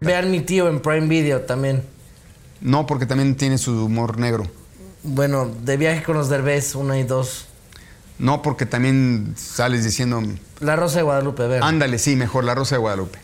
Vean 0.00 0.30
mi 0.30 0.40
tío 0.40 0.68
en 0.68 0.80
Prime 0.80 1.06
Video 1.08 1.40
también. 1.42 1.82
No, 2.60 2.86
porque 2.86 3.06
también 3.06 3.36
tiene 3.36 3.58
su 3.58 3.84
humor 3.84 4.18
negro. 4.18 4.46
Bueno, 5.02 5.46
de 5.62 5.76
viaje 5.76 6.02
con 6.02 6.16
los 6.16 6.28
derbés, 6.28 6.74
una 6.74 6.98
y 6.98 7.04
dos. 7.04 7.46
No, 8.18 8.42
porque 8.42 8.66
también 8.66 9.34
sales 9.36 9.84
diciendo, 9.84 10.20
La 10.60 10.74
Rosa 10.74 10.96
de 10.98 11.02
Guadalupe, 11.04 11.46
vean. 11.46 11.62
ándale, 11.62 11.98
sí, 11.98 12.16
mejor, 12.16 12.42
La 12.44 12.54
Rosa 12.54 12.74
de 12.74 12.80
Guadalupe. 12.80 13.18